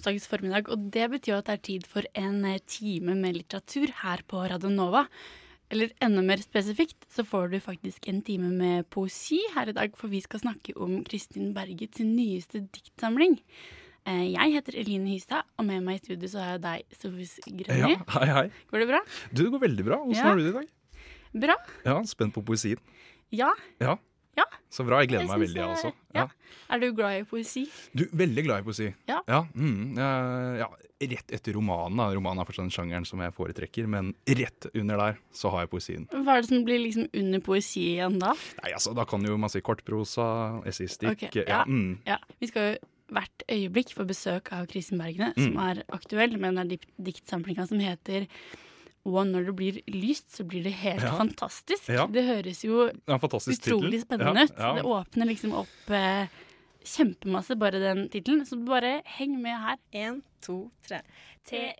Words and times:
Onsdags 0.00 0.26
formiddag, 0.30 0.68
og 0.72 0.88
det 0.92 1.06
betyr 1.12 1.38
at 1.40 1.48
det 1.50 1.54
er 1.58 1.62
tid 1.66 1.86
for 1.88 2.06
en 2.16 2.44
eh, 2.48 2.58
time 2.66 3.14
med 3.18 3.36
litteratur 3.36 3.90
her 4.02 4.22
på 4.28 4.40
Radio 4.48 4.70
Nova. 4.72 5.04
Eller 5.70 5.92
enda 6.02 6.22
mer 6.24 6.40
spesifikt 6.42 7.04
så 7.12 7.22
får 7.22 7.50
du 7.52 7.58
faktisk 7.62 8.08
en 8.10 8.22
time 8.26 8.48
med 8.50 8.88
poesi 8.90 9.38
her 9.54 9.68
i 9.70 9.74
dag, 9.76 9.92
for 9.96 10.08
vi 10.10 10.20
skal 10.24 10.40
snakke 10.42 10.72
om 10.80 11.02
Kristin 11.06 11.52
Berget 11.54 11.94
sin 12.00 12.14
nyeste 12.16 12.62
diktsamling. 12.74 13.36
Eh, 14.08 14.32
Jeg 14.32 14.56
heter 14.56 14.78
Eline 14.80 15.12
Hystad, 15.12 15.44
og 15.58 15.66
med 15.68 15.84
meg 15.84 16.00
i 16.00 16.04
studio 16.06 16.28
så 16.32 16.40
har 16.42 16.56
jeg 16.56 16.62
deg, 16.64 16.96
Sofus 16.98 17.36
Grønli. 17.46 17.94
Ja, 17.94 18.04
hei, 18.16 18.26
hei. 18.32 18.46
Går 18.72 18.78
det 18.82 18.88
bra? 18.94 19.02
Du, 19.30 19.44
det 19.44 19.50
går 19.52 19.66
veldig 19.68 19.84
bra. 19.86 20.00
Åssen 20.06 20.16
Ja. 20.24 20.30
har 20.30 20.36
du 20.36 20.46
det 20.48 20.54
i 20.54 20.58
dag? 20.58 20.68
Bra. 21.44 21.54
Ja, 21.86 22.00
Spent 22.08 22.34
på 22.34 22.42
poesien. 22.42 22.80
Ja. 23.30 23.52
Ja. 23.78 23.98
Så 24.70 24.84
bra. 24.86 25.00
Jeg 25.02 25.08
gleder 25.10 25.24
Jeg 25.26 25.30
meg 25.32 25.40
veldig, 25.42 25.58
jeg 25.60 25.72
også. 25.74 25.92
ja. 26.14 26.28
Er 26.70 26.78
du 26.78 26.92
glad 26.94 27.16
i 27.18 27.24
poesi? 27.26 27.64
Du, 27.96 28.04
veldig 28.14 28.44
glad 28.46 28.60
i 28.62 28.66
poesi. 28.68 28.86
Ja. 29.10 29.16
Ja, 29.26 29.40
mm, 29.54 29.98
ja, 29.98 30.68
Rett 31.00 31.32
etter 31.32 31.54
romanen. 31.56 31.96
Romanen 32.14 32.42
er 32.42 32.44
fortsatt 32.44 32.66
den 32.66 32.74
sjangeren 32.74 33.06
som 33.08 33.22
jeg 33.24 33.32
foretrekker, 33.32 33.86
men 33.88 34.10
rett 34.28 34.66
under 34.76 34.98
der 35.00 35.16
så 35.32 35.48
har 35.54 35.62
jeg 35.64 35.70
poesien. 35.72 36.02
Hva 36.12 36.34
er 36.36 36.42
det 36.44 36.50
som 36.50 36.62
blir 36.66 36.78
liksom 36.82 37.06
under 37.16 37.40
poesi 37.40 37.86
igjen 37.96 38.18
da? 38.20 38.34
Nei, 38.62 38.72
altså, 38.76 38.92
Da 38.94 39.06
kan 39.08 39.24
jo 39.24 39.38
man 39.40 39.48
si 39.50 39.62
kortprosa, 39.64 40.26
essistikk 40.68 41.24
okay. 41.30 41.46
ja. 41.48 41.64
ja. 41.64 41.64
mm. 41.66 42.28
Vi 42.38 42.50
skal 42.52 42.74
jo 42.74 42.78
hvert 43.16 43.42
øyeblikk 43.50 43.94
få 43.96 44.04
besøk 44.06 44.52
av 44.54 44.68
Kristin 44.70 45.00
Bergene, 45.00 45.32
som 45.40 45.56
Mm. 45.56 45.62
er 45.70 45.82
aktuell 45.90 46.36
med 46.38 46.54
den 46.60 46.68
dik- 46.76 46.90
diktsamlinga 47.00 47.66
som 47.66 47.80
heter 47.82 48.28
Og 49.08 49.24
når 49.26 49.44
det 49.48 49.54
blir 49.56 49.80
lyst, 49.88 50.36
så 50.36 50.44
blir 50.44 50.62
det 50.64 50.72
helt 50.82 51.02
Ja. 51.02 51.16
fantastisk. 51.16 51.88
Ja. 51.88 52.06
Det 52.06 52.24
høres 52.26 52.62
jo 52.64 52.86
Det 52.88 53.00
er 53.08 53.18
utrolig 53.18 54.00
spennende 54.02 54.42
ut. 54.44 54.52
Ja, 54.58 54.74
Det 54.74 54.82
åpner 54.84 55.26
liksom 55.26 55.52
opp 55.54 55.90
eh, 55.90 56.26
kjempemasse, 56.84 57.56
bare 57.58 57.78
den 57.80 58.08
tittelen. 58.10 58.44
Så 58.46 58.56
bare 58.64 59.02
heng 59.04 59.40
med 59.40 59.58
her. 59.58 59.76
En, 59.92 60.22
to, 60.42 60.70
tre. 60.86 61.00
E 61.50 61.72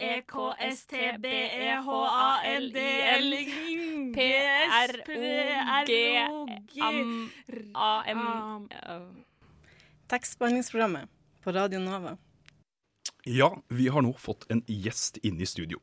T-E-K-S-T-B-E-H-A-L-D-L 2.10 3.34
P-R-O-G-A-M 7.30 8.68
Tekstbehandlingsprogrammet 10.08 11.08
på 11.44 11.52
Radio 11.52 11.78
Nova. 11.80 12.16
Ja, 13.24 13.50
vi 13.68 13.88
har 13.88 14.02
nå 14.02 14.14
fått 14.18 14.46
en 14.50 14.62
gjest 14.66 15.18
inne 15.22 15.42
i 15.44 15.46
studio. 15.46 15.78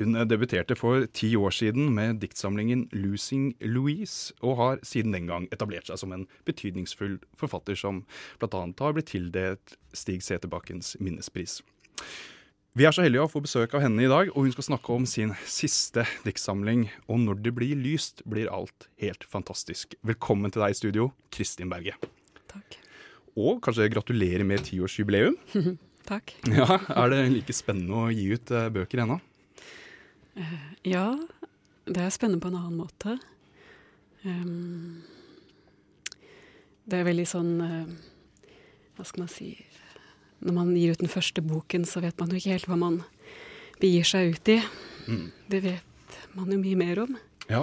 Hun 0.00 0.16
debuterte 0.28 0.76
for 0.78 1.04
ti 1.12 1.34
år 1.36 1.52
siden 1.52 1.90
med 1.92 2.22
diktsamlingen 2.22 2.86
'Losing 2.88 3.52
Louise', 3.60 4.32
og 4.40 4.56
har 4.56 4.78
siden 4.82 5.12
den 5.12 5.26
gang 5.28 5.48
etablert 5.52 5.90
seg 5.90 5.98
som 6.00 6.12
en 6.16 6.26
betydningsfull 6.48 7.18
forfatter 7.36 7.76
som 7.76 8.06
bl.a. 8.40 8.64
har 8.80 8.96
blitt 8.96 9.12
tildelt 9.12 9.76
Stig 9.92 10.22
Seterbakkens 10.24 10.96
minnespris. 11.00 11.60
Vi 12.78 12.86
er 12.86 12.94
så 12.94 13.02
heldige 13.02 13.24
å 13.26 13.28
få 13.28 13.42
besøk 13.42 13.74
av 13.74 13.82
henne 13.82 14.04
i 14.04 14.08
dag, 14.08 14.28
og 14.30 14.46
hun 14.46 14.52
skal 14.54 14.68
snakke 14.70 14.94
om 14.94 15.04
sin 15.04 15.34
siste 15.44 16.04
diktsamling. 16.22 16.86
Og 17.10 17.18
når 17.18 17.40
det 17.42 17.52
blir 17.56 17.74
lyst, 17.74 18.22
blir 18.24 18.46
alt 18.46 18.86
helt 19.02 19.26
fantastisk. 19.26 19.96
Velkommen 20.06 20.54
til 20.54 20.62
deg 20.62 20.76
i 20.76 20.78
studio, 20.78 21.08
Kristin 21.34 21.68
Berge. 21.68 21.98
Takk. 22.48 22.78
Og 23.36 23.58
kanskje 23.66 23.90
gratulerer 23.90 24.46
med 24.46 24.62
tiårsjubileum. 24.70 25.36
Takk. 26.10 26.32
Ja, 26.46 26.78
Er 26.94 27.10
det 27.12 27.24
like 27.34 27.54
spennende 27.54 28.06
å 28.06 28.14
gi 28.14 28.30
ut 28.32 28.54
eh, 28.54 28.70
bøker 28.72 29.02
ennå? 29.02 29.18
Ja, 30.86 31.06
det 31.90 32.00
er 32.00 32.12
spennende 32.14 32.40
på 32.40 32.48
en 32.52 32.58
annen 32.60 32.78
måte. 32.78 33.16
Um, 34.24 35.02
det 36.90 36.98
er 37.00 37.06
veldig 37.08 37.24
sånn 37.28 37.52
uh, 37.64 37.86
Hva 38.98 39.06
skal 39.08 39.22
man 39.22 39.30
si 39.32 39.46
Når 40.44 40.56
man 40.58 40.74
gir 40.76 40.92
ut 40.92 41.00
den 41.00 41.08
første 41.12 41.40
boken, 41.44 41.86
så 41.88 42.02
vet 42.04 42.18
man 42.20 42.28
jo 42.32 42.36
ikke 42.40 42.52
helt 42.52 42.68
hva 42.68 42.76
man 42.80 42.98
begir 43.80 44.04
seg 44.04 44.34
ut 44.36 44.50
i. 44.52 44.58
Mm. 45.08 45.26
Det 45.48 45.62
vet 45.64 46.18
man 46.36 46.52
jo 46.52 46.58
mye 46.60 46.76
mer 46.80 47.00
om 47.06 47.16
Ja. 47.48 47.62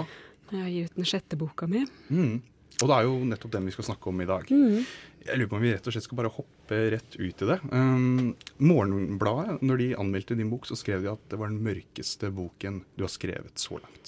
når 0.50 0.64
jeg 0.64 0.72
gir 0.74 0.88
ut 0.90 0.96
den 0.98 1.06
sjette 1.12 1.38
boka 1.38 1.66
mi. 1.70 1.84
Mm. 2.10 2.40
Og 2.78 2.86
det 2.86 2.94
er 2.94 3.02
jo 3.08 3.14
nettopp 3.26 3.50
den 3.56 3.66
vi 3.66 3.72
skal 3.74 3.88
snakke 3.88 4.06
om 4.12 4.20
i 4.22 4.26
dag. 4.28 4.44
Mm. 4.54 4.84
Jeg 5.28 5.34
lurer 5.40 5.48
på 5.50 5.56
om 5.58 5.64
vi 5.64 5.72
rett 5.74 5.86
og 5.90 5.94
slett 5.96 6.06
skal 6.06 6.18
bare 6.20 6.30
hoppe 6.32 6.76
rett 6.94 7.12
ut 7.18 7.42
i 7.42 7.46
det. 7.48 7.56
Um, 7.74 8.28
Morgenbladet, 8.62 9.56
når 9.66 9.76
de 9.82 9.88
anmeldte 9.98 10.36
din 10.38 10.50
bok, 10.52 10.64
så 10.68 10.74
skrev 10.78 11.02
de 11.04 11.10
at 11.10 11.22
det 11.32 11.38
var 11.40 11.50
den 11.50 11.58
mørkeste 11.66 12.26
boken 12.32 12.74
du 12.96 13.02
har 13.04 13.10
skrevet 13.12 13.56
så 13.58 13.74
langt. 13.82 14.06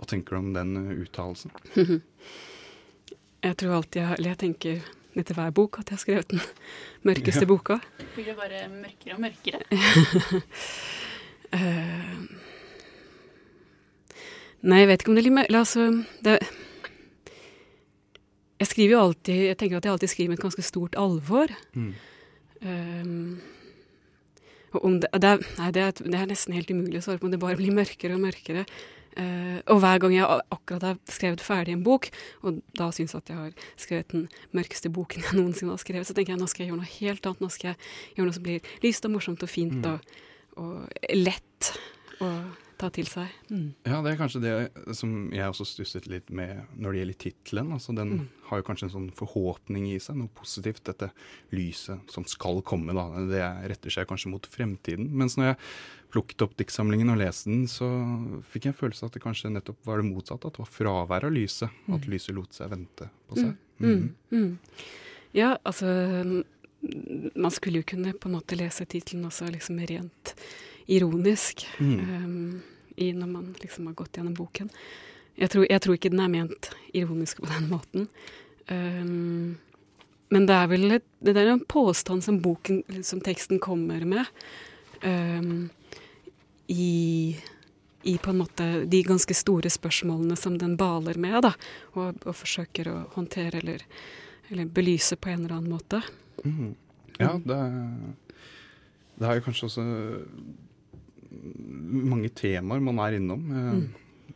Hva 0.00 0.04
tenker 0.10 0.34
du 0.34 0.38
om 0.42 0.50
den 0.56 0.70
uh, 0.74 0.90
uttalelsen? 1.04 1.50
Jeg 3.44 3.56
tror 3.60 3.74
alltid 3.76 4.00
jeg, 4.00 4.08
eller 4.16 4.30
jeg 4.32 4.38
tenker 4.40 4.76
etter 5.20 5.34
hver 5.36 5.50
bok 5.52 5.76
at 5.78 5.84
jeg 5.90 5.96
har 5.98 6.00
skrevet 6.00 6.28
den 6.32 6.40
mørkeste 7.08 7.44
Ja. 7.44 7.48
boka. 7.50 7.74
Blir 8.14 8.24
det 8.30 8.36
bare 8.38 8.62
mørkere 8.72 9.14
og 9.14 9.20
mørkere? 9.20 9.60
uh, 11.52 12.14
nei, 14.64 14.78
jeg 14.80 14.88
vet 14.88 15.00
ikke 15.04 15.10
om 15.12 15.16
det 15.18 15.22
er 15.22 15.26
litt 15.28 15.36
mer 15.36 15.48
Altså, 15.60 15.84
det 16.24 16.38
Jeg 18.64 18.70
skriver 18.70 18.94
jo 18.94 19.02
alltid 19.02 19.40
Jeg 19.50 19.56
tenker 19.60 19.76
at 19.76 19.84
jeg 19.84 19.92
alltid 19.92 20.12
skriver 20.14 20.32
med 20.32 20.38
et 20.40 20.46
ganske 20.46 20.64
stort 20.64 20.96
alvor. 20.96 21.52
Mm. 21.76 21.92
Um, 22.64 23.40
og 24.74 24.84
om 24.88 24.98
det, 25.02 25.10
det, 25.20 25.30
er, 25.30 25.42
nei, 25.60 25.70
det, 25.74 25.82
er, 25.84 25.98
det 26.00 26.18
er 26.18 26.30
nesten 26.30 26.56
helt 26.56 26.70
umulig 26.72 26.98
å 26.98 27.04
svare 27.04 27.20
på 27.20 27.28
om 27.28 27.34
det 27.34 27.42
bare 27.42 27.58
blir 27.60 27.74
mørkere 27.76 28.16
og 28.16 28.24
mørkere. 28.24 28.64
Uh, 29.14 29.60
og 29.70 29.78
hver 29.84 30.00
gang 30.02 30.16
jeg 30.16 30.40
akkurat 30.56 30.88
har 30.88 30.96
skrevet 31.06 31.44
ferdig 31.44 31.76
en 31.76 31.84
bok, 31.86 32.08
og 32.42 32.58
da 32.74 32.88
syns 32.90 33.14
jeg 33.14 33.20
at 33.20 33.30
jeg 33.30 33.38
har 33.38 33.68
skrevet 33.78 34.16
den 34.16 34.24
mørkeste 34.56 34.90
boken 34.90 35.22
jeg 35.28 35.36
noensinne 35.38 35.76
har 35.76 35.84
skrevet, 35.84 36.08
så 36.08 36.16
tenker 36.16 36.34
jeg 36.34 36.40
nå 36.40 36.48
skal 36.50 36.64
jeg 36.64 36.72
gjøre 36.72 36.80
noe 36.80 36.94
helt 36.96 37.28
annet. 37.30 37.44
Nå 37.44 37.52
skal 37.54 37.74
jeg 37.74 38.16
gjøre 38.16 38.30
noe 38.30 38.38
som 38.40 38.48
blir 38.48 38.74
lyst 38.82 39.06
og 39.06 39.14
morsomt 39.14 39.46
og 39.46 39.52
fint 39.52 39.76
Mm. 39.84 39.92
og, 39.92 40.18
og 40.64 41.14
lett 41.14 41.74
å 42.24 42.32
ta 42.84 42.90
til 42.94 43.08
seg. 43.10 43.32
Mm. 43.50 43.66
Ja, 43.88 43.98
det 44.04 44.12
er 44.12 44.20
kanskje 44.20 44.42
det 44.44 44.94
som 45.00 45.16
jeg 45.32 45.48
også 45.50 45.66
stusset 45.72 46.06
litt 46.12 46.28
med 46.30 46.62
når 46.76 46.92
det 46.92 47.00
gjelder 47.02 47.18
tittelen. 47.24 47.72
Altså, 47.78 47.96
den 47.96 48.14
Mm. 48.20 48.28
har 48.50 48.60
jo 48.60 48.66
kanskje 48.68 48.86
en 48.90 48.94
sånn 48.94 49.10
forhåpning 49.16 49.88
i 49.94 49.98
seg, 49.98 50.16
noe 50.20 50.28
positivt. 50.36 50.84
Dette 50.84 51.10
lyset 51.52 52.10
som 52.12 52.24
skal 52.28 52.60
komme, 52.62 52.92
da. 52.94 53.08
Det 53.26 53.42
retter 53.72 53.90
seg 53.90 54.06
kanskje 54.10 54.30
mot 54.30 54.46
fremtiden. 54.46 55.08
Mens 55.10 55.36
når 55.40 55.54
jeg 55.54 55.58
plukket 56.14 56.42
opp 56.46 56.52
diktsamlingen 56.60 57.10
og 57.10 57.18
leste 57.18 57.50
den, 57.50 57.64
så 57.66 57.88
fikk 58.52 58.68
jeg 58.68 58.74
en 58.74 58.78
følelse 58.78 59.02
av 59.02 59.08
at 59.10 59.16
det 59.18 59.22
kanskje 59.24 59.50
nettopp 59.50 59.80
var 59.88 59.98
det 60.02 60.06
motsatte. 60.12 60.46
At 60.46 60.54
det 60.58 60.62
var 60.62 60.70
fravær 60.70 61.24
av 61.26 61.32
lyset. 61.34 61.70
At 61.90 62.06
lyset 62.06 62.36
lot 62.36 62.52
seg 62.54 62.70
vente 62.70 63.08
på 63.28 63.40
seg. 63.40 63.56
Mm. 63.80 64.14
Mm. 64.30 64.58
Ja, 65.34 65.56
altså 65.66 65.88
mm, 66.22 66.44
Man 67.34 67.50
skulle 67.50 67.80
jo 67.80 67.88
kunne 67.88 68.12
på 68.12 68.28
en 68.28 68.34
måte 68.36 68.58
lese 68.60 68.84
tittelen 68.86 69.24
også 69.24 69.48
liksom 69.50 69.78
rent 69.88 70.34
ironisk 70.86 71.64
Mm. 71.80 72.00
um, 72.00 72.62
i 72.96 73.12
når 73.12 73.30
man 73.30 73.54
liksom 73.60 73.86
har 73.90 73.96
gått 73.98 74.18
gjennom 74.18 74.34
boken. 74.38 74.70
Jeg 75.34 75.50
tror, 75.50 75.66
jeg 75.70 75.82
tror 75.82 75.96
ikke 75.96 76.12
den 76.12 76.22
er 76.22 76.32
ment 76.32 76.70
ironisk 76.94 77.42
på 77.42 77.50
den 77.50 77.68
måten. 77.72 78.08
Um, 78.68 79.56
men 80.34 80.46
det 80.48 80.56
er 80.56 80.70
vel 80.70 80.98
et, 80.98 81.06
det 81.24 81.34
er 81.36 81.50
en 81.52 81.64
påstand 81.68 82.24
som 82.24 82.38
boken, 82.42 82.82
som 83.06 83.22
teksten 83.22 83.60
kommer 83.62 84.06
med, 84.08 84.30
um, 85.02 85.68
i, 86.70 87.36
i 88.02 88.14
på 88.18 88.32
en 88.32 88.40
måte 88.40 88.68
de 88.90 89.02
ganske 89.04 89.36
store 89.36 89.70
spørsmålene 89.70 90.38
som 90.38 90.56
den 90.58 90.78
baler 90.80 91.18
med, 91.20 91.42
da, 91.44 91.52
og, 91.92 92.22
og 92.24 92.38
forsøker 92.38 92.88
å 92.90 92.96
håndtere 93.18 93.60
eller, 93.60 93.84
eller 94.48 94.70
belyse 94.70 95.18
på 95.18 95.34
en 95.34 95.44
eller 95.44 95.58
annen 95.58 95.74
måte. 95.74 96.00
Mm. 96.46 96.72
Ja, 97.18 97.36
det 97.42 97.58
det 99.14 99.28
er 99.28 99.38
jo 99.38 99.44
kanskje 99.46 99.68
også 99.68 99.82
mange 102.14 102.30
temaer 102.36 102.82
man 102.84 103.00
er 103.04 103.18
innom. 103.18 103.42
Mm. 103.48 103.86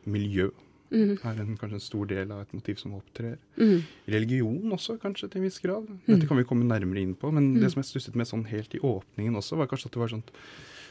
Miljø 0.08 0.48
mm. 0.90 1.18
er 1.22 1.42
en, 1.42 1.56
kanskje 1.60 1.78
en 1.78 1.84
stor 1.84 2.08
del 2.10 2.32
av 2.34 2.42
et 2.44 2.54
motiv 2.56 2.80
som 2.80 2.96
opptrer. 2.98 3.36
Mm. 3.60 3.82
Religion 4.14 4.74
også, 4.76 4.98
kanskje, 5.02 5.28
til 5.28 5.42
en 5.42 5.48
viss 5.48 5.60
grad. 5.64 5.88
Mm. 5.90 6.00
Dette 6.08 6.30
kan 6.30 6.40
vi 6.40 6.46
komme 6.48 6.68
nærmere 6.68 7.02
inn 7.04 7.14
på. 7.18 7.32
Men 7.34 7.54
det 7.58 7.72
som 7.72 7.82
jeg 7.82 7.90
stusset 7.92 8.18
med 8.18 8.30
sånn 8.30 8.46
helt 8.50 8.74
i 8.76 8.82
åpningen 8.84 9.38
også, 9.40 9.58
var 9.60 9.70
kanskje 9.70 9.90
at 9.90 9.98
det 9.98 10.04
var 10.04 10.14
sånt 10.16 10.34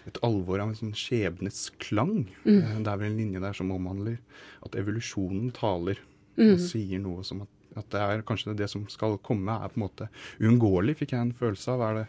et 0.08 0.20
alvor 0.24 0.62
av 0.64 0.72
en 0.72 0.80
sånn 0.80 0.96
skjebnes 0.96 1.66
klang. 1.84 2.30
Mm. 2.46 2.62
Eh, 2.62 2.80
Det 2.80 2.92
er 2.92 3.02
vel 3.02 3.12
en 3.12 3.20
linje 3.20 3.44
der 3.44 3.58
som 3.58 3.74
omhandler 3.76 4.20
at 4.64 4.78
evolusjonen 4.80 5.52
taler 5.56 6.00
og 6.38 6.60
sier 6.62 7.02
noe 7.02 7.26
som 7.26 7.44
at 7.46 7.54
At 7.78 7.92
det 7.94 8.00
er 8.02 8.22
kanskje 8.26 8.56
det 8.58 8.72
som 8.72 8.88
skal 8.90 9.20
komme, 9.22 9.54
er 9.54 9.70
på 9.70 9.78
en 9.78 9.84
måte 9.84 10.08
uunngåelig, 10.42 10.96
fikk 10.98 11.12
jeg 11.14 11.22
en 11.22 11.34
følelse 11.34 11.76
av. 11.76 11.82
Er 11.86 11.94
det 12.00 12.06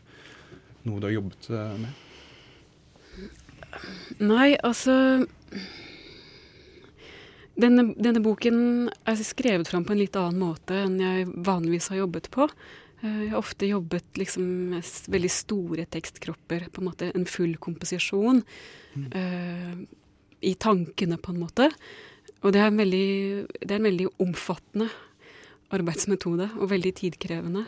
noe 0.89 1.00
du 1.00 1.05
har 1.05 1.12
jobbet 1.12 1.49
eh, 1.50 1.75
med? 1.83 2.06
Nei, 4.19 4.56
altså 4.65 4.94
denne, 7.59 7.88
denne 7.99 8.23
boken 8.23 8.59
er 9.09 9.19
skrevet 9.26 9.69
fram 9.70 9.87
på 9.87 9.94
en 9.94 10.03
litt 10.03 10.17
annen 10.19 10.38
måte 10.43 10.76
enn 10.85 10.99
jeg 11.03 11.26
vanligvis 11.47 11.91
har 11.93 12.03
jobbet 12.05 12.29
på. 12.35 12.47
Eh, 13.03 13.25
Jeg 13.26 13.31
har 13.32 13.41
ofte 13.41 13.67
jobbet 13.70 14.20
liksom 14.20 14.44
med 14.75 14.93
veldig 15.11 15.31
store 15.32 15.87
tekstkropper, 15.91 16.69
på 16.70 16.82
en 16.82 16.88
måte 16.91 17.11
en 17.15 17.26
full 17.26 17.56
komposisjon. 17.59 18.44
eh, 19.12 19.75
I 20.41 20.55
tankene, 20.55 21.19
på 21.19 21.32
en 21.35 21.41
måte. 21.43 21.71
Og 22.43 22.53
det 22.55 22.61
er 22.62 22.69
en 22.71 22.79
veldig, 22.79 23.47
det 23.59 23.73
er 23.73 23.81
en 23.81 23.91
veldig 23.91 24.09
omfattende 24.23 24.88
arbeidsmetode, 25.75 26.47
og 26.62 26.71
veldig 26.71 26.93
tidkrevende. 26.94 27.67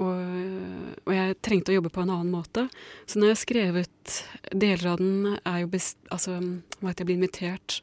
Og, 0.00 0.96
og 1.04 1.12
jeg 1.12 1.36
trengte 1.44 1.72
å 1.72 1.74
jobbe 1.76 1.90
på 1.92 2.00
en 2.02 2.10
annen 2.14 2.30
måte. 2.32 2.68
Så 3.06 3.18
når 3.20 3.28
jeg 3.28 3.36
har 3.36 3.42
skrevet 3.42 4.14
deler 4.54 4.86
av 4.94 4.98
den, 5.02 5.36
er 5.44 5.58
jo 5.60 5.68
best, 5.74 5.98
altså, 6.10 6.38
var 6.80 6.90
at 6.94 7.02
jeg 7.02 7.06
ble 7.10 7.16
invitert 7.18 7.80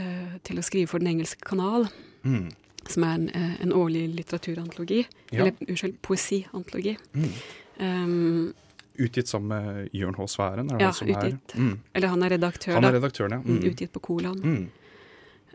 uh, 0.00 0.36
til 0.44 0.58
å 0.60 0.64
skrive 0.66 0.88
for 0.90 0.98
Den 1.00 1.14
engelske 1.16 1.40
kanal, 1.44 1.88
Mm. 2.24 2.50
som 2.88 3.04
er 3.04 3.14
en, 3.14 3.28
eh, 3.36 3.56
en 3.62 3.72
årlig 3.72 4.06
litteraturantologi. 4.16 5.02
Ja. 5.30 5.42
Eller 5.42 5.52
unnskyld, 5.68 5.98
poesiantologi. 6.02 6.96
Mm. 7.14 7.32
Um, 7.80 8.54
Utgitt 8.96 9.28
sammen 9.28 9.48
med 9.48 9.90
Jørn 9.92 10.14
H. 10.16 10.26
Sværen? 10.28 10.70
Ja, 10.80 10.88
utgitt. 10.90 11.54
Mm. 11.56 11.80
eller 11.94 12.08
han 12.08 12.22
er 12.22 12.30
redaktør, 12.30 12.74
Han 12.74 12.84
er 12.84 12.92
da. 12.92 12.98
redaktøren, 13.00 13.30
ja. 13.30 13.38
Mm, 13.38 13.58
Mm. 13.58 13.64
Utgitt 13.72 13.92
på 13.92 14.00
Kolan. 14.00 14.40
Mm. 14.40 14.70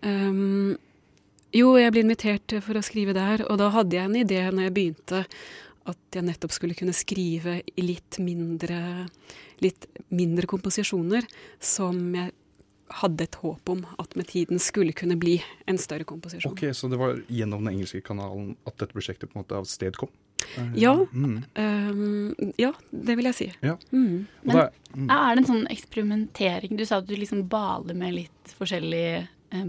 Um, 0.03 0.77
jo, 1.55 1.73
jeg 1.79 1.93
ble 1.95 2.03
invitert 2.05 2.55
for 2.65 2.77
å 2.79 2.83
skrive 2.85 3.15
der, 3.17 3.43
og 3.49 3.57
da 3.61 3.69
hadde 3.73 3.97
jeg 3.97 4.05
en 4.09 4.19
idé 4.19 4.41
når 4.51 4.67
jeg 4.67 4.75
begynte, 4.75 5.23
at 5.89 5.97
jeg 6.13 6.25
nettopp 6.27 6.53
skulle 6.53 6.77
kunne 6.77 6.93
skrive 6.93 7.59
i 7.75 7.85
litt 7.85 8.19
mindre, 8.21 9.07
litt 9.63 9.87
mindre 10.13 10.49
komposisjoner, 10.49 11.25
som 11.59 11.97
jeg 12.15 12.35
hadde 12.99 13.25
et 13.27 13.37
håp 13.41 13.69
om 13.69 13.83
at 14.01 14.15
med 14.17 14.27
tiden 14.31 14.61
skulle 14.61 14.95
kunne 14.97 15.17
bli 15.21 15.35
en 15.69 15.77
større 15.77 16.05
komposisjon. 16.09 16.53
Ok, 16.55 16.69
Så 16.73 16.89
det 16.89 16.97
var 16.97 17.19
gjennom 17.29 17.63
den 17.65 17.75
engelske 17.75 18.01
kanalen 18.01 18.55
at 18.65 18.77
dette 18.77 18.93
prosjektet 18.97 19.29
på 19.29 19.37
en 19.37 19.43
måte 19.43 19.57
avstedkom? 19.59 20.09
kom? 20.09 20.73
Ja. 20.75 20.93
Mm. 21.13 21.43
Um, 21.55 22.53
ja, 22.57 22.71
det 22.91 23.15
vil 23.19 23.29
jeg 23.29 23.35
si. 23.37 23.47
Ja. 23.61 23.75
Mm. 23.91 24.27
Men- 24.43 24.57
er- 24.57 24.71
mm. 24.95 25.09
Er 25.09 25.35
det 25.35 25.43
en 25.43 25.55
sånn 25.55 25.67
eksperimentering? 25.69 26.77
Du 26.77 26.85
sa 26.85 26.97
at 26.97 27.07
du 27.07 27.15
liksom 27.15 27.47
baler 27.49 27.93
med 27.93 28.13
litt 28.13 28.55
forskjellige 28.57 29.17
eh, 29.19 29.27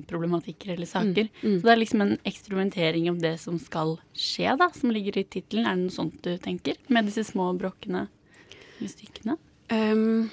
problematikker 0.08 0.74
eller 0.74 0.86
saker. 0.86 1.28
Mm. 1.42 1.54
Så 1.60 1.64
det 1.66 1.72
er 1.72 1.80
liksom 1.80 2.00
en 2.04 2.16
eksperimentering 2.28 3.08
om 3.10 3.18
det 3.22 3.34
som 3.40 3.58
skal 3.58 3.96
skje, 4.14 4.56
da, 4.60 4.68
som 4.76 4.90
ligger 4.92 5.18
i 5.18 5.24
tittelen. 5.24 5.66
Er 5.66 5.76
det 5.78 5.86
noe 5.86 5.94
sånt 5.94 6.18
du 6.22 6.34
tenker? 6.38 6.76
Med 6.88 7.08
disse 7.08 7.24
små 7.24 7.50
brokkene 7.58 8.06
i 8.80 8.88
stykkene? 8.90 9.38
Um, 9.72 10.30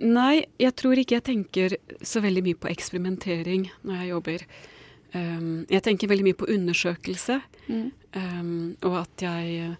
nei, 0.00 0.46
jeg 0.58 0.74
tror 0.80 0.98
ikke 0.98 1.18
jeg 1.18 1.26
tenker 1.28 1.76
så 2.02 2.22
veldig 2.24 2.42
mye 2.46 2.58
på 2.58 2.70
eksperimentering 2.72 3.68
når 3.84 4.02
jeg 4.02 4.12
jobber. 4.14 4.44
Um, 5.14 5.64
jeg 5.70 5.82
tenker 5.86 6.10
veldig 6.10 6.26
mye 6.30 6.38
på 6.42 6.50
undersøkelse, 6.54 7.40
Mm. 7.68 7.90
um, 8.16 8.76
og 8.88 8.94
at 9.02 9.20
jeg 9.20 9.76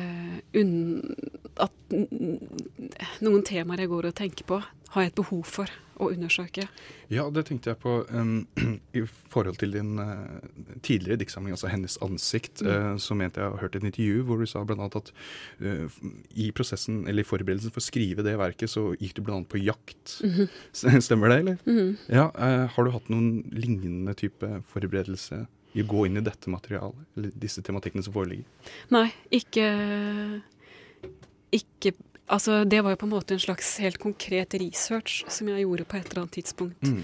eh, 0.00 0.38
unn, 0.60 1.14
At 1.60 1.94
noen 3.22 3.44
temaer 3.46 3.84
jeg 3.84 3.92
går 3.92 4.10
og 4.10 4.16
tenker 4.18 4.48
på, 4.48 4.60
har 4.94 5.02
jeg 5.04 5.12
et 5.12 5.18
behov 5.18 5.42
for 5.46 5.70
å 6.02 6.08
undersøke. 6.10 6.66
Ja, 7.12 7.26
det 7.30 7.44
tenkte 7.48 7.70
jeg 7.70 7.78
på 7.82 7.94
um, 8.10 8.46
i 8.98 9.04
forhold 9.30 9.58
til 9.60 9.74
din 9.76 9.98
uh, 10.00 10.42
tidligere 10.82 11.20
diktsamling, 11.22 11.54
altså 11.54 11.70
'Hennes 11.70 11.96
ansikt'. 12.02 12.64
Mm. 12.64 12.70
uh, 12.70 12.96
så 12.98 13.16
mente 13.18 13.42
jeg 13.42 13.50
å 13.50 13.56
ha 13.56 13.62
hørt 13.62 13.78
et 13.78 13.86
intervju 13.86 14.24
hvor 14.26 14.42
du 14.42 14.46
sa 14.50 14.64
annet 14.64 14.98
at 14.98 15.12
uh, 15.62 15.98
i 16.34 16.50
prosessen, 16.56 17.04
eller 17.08 17.22
i 17.22 17.28
forberedelsen 17.28 17.74
for 17.74 17.82
å 17.82 17.86
skrive 17.86 18.26
det 18.26 18.36
verket, 18.40 18.72
så 18.72 18.92
gikk 18.98 19.18
du 19.18 19.30
annet 19.30 19.50
på 19.50 19.62
jakt. 19.62 20.18
Mm 20.24 20.30
-hmm. 20.34 21.00
Stemmer 21.06 21.28
det, 21.28 21.38
eller? 21.38 21.58
Mhm. 21.64 21.96
Ja, 22.08 22.30
uh, 22.34 22.66
Har 22.74 22.84
du 22.84 22.90
hatt 22.90 23.08
noen 23.08 23.44
lignende 23.52 24.14
type 24.14 24.62
forberedelse 24.72 25.46
i 25.74 25.82
å 25.82 25.90
gå 25.90 26.06
inn 26.06 26.18
i 26.20 26.24
dette 26.24 26.50
materialet, 26.52 27.06
eller 27.18 27.36
disse 27.42 27.62
tematikkene 27.66 28.06
som 28.06 28.14
foreligger? 28.14 28.72
Nei, 28.94 29.08
ikke 29.34 29.68
Ikke 31.54 31.94
Altså, 32.24 32.62
det 32.64 32.78
var 32.80 32.94
jo 32.94 33.02
på 33.02 33.04
en 33.04 33.12
måte 33.12 33.34
en 33.36 33.42
slags 33.42 33.74
helt 33.84 33.98
konkret 34.00 34.54
research 34.56 35.26
som 35.28 35.50
jeg 35.50 35.66
gjorde 35.66 35.84
på 35.84 35.98
et 35.98 36.06
eller 36.08 36.22
annet 36.22 36.38
tidspunkt. 36.38 36.86
Mm. 36.88 37.02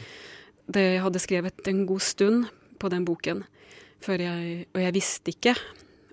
Det 0.73 0.85
jeg 0.87 1.03
hadde 1.05 1.21
skrevet 1.21 1.69
en 1.69 1.83
god 1.85 2.01
stund 2.01 2.47
på 2.81 2.89
den 2.89 3.05
boken, 3.05 3.43
jeg, 4.09 4.65
og 4.73 4.81
jeg 4.81 4.95
visste 4.97 5.35
ikke 5.35 5.53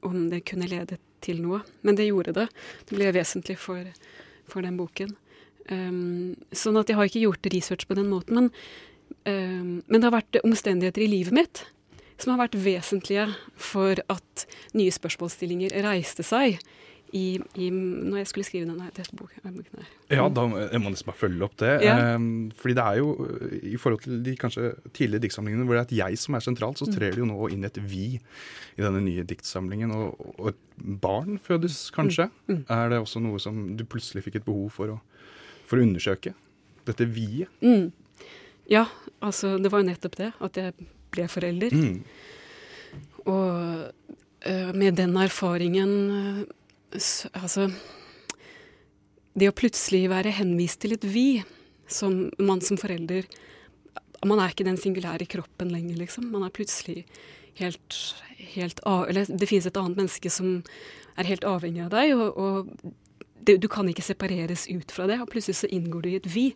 om 0.03 0.27
det 0.27 0.41
kunne 0.49 0.67
lede 0.67 0.99
til 1.23 1.39
noe. 1.39 1.61
Men 1.87 1.95
det 1.95 2.09
gjorde 2.09 2.35
det. 2.35 2.49
Det 2.89 2.97
ble 2.97 3.13
vesentlig 3.15 3.55
for, 3.61 3.87
for 4.51 4.67
den 4.67 4.75
boken. 4.75 5.15
Um, 5.71 6.35
sånn 6.51 6.75
at 6.79 6.91
jeg 6.91 6.99
har 6.99 7.07
ikke 7.07 7.23
gjort 7.23 7.49
research 7.55 7.87
på 7.87 7.95
den 7.95 8.11
måten. 8.11 8.35
Men, 8.35 8.51
um, 9.23 9.71
men 9.87 10.01
det 10.01 10.03
har 10.03 10.17
vært 10.19 10.41
omstendigheter 10.43 11.07
i 11.07 11.11
livet 11.15 11.39
mitt 11.39 11.63
som 12.17 12.33
har 12.33 12.47
vært 12.47 12.57
vesentlige 12.59 13.27
for 13.55 13.99
at 14.11 14.47
nye 14.77 14.93
spørsmålsstillinger 14.93 15.75
reiste 15.85 16.25
seg 16.25 16.57
i, 17.15 17.37
i, 17.55 17.67
når 17.71 18.19
jeg 18.19 18.29
skulle 18.31 18.45
skrive 18.47 18.67
denne 18.67 18.89
dette 18.91 19.15
boken. 19.15 19.53
boken. 19.55 19.85
Ja, 20.11 20.25
da 20.33 20.43
jeg 20.65 20.81
må 20.83 20.91
nesten 20.91 21.07
bare 21.07 21.19
følge 21.21 21.45
opp 21.47 21.55
det. 21.61 21.71
Ja. 21.85 21.95
Um, 22.15 22.49
fordi 22.57 22.75
det 22.77 22.83
er 22.83 22.99
jo, 22.99 23.13
i 23.63 23.77
forhold 23.79 24.03
til 24.03 24.17
de 24.25 24.33
kanskje 24.39 24.73
tidligere 24.91 25.23
diktsamlingene, 25.27 25.67
hvor 25.67 25.77
det 25.77 25.83
er 25.83 25.87
et 25.87 25.95
jeg 26.01 26.19
som 26.19 26.35
er 26.35 26.43
sentralt, 26.43 26.81
så 26.81 26.89
trer 26.91 27.15
det 27.15 27.23
jo 27.23 27.29
nå 27.29 27.47
inn 27.53 27.63
et 27.67 27.79
vi 27.79 28.09
i 28.17 28.83
denne 28.83 29.03
nye 29.05 29.23
diktsamlingen. 29.27 29.93
Og, 29.95 30.33
og 30.35 30.51
et 30.51 30.59
barn 31.03 31.39
fødes 31.43 31.79
kanskje. 31.95 32.27
Mm. 32.51 32.65
Er 32.65 32.91
det 32.91 32.99
også 33.03 33.23
noe 33.23 33.39
som 33.43 33.63
du 33.79 33.85
plutselig 33.87 34.25
fikk 34.27 34.41
et 34.41 34.49
behov 34.49 34.73
for 34.75 34.97
å, 34.97 34.99
for 35.69 35.79
å 35.79 35.87
undersøke? 35.87 36.35
Dette 36.87 37.07
vi-et. 37.07 37.51
Mm. 37.63 37.91
Ja, 38.67 38.83
altså 39.23 39.55
det 39.61 39.71
var 39.71 39.79
jo 39.79 39.87
nettopp 39.93 40.19
det, 40.19 40.33
at 40.43 40.59
jeg 40.59 40.75
ble 41.17 41.27
forelder. 41.31 41.73
Mm. 41.73 42.01
Og 43.27 43.91
uh, 44.47 44.71
med 44.77 44.97
den 44.99 45.15
erfaringen 45.19 45.93
eh, 46.15 46.43
Altså 47.35 47.67
Det 49.35 49.49
å 49.49 49.55
plutselig 49.55 50.05
være 50.07 50.31
henvist 50.37 50.79
til 50.81 50.95
et 50.95 51.03
vi, 51.03 51.43
som 51.91 52.29
man 52.39 52.63
som 52.63 52.79
forelder 52.79 53.27
Man 54.25 54.39
er 54.39 54.53
ikke 54.53 54.67
den 54.67 54.79
singulære 54.79 55.27
kroppen 55.29 55.73
lenger, 55.73 55.99
liksom. 55.99 56.29
Man 56.31 56.45
er 56.47 56.53
plutselig 56.55 57.03
helt, 57.59 57.97
helt 58.55 58.79
Eller 58.85 59.27
det 59.27 59.49
finnes 59.49 59.67
et 59.67 59.77
annet 59.77 59.99
menneske 59.99 60.31
som 60.31 60.63
er 61.17 61.27
helt 61.27 61.45
avhengig 61.49 61.81
av 61.81 61.91
deg, 61.93 62.11
og, 62.13 62.37
og 62.37 62.93
det, 63.47 63.55
du 63.57 63.67
kan 63.71 63.87
ikke 63.89 64.05
separeres 64.05 64.67
ut 64.69 64.91
fra 64.93 65.07
det. 65.09 65.17
Og 65.23 65.29
plutselig 65.31 65.55
så 65.63 65.69
inngår 65.73 66.03
du 66.03 66.09
i 66.11 66.17
et 66.19 66.29
vi 66.29 66.47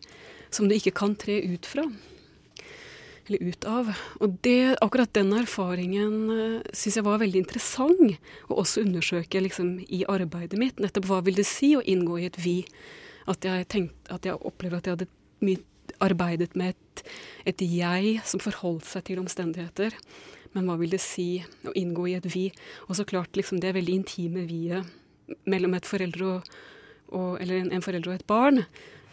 som 0.54 0.68
du 0.68 0.76
ikke 0.76 0.94
kan 0.94 1.16
tre 1.18 1.40
ut 1.42 1.66
fra 1.66 1.88
eller 3.26 3.42
ut 3.52 3.64
av. 3.68 3.90
Og 4.20 4.38
det, 4.46 4.76
akkurat 4.84 5.12
den 5.14 5.32
erfaringen 5.36 6.14
uh, 6.30 6.72
syns 6.74 6.98
jeg 6.98 7.06
var 7.06 7.20
veldig 7.22 7.44
interessant 7.44 8.16
å 8.48 8.60
også 8.62 8.84
undersøke 8.86 9.42
liksom, 9.44 9.76
i 9.86 10.02
arbeidet 10.10 10.60
mitt. 10.60 10.82
Nettopp 10.82 11.08
hva 11.10 11.20
vil 11.26 11.38
det 11.38 11.46
si 11.48 11.74
å 11.78 11.84
inngå 11.84 12.20
i 12.20 12.28
et 12.30 12.38
vi? 12.42 12.60
At 13.30 13.46
jeg, 13.46 13.68
tenkte, 13.70 14.10
at 14.14 14.26
jeg 14.26 14.40
opplever 14.40 14.80
at 14.80 14.88
jeg 14.88 14.96
hadde 14.96 15.10
mye 15.46 15.62
arbeidet 16.02 16.56
med 16.58 16.74
et, 16.74 17.02
et 17.52 17.62
jeg 17.62 18.16
som 18.26 18.42
forholdt 18.42 18.88
seg 18.88 19.06
til 19.06 19.22
omstendigheter. 19.22 19.94
Men 20.52 20.66
hva 20.68 20.76
vil 20.80 20.92
det 20.92 21.00
si 21.02 21.44
å 21.66 21.74
inngå 21.78 22.08
i 22.10 22.16
et 22.18 22.26
vi? 22.32 22.48
Og 22.88 22.98
så 22.98 23.06
klart 23.08 23.38
liksom, 23.38 23.62
det 23.62 23.76
veldig 23.76 24.00
intime 24.02 24.44
vi-et 24.48 24.98
mellom 25.48 25.76
et 25.76 25.86
foreldre 25.88 26.26
og, 26.28 26.50
og, 27.12 27.28
eller 27.40 27.62
en, 27.62 27.70
en 27.76 27.84
forelder 27.84 28.12
og 28.12 28.18
et 28.18 28.26
barn, 28.28 28.64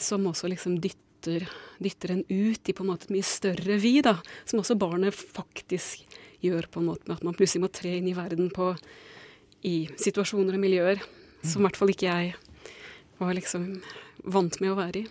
som 0.02 0.26
også 0.28 0.50
liksom 0.52 0.80
dytter, 0.84 1.06
dytter 1.28 2.12
en 2.16 2.24
ut 2.30 2.70
i 2.70 2.74
på 2.76 2.84
en 2.86 2.92
måte 2.92 3.10
et 3.10 3.16
mye 3.16 3.28
større 3.28 3.80
vi, 3.82 4.00
da. 4.06 4.16
Som 4.46 4.62
også 4.62 4.78
barnet 4.80 5.16
faktisk 5.16 6.06
gjør, 6.44 6.70
på 6.72 6.80
en 6.80 6.92
måte 6.92 7.08
med 7.08 7.18
at 7.18 7.26
man 7.28 7.36
plutselig 7.36 7.66
må 7.66 7.72
tre 7.72 7.98
inn 7.98 8.08
i 8.08 8.16
verden 8.18 8.52
på 8.56 8.72
i 9.68 9.90
situasjoner 10.00 10.56
og 10.56 10.62
miljøer 10.64 11.02
som 11.44 11.62
i 11.62 11.68
hvert 11.68 11.80
fall 11.80 11.92
ikke 11.92 12.08
jeg 12.08 12.36
var 13.20 13.36
liksom 13.36 13.66
vant 14.28 14.60
med 14.62 14.74
å 14.74 14.78
være 14.80 15.04
i. 15.04 15.08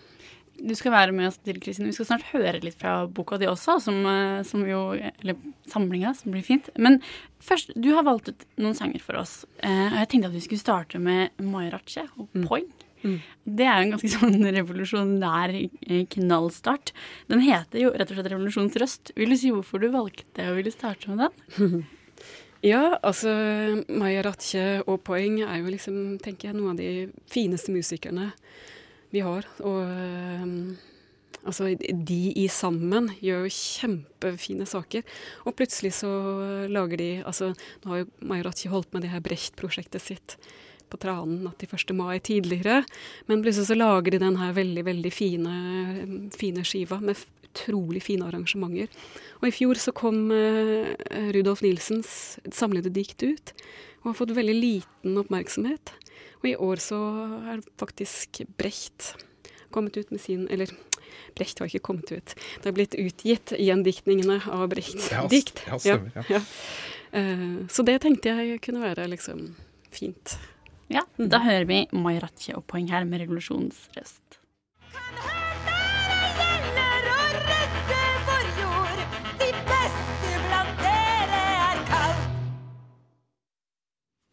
Du 0.58 0.72
skal 0.74 0.90
være 0.90 1.14
med 1.14 1.28
oss 1.28 1.36
til, 1.38 1.60
Kristin. 1.62 1.86
Vi 1.86 1.94
skal 1.94 2.08
snart 2.08 2.30
høre 2.32 2.58
litt 2.64 2.80
fra 2.80 3.04
boka 3.06 3.36
di 3.38 3.46
også, 3.46 3.76
som, 3.80 4.00
eh, 4.06 4.42
som 4.42 4.64
jo 4.66 4.92
Eller 4.98 5.36
samlinga, 5.68 6.16
som 6.16 6.32
blir 6.32 6.42
fint. 6.42 6.68
Men 6.76 7.00
først, 7.40 7.70
du 7.80 7.94
har 7.94 8.02
valgt 8.02 8.30
ut 8.30 8.44
noen 8.58 8.74
sanger 8.74 9.00
for 9.00 9.14
oss. 9.14 9.44
Eh, 9.62 9.92
og 9.92 9.98
jeg 10.00 10.08
tenkte 10.08 10.26
at 10.26 10.34
vi 10.34 10.40
skulle 10.40 10.64
starte 10.66 10.98
med 10.98 11.30
Mairache 11.38 12.08
og 12.18 12.28
Mm. 12.34 12.42
Mm. 13.02 13.18
Det 13.58 13.66
er 13.68 13.82
en 13.82 13.92
ganske 13.94 14.10
sånn 14.16 14.48
revolusjonær 14.58 15.54
eh, 15.58 16.02
knallstart. 16.14 16.92
Den 17.30 17.44
heter 17.46 17.84
jo 17.84 17.92
rett 17.94 18.10
og 18.10 18.18
slett 18.18 18.32
Revolusjonens 18.32 18.80
røst. 18.82 19.14
Vil 19.18 19.34
du 19.34 19.38
si 19.40 19.52
hvorfor 19.54 19.82
du 19.82 19.90
valgte 19.94 20.50
å 20.50 20.56
ville 20.58 20.74
starte 20.74 21.12
med 21.12 21.26
den? 21.26 21.86
Ja, 22.58 22.96
altså 23.06 23.30
Maya 23.86 24.24
Ratche 24.26 24.80
og 24.90 25.04
Poeng 25.06 25.36
er 25.44 25.60
jo 25.60 25.70
liksom, 25.70 26.16
tenker 26.18 26.48
jeg, 26.48 26.56
noen 26.58 26.72
av 26.72 26.80
de 26.80 27.04
fineste 27.30 27.70
musikerne 27.70 28.32
vi 29.14 29.22
har. 29.22 29.46
Og 29.62 29.84
um, 29.86 30.56
Altså, 31.46 31.70
de 31.78 32.18
i 32.36 32.48
sammen 32.50 33.12
gjør 33.24 33.46
jo 33.46 33.52
kjempefine 33.54 34.66
saker. 34.68 35.04
Og 35.46 35.54
plutselig 35.56 35.94
så 36.00 36.10
lager 36.68 37.00
de 37.00 37.10
Altså, 37.22 37.52
nå 37.84 37.92
har 37.92 38.02
jo 38.02 38.08
Majorachi 38.28 38.72
holdt 38.72 38.90
med 38.92 39.06
det 39.06 39.12
her 39.14 39.22
Brecht-prosjektet 39.24 40.02
sitt 40.02 40.36
på 40.90 41.00
Tranen 41.00 41.42
natt 41.46 41.58
til 41.60 41.70
1. 41.74 41.94
mai 41.96 42.18
tidligere. 42.24 42.82
Men 43.28 43.42
plutselig 43.44 43.70
så 43.70 43.78
lager 43.78 44.14
de 44.14 44.22
den 44.22 44.38
her 44.40 44.54
veldig, 44.56 44.84
veldig 44.88 45.12
fine, 45.14 45.54
fine 46.36 46.64
skiva 46.66 47.00
med 47.02 47.20
utrolig 47.48 48.02
fine 48.04 48.28
arrangementer. 48.28 48.90
Og 49.40 49.48
i 49.48 49.54
fjor 49.54 49.80
så 49.80 49.94
kom 49.96 50.28
uh, 50.30 50.90
Rudolf 51.34 51.62
Nilsens 51.64 52.38
samlede 52.54 52.92
dikt 52.94 53.22
ut, 53.24 53.54
og 54.02 54.12
har 54.12 54.18
fått 54.20 54.36
veldig 54.36 54.56
liten 54.56 55.16
oppmerksomhet. 55.20 55.94
Og 56.42 56.50
i 56.52 56.58
år 56.68 56.82
så 56.82 56.98
er 57.54 57.64
faktisk 57.80 58.44
Brecht 58.60 59.14
kommet 59.74 59.96
ut 59.98 60.12
med 60.14 60.20
sin 60.22 60.46
Eller 60.48 60.70
Brecht 61.36 61.58
har 61.58 61.68
ikke 61.68 61.82
kommet 61.90 62.12
ut. 62.12 62.34
Det 62.34 62.68
har 62.68 62.76
blitt 62.76 62.94
utgitt 62.98 63.52
gjendiktningene 63.58 64.40
av 64.46 64.68
Brechts 64.70 65.10
Ja, 65.12 65.26
dikt. 65.30 65.64
ja, 65.66 65.78
stemmer, 65.78 66.12
ja. 66.14 66.38
ja. 66.38 66.40
Eh, 67.18 67.66
så 67.70 67.84
det 67.86 67.98
tenkte 68.04 68.34
jeg 68.34 68.60
kunne 68.64 68.82
være 68.84 69.08
liksom 69.12 69.54
fint. 69.94 70.38
Ja, 70.88 71.02
da 71.20 71.42
hører 71.44 71.66
vi 71.68 71.82
Mairache 71.92 72.54
og 72.56 72.64
Poeng 72.70 72.88
her 72.88 73.04
med 73.04 73.20
revolusjonsrøst. 73.20 74.38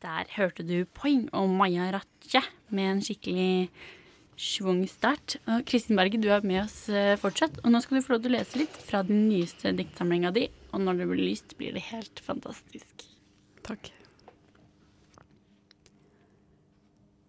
Der 0.05 0.29
hørte 0.37 0.63
du 0.63 0.85
Poeng 0.95 1.27
og 1.35 1.49
Maja 1.49 1.89
Ratche 1.91 2.39
med 2.69 2.87
en 2.87 3.03
skikkelig 3.03 3.67
schwung-start. 4.39 5.39
Og 5.49 5.65
Kristin 5.67 5.99
Berge, 5.99 6.21
du 6.21 6.29
er 6.31 6.45
med 6.45 6.61
oss 6.61 6.85
eh, 6.87 7.17
fortsatt. 7.19 7.59
Og 7.65 7.73
nå 7.73 7.83
skal 7.83 7.99
du 7.99 8.05
få 8.05 8.15
lov 8.15 8.23
til 8.23 8.31
å 8.31 8.37
lese 8.37 8.61
litt 8.61 8.79
fra 8.85 9.03
den 9.07 9.25
nyeste 9.27 9.75
diktsamlinga 9.75 10.31
di. 10.35 10.47
Og 10.71 10.85
når 10.87 11.01
det 11.01 11.11
blir 11.11 11.25
lyst, 11.33 11.57
blir 11.59 11.75
det 11.75 11.87
helt 11.89 12.23
fantastisk. 12.23 13.07
Takk. 13.65 14.04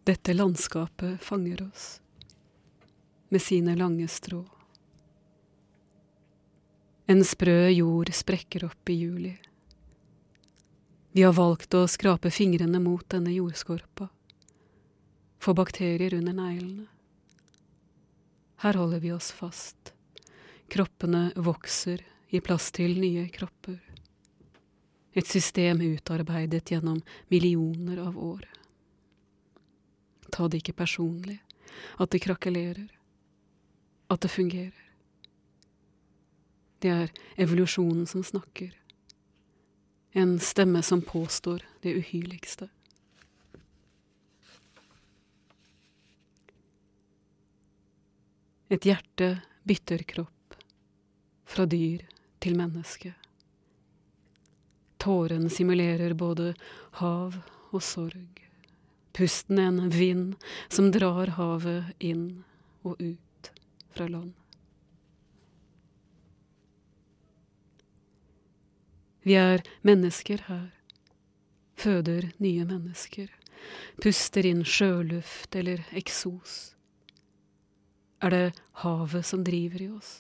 Dette 0.06 0.34
landskapet 0.34 1.22
fanger 1.22 1.62
oss 1.62 2.00
med 3.28 3.42
sine 3.42 3.76
lange 3.76 4.08
strå. 4.08 4.44
En 7.06 7.24
sprø 7.24 7.68
jord 7.70 8.12
sprekker 8.14 8.68
opp 8.68 8.90
i 8.90 8.94
juli. 9.00 9.32
Vi 11.10 11.24
har 11.26 11.34
valgt 11.34 11.74
å 11.74 11.88
skrape 11.90 12.30
fingrene 12.30 12.78
mot 12.84 13.02
denne 13.10 13.32
jordskorpa, 13.34 14.06
få 15.42 15.54
bakterier 15.58 16.14
under 16.14 16.36
neglene. 16.38 16.86
Her 18.62 18.78
holder 18.78 19.02
vi 19.02 19.10
oss 19.12 19.32
fast. 19.34 19.90
Kroppene 20.70 21.32
vokser, 21.34 22.04
gir 22.30 22.46
plass 22.46 22.70
til 22.78 22.94
nye 23.02 23.26
kropper. 23.34 23.82
Et 25.18 25.26
system 25.26 25.82
utarbeidet 25.82 26.70
gjennom 26.70 27.02
millioner 27.26 28.04
av 28.06 28.22
år. 28.22 28.46
Ta 30.32 30.48
det 30.48 30.62
ikke 30.62 30.76
personlig, 30.82 31.38
at 32.00 32.10
det 32.10 32.22
krakelerer, 32.24 32.88
at 34.10 34.22
det 34.22 34.30
fungerer. 34.30 34.82
Det 36.78 36.92
er 36.92 37.12
evolusjonen 37.40 38.06
som 38.06 38.24
snakker. 38.24 38.72
En 40.12 40.38
stemme 40.40 40.82
som 40.82 41.02
påstår 41.02 41.64
det 41.82 41.96
uhyrligste. 41.98 42.68
Et 48.68 48.82
hjerte 48.82 49.28
bytter 49.62 50.02
kropp, 50.02 50.56
fra 51.46 51.66
dyr 51.70 52.02
til 52.42 52.56
menneske. 52.58 53.12
Tåren 54.98 55.46
simulerer 55.50 56.16
både 56.18 56.54
hav 56.98 57.36
og 57.70 57.82
sorg. 57.82 58.45
Pusten 59.16 59.58
en 59.58 59.90
vind 59.90 60.34
som 60.68 60.90
drar 60.92 61.26
havet 61.38 61.94
inn 62.04 62.44
og 62.84 63.00
ut 63.00 63.52
fra 63.96 64.08
land. 64.08 64.34
Vi 69.26 69.34
er 69.34 69.64
mennesker 69.82 70.44
her, 70.46 70.68
føder 71.74 72.28
nye 72.38 72.62
mennesker, 72.68 73.32
puster 73.98 74.46
inn 74.46 74.62
sjøluft 74.62 75.56
eller 75.58 75.82
eksos. 75.98 76.76
Er 78.22 78.30
det 78.30 78.44
havet 78.84 79.26
som 79.26 79.42
driver 79.48 79.82
i 79.82 79.88
oss? 79.90 80.12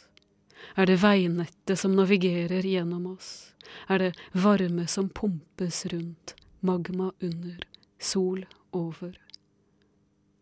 Er 0.74 0.88
det 0.88 0.98
veinettet 1.04 1.78
som 1.78 1.94
navigerer 1.94 2.66
gjennom 2.66 3.06
oss? 3.12 3.52
Er 3.86 4.02
det 4.02 4.12
varme 4.32 4.88
som 4.90 5.06
pumpes 5.08 5.84
rundt, 5.92 6.34
magma 6.60 7.12
under, 7.20 7.60
sol 8.00 8.42
over? 8.76 9.16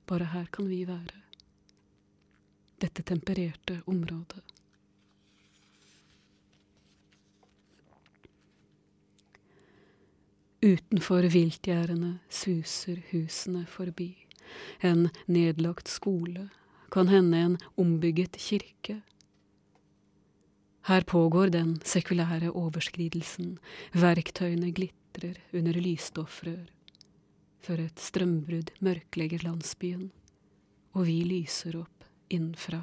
Bare 0.06 0.32
her 0.34 0.50
kan 0.52 0.68
vi 0.68 0.82
være. 0.88 1.22
Dette 2.82 3.02
tempererte 3.06 3.78
området. 3.86 4.42
Utenfor 10.64 11.26
viltgjerdene 11.28 12.18
suser 12.32 13.02
husene 13.10 13.66
forbi. 13.68 14.10
En 14.80 15.08
nedlagt 15.26 15.88
skole, 15.92 16.48
kan 16.92 17.08
hende 17.08 17.40
en 17.40 17.56
ombygget 17.76 18.38
kirke. 18.40 19.00
Her 20.88 21.04
pågår 21.04 21.52
den 21.52 21.76
sekulære 21.84 22.52
overskridelsen, 22.52 23.58
verktøyene 23.92 24.72
glitrer 24.72 25.40
under 25.52 25.80
lysstoffrør. 25.80 26.73
Før 27.64 27.80
et 27.86 28.00
strømbrudd 28.02 28.74
mørklegger 28.84 29.44
landsbyen, 29.46 30.10
og 30.92 31.06
vi 31.08 31.20
lyser 31.24 31.78
opp 31.80 32.04
innenfra. 32.32 32.82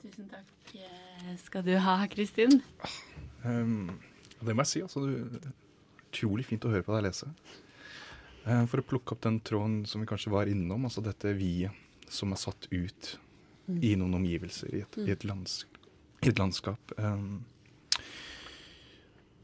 Tusen 0.00 0.30
takk 0.32 0.72
eh, 0.80 1.34
skal 1.42 1.66
du 1.66 1.74
ha, 1.84 1.98
Kristin. 2.12 2.62
Um, 3.44 3.90
det 4.40 4.54
må 4.54 4.64
jeg 4.64 4.70
si, 4.72 4.84
altså. 4.86 5.04
Du, 5.04 5.50
utrolig 6.10 6.46
fint 6.48 6.64
å 6.64 6.72
høre 6.72 6.86
på 6.86 6.96
deg 6.96 7.06
lese. 7.10 7.28
Eh, 8.46 8.64
for 8.70 8.80
å 8.80 8.86
plukke 8.86 9.14
opp 9.14 9.22
den 9.26 9.38
tråden 9.44 9.82
som 9.88 10.02
vi 10.02 10.08
kanskje 10.08 10.32
var 10.32 10.50
innom, 10.50 10.88
altså 10.88 11.04
dette 11.04 11.36
vi-et 11.36 12.10
som 12.10 12.32
er 12.34 12.40
satt 12.42 12.66
ut 12.72 13.10
i 13.70 13.92
noen 13.94 14.16
omgivelser, 14.18 14.72
i 14.74 14.80
et, 14.82 14.96
i 15.04 15.12
et, 15.12 15.24
lands, 15.28 15.60
i 16.24 16.32
et 16.32 16.40
landskap. 16.40 16.96
Um, 16.98 17.44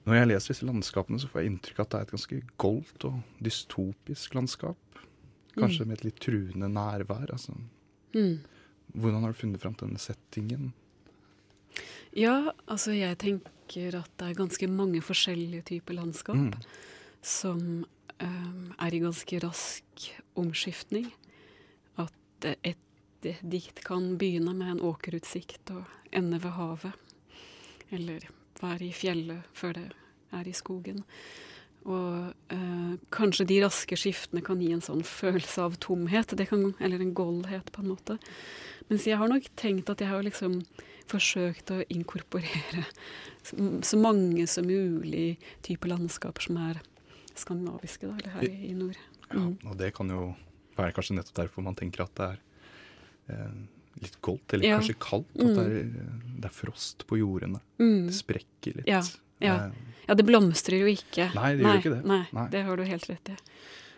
når 0.06 0.14
jeg 0.20 0.28
leser 0.30 0.54
disse 0.54 0.66
landskapene, 0.68 1.18
så 1.18 1.28
får 1.30 1.42
jeg 1.42 1.50
inntrykk 1.52 1.80
av 1.80 1.86
at 1.86 1.90
det 1.92 1.98
er 1.98 2.06
et 2.06 2.14
ganske 2.14 2.40
goldt 2.62 3.06
og 3.08 3.42
dystopisk 3.42 4.36
landskap. 4.38 5.00
Kanskje 5.56 5.86
med 5.88 5.98
et 5.98 6.04
litt 6.04 6.20
truende 6.20 6.68
nærvær. 6.70 7.32
Altså. 7.32 7.56
Mm. 8.14 8.38
Hvordan 8.94 9.24
har 9.24 9.32
du 9.32 9.38
funnet 9.40 9.62
fram 9.62 9.74
til 9.74 9.88
denne 9.88 10.02
settingen? 10.02 10.72
Ja, 12.16 12.52
altså 12.68 12.94
jeg 12.96 13.18
tenker 13.20 13.98
at 13.98 14.12
det 14.20 14.30
er 14.30 14.38
ganske 14.38 14.68
mange 14.70 15.02
forskjellige 15.04 15.66
typer 15.72 15.98
landskap 15.98 16.36
Mm. 16.36 16.52
som 17.20 17.84
um, 18.22 18.74
er 18.78 18.94
i 18.94 19.02
ganske 19.02 19.40
rask 19.42 20.06
omskiftning. 20.36 21.10
At 21.98 22.46
et 22.62 22.78
dikt 23.42 23.82
kan 23.84 24.16
begynne 24.20 24.54
med 24.54 24.76
en 24.76 24.80
åkerutsikt 24.86 25.70
og 25.74 25.84
ende 26.12 26.38
ved 26.42 26.50
havet. 26.50 26.92
Eller 27.90 28.28
være 28.62 28.88
i 28.88 28.94
fjellet 28.96 29.44
før 29.56 29.76
det 29.78 29.86
er 30.36 30.48
i 30.48 30.54
skogen. 30.56 31.02
Og 31.86 32.32
eh, 32.50 32.94
kanskje 33.14 33.46
de 33.46 33.60
raske 33.62 33.94
skiftene 33.98 34.42
kan 34.42 34.58
gi 34.62 34.72
en 34.74 34.82
sånn 34.82 35.04
følelse 35.06 35.62
av 35.68 35.76
tomhet, 35.82 36.34
det 36.34 36.48
kan, 36.50 36.72
eller 36.82 37.02
en 37.04 37.14
goldhet, 37.14 37.70
på 37.72 37.84
en 37.84 37.92
måte. 37.92 38.16
Mens 38.90 39.06
jeg 39.06 39.18
har 39.20 39.30
nok 39.30 39.46
tenkt 39.58 39.90
at 39.92 40.02
jeg 40.02 40.10
har 40.10 40.26
liksom 40.26 40.60
forsøkt 41.06 41.70
å 41.70 41.84
inkorporere 41.94 42.82
så, 43.46 43.98
mange 44.02 44.48
som 44.50 44.66
mulig 44.66 45.36
typer 45.66 45.92
landskaper 45.94 46.48
som 46.48 46.58
er 46.64 46.82
skandinaviske, 47.38 48.08
da, 48.08 48.16
eller 48.18 48.34
her 48.34 48.48
i, 48.48 48.72
i 48.72 48.74
nord. 48.74 48.98
Ja, 48.98 49.12
Mm. 49.26 49.56
og 49.66 49.72
det 49.78 49.88
kan 49.96 50.06
jo 50.06 50.36
være 50.76 50.92
kanskje 50.94 51.16
nettopp 51.16 51.38
derfor 51.40 51.64
man 51.66 51.74
tenker 51.74 52.04
at 52.04 52.12
det 52.14 52.26
er 52.28 52.36
eh, 53.34 53.56
litt 54.02 54.20
goldt, 54.22 54.52
eller 54.52 54.64
Ja. 54.68 54.78
kanskje 54.78 54.98
kaldt. 54.98 55.30
At 55.38 55.54
det, 55.56 55.66
er, 55.66 55.84
det 56.40 56.44
er 56.50 56.54
frost 56.54 57.06
på 57.06 57.18
jordene. 57.18 57.60
Mm. 57.78 58.06
Det 58.06 58.14
sprekker 58.14 58.76
litt. 58.76 58.86
Ja, 58.86 59.02
ja. 59.40 59.56
Eh, 59.66 59.72
Ja, 60.08 60.14
det 60.14 60.22
blomstrer 60.24 60.78
jo 60.78 60.86
ikke. 60.86 61.34
Nei, 61.34 61.56
det 61.56 61.64
gjør 61.64 61.78
ikke 61.80 61.94
det. 61.96 62.04
Nei, 62.06 62.26
Nei. 62.32 62.48
det 62.52 62.60
har 62.64 62.76
du 62.76 62.84
helt 62.84 63.08
rett 63.10 63.28
i. 63.28 63.36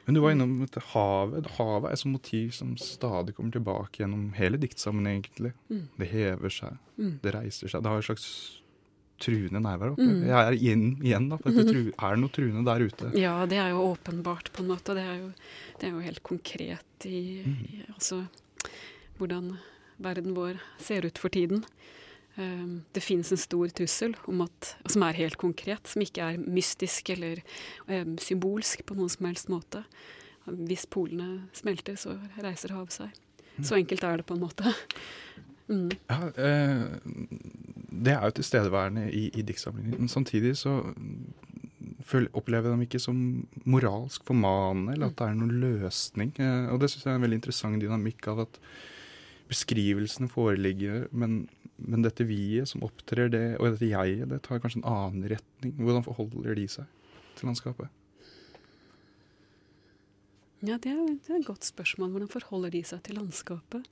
men 0.06 0.14
du 0.14 0.20
var 0.22 0.30
innom 0.32 0.60
dette 0.64 0.80
havet. 0.94 1.44
Havet 1.58 1.90
er 1.90 1.92
et 1.92 1.98
sånt 2.00 2.14
motiv 2.16 2.52
som 2.56 2.70
stadig 2.80 3.34
kommer 3.36 3.52
tilbake 3.52 4.00
gjennom 4.00 4.32
hele 4.32 4.56
diktsammen, 4.56 5.04
egentlig. 5.04 5.52
Mm. 5.70 5.82
Det 5.98 6.08
hever 6.08 6.48
seg, 6.48 6.78
Mm. 6.98 7.18
det 7.20 7.34
reiser 7.34 7.68
seg. 7.68 7.82
Det 7.82 7.90
har 7.92 7.98
et 7.98 8.04
slags 8.08 8.60
truende 9.20 9.60
nærvær. 9.60 9.96
Mm. 9.98 10.24
Jeg 10.24 10.30
er 10.30 10.52
igjen, 10.56 10.96
igjen 11.02 11.28
da, 11.28 11.36
tru, 11.36 11.92
er 11.92 12.14
det 12.14 12.20
noe 12.22 12.30
truende 12.30 12.64
der 12.64 12.86
ute? 12.88 13.12
Ja, 13.20 13.44
det 13.44 13.58
er 13.58 13.68
jo 13.74 13.84
åpenbart, 13.94 14.48
på 14.54 14.60
en 14.62 14.68
måte. 14.68 14.94
Det 14.96 15.04
er 15.04 15.18
jo, 15.20 15.32
det 15.78 15.88
er 15.88 15.92
jo 15.92 16.00
helt 16.00 16.22
konkret 16.22 17.04
i, 17.04 17.42
Mm. 17.44 17.66
i 17.68 17.84
Altså 17.92 18.26
hvordan 19.18 19.58
verden 20.02 20.34
vår 20.36 20.60
ser 20.82 21.06
ut 21.06 21.18
for 21.18 21.32
tiden. 21.34 21.64
Um, 22.38 22.84
det 22.94 23.02
finnes 23.02 23.32
en 23.34 23.40
stor 23.40 23.70
trussel 23.74 24.14
om 24.30 24.44
at, 24.44 24.74
som 24.86 25.02
er 25.02 25.18
helt 25.18 25.38
konkret, 25.40 25.90
som 25.90 26.04
ikke 26.04 26.22
er 26.22 26.38
mystisk 26.38 27.10
eller 27.10 27.42
um, 27.88 28.14
symbolsk 28.22 28.84
på 28.86 28.98
noen 28.98 29.10
som 29.10 29.26
helst 29.26 29.50
måte. 29.50 29.82
Hvis 30.46 30.86
polene 30.88 31.48
smelter, 31.56 31.98
så 31.98 32.14
reiser 32.38 32.76
havet 32.76 32.94
seg. 32.94 33.16
Så 33.58 33.74
enkelt 33.74 34.04
er 34.06 34.20
det 34.20 34.28
på 34.28 34.38
en 34.38 34.46
måte. 34.46 34.74
Mm. 35.68 35.90
Ja, 36.08 36.16
eh, 36.40 36.84
det 38.04 38.12
er 38.14 38.22
jo 38.24 38.36
tilstedeværende 38.38 39.10
i, 39.12 39.26
i 39.36 39.42
diktsamlingen, 39.44 40.08
samtidig 40.08 40.54
så 40.56 40.78
opplever 42.32 42.70
jeg 42.70 42.72
dem 42.72 42.84
ikke 42.86 43.00
som 43.02 43.18
moralsk 43.68 44.24
formanende, 44.24 44.94
eller 44.94 45.10
at 45.10 45.18
det 45.18 45.26
er 45.26 45.36
noen 45.36 45.58
løsning. 45.60 46.32
Eh, 46.40 46.70
og 46.72 46.80
det 46.80 46.88
syns 46.90 47.04
jeg 47.04 47.12
er 47.12 47.18
en 47.20 47.26
veldig 47.26 47.40
interessant 47.40 47.82
dynamikk 47.82 48.30
av 48.32 48.46
at 48.46 48.60
beskrivelsene 49.48 50.28
foreligger, 50.30 51.06
men, 51.12 51.40
men 51.80 52.04
dette 52.04 52.26
vi-et 52.28 52.68
som 52.70 52.84
opptrer, 52.86 53.30
det, 53.32 53.44
og 53.58 53.72
dette 53.72 53.90
jeg-et, 53.90 54.28
det 54.30 54.42
tar 54.44 54.60
kanskje 54.62 54.82
en 54.82 54.90
annen 54.90 55.28
retning. 55.32 55.74
Hvordan 55.80 56.04
forholder 56.06 56.58
de 56.58 56.66
seg 56.78 56.88
til 57.38 57.50
landskapet? 57.50 57.92
Ja, 60.66 60.74
det 60.82 60.90
er, 60.90 61.04
det 61.06 61.30
er 61.30 61.38
et 61.38 61.46
godt 61.46 61.66
spørsmål. 61.66 62.10
Hvordan 62.14 62.32
forholder 62.32 62.72
de 62.74 62.82
seg 62.86 63.02
til 63.06 63.18
landskapet? 63.20 63.84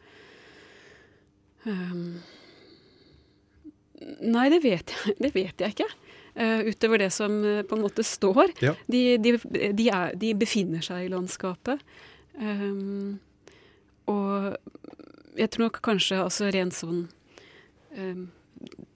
Um, 1.67 2.19
nei, 4.23 4.49
det 4.53 4.63
vet 4.65 4.93
jeg, 4.95 5.15
det 5.25 5.33
vet 5.35 5.63
jeg 5.63 5.77
ikke. 5.77 5.89
Uh, 6.37 6.67
utover 6.69 7.01
det 7.01 7.13
som 7.17 7.39
uh, 7.45 7.63
på 7.67 7.79
en 7.79 7.85
måte 7.87 8.05
står. 8.05 8.51
Ja. 8.65 8.75
De, 8.91 9.05
de, 9.23 9.37
de, 9.73 9.87
er, 9.89 10.19
de, 10.19 10.35
befinner 10.37 10.85
seg 10.85 11.07
i 11.07 11.13
landskapet. 11.13 11.81
Um, 12.37 13.17
og 14.11 14.59
jeg 15.37 15.53
tror 15.53 15.69
nok 15.69 15.83
kanskje 15.85 16.23
altså 16.23 16.51
rent 16.55 16.77
sånn 16.77 17.07
um, 17.97 18.27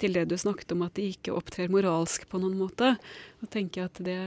Til 0.01 0.17
det 0.17 0.27
du 0.31 0.37
snakket 0.41 0.73
om 0.75 0.85
at 0.87 0.97
de 0.97 1.11
ikke 1.13 1.35
opptrer 1.37 1.73
moralsk 1.73 2.27
på 2.31 2.41
noen 2.41 2.57
måte, 2.59 2.95
så 3.41 3.49
tenker 3.53 3.83
jeg 3.83 3.91
at 3.91 4.03
det 4.07 4.21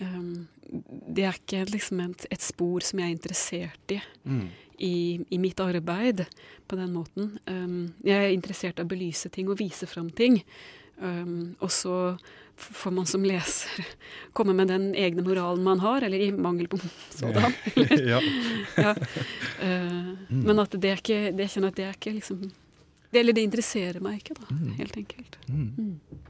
um, 0.00 0.46
det 0.64 1.26
er 1.28 1.36
ikke 1.36 1.60
liksom 1.68 2.00
et, 2.02 2.24
et, 2.32 2.42
spor 2.42 2.82
som 2.82 2.98
jeg 2.98 3.10
er 3.10 3.14
interessert 3.14 3.92
i, 3.92 3.98
mm. 4.24 4.46
i, 4.82 4.94
i 5.36 5.38
mitt 5.38 5.60
arbeid 5.60 6.24
på 6.66 6.78
den 6.80 6.94
måten. 6.96 7.34
Um, 7.46 7.92
jeg 8.02 8.16
er 8.16 8.32
interessert 8.32 8.80
i 8.80 8.86
å 8.86 8.88
belyse 8.88 9.28
ting 9.30 9.52
og 9.52 9.60
vise 9.60 9.86
fram 9.86 10.08
ting. 10.10 10.40
Og 11.04 11.70
så 11.74 11.94
får 12.56 12.90
man 12.90 13.06
som 13.06 13.24
leser 13.24 13.86
komme 14.32 14.52
med 14.52 14.68
den 14.68 14.94
egne 14.94 15.22
moralen 15.22 15.64
man 15.64 15.80
har, 15.80 16.02
eller 16.02 16.18
i 16.18 16.32
mangel 16.32 16.68
på 16.68 16.78
sådan. 17.10 17.52
ja. 17.90 18.20
ja. 18.76 18.94
Uh. 19.62 20.12
Men 20.28 20.58
at 20.58 20.76
det 20.76 20.90
er 20.90 21.02
ikke 21.02 21.32
det, 21.36 21.48
kjenner 21.52 21.72
at 21.72 21.80
det 21.80 21.88
er 21.88 21.96
ikke 21.96 22.14
liksom 22.18 22.44
det, 22.44 23.20
Eller 23.20 23.32
det 23.32 23.46
interesserer 23.46 24.02
meg 24.02 24.22
ikke, 24.22 24.34
da. 24.40 24.48
Mm. 24.50 24.70
Helt 24.80 24.96
enkelt. 24.96 25.38
Mm. 25.48 25.72
mm. 25.78 26.22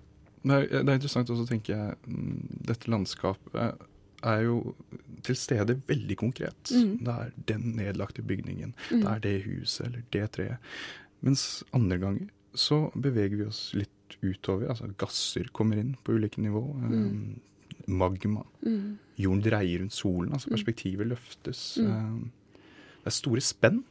Det 0.44 0.56
er, 0.56 0.82
det 0.84 0.92
er 0.92 0.98
interessant 0.98 1.30
også, 1.32 1.46
tenker 1.48 1.72
jeg, 1.72 1.94
mm, 2.04 2.40
dette 2.68 2.90
landskapet 2.92 3.78
er 4.24 4.42
jo 4.44 4.74
til 5.24 5.36
stede 5.40 5.78
veldig 5.88 6.16
konkret. 6.20 6.72
Mm. 6.72 6.98
Det 7.06 7.14
er 7.14 7.30
den 7.48 7.70
nedlagte 7.78 8.22
bygningen, 8.22 8.74
mm. 8.90 9.00
det 9.00 9.10
er 9.14 9.22
det 9.24 9.34
huset 9.46 9.86
eller 9.86 10.04
det 10.12 10.26
treet. 10.36 10.74
Mens 11.24 11.64
andre 11.72 11.96
ganger 11.98 12.28
så 12.54 12.90
beveger 12.92 13.40
vi 13.40 13.48
oss 13.48 13.62
litt 13.74 13.90
utover. 14.22 14.68
Altså 14.72 14.90
gasser 15.00 15.50
kommer 15.52 15.80
inn 15.80 15.94
på 16.04 16.16
ulike 16.18 16.42
nivå. 16.42 16.62
Mm. 16.80 16.92
Um, 16.92 17.40
magma. 17.86 18.44
Mm. 18.64 18.98
Jorden 19.20 19.42
dreier 19.44 19.82
rundt 19.82 19.96
solen. 19.96 20.32
Altså 20.32 20.50
mm. 20.50 20.56
perspektivet 20.56 21.10
løftes. 21.10 21.64
Um, 21.80 22.30
det 23.02 23.10
er 23.12 23.18
store 23.18 23.44
spenn. 23.44 23.82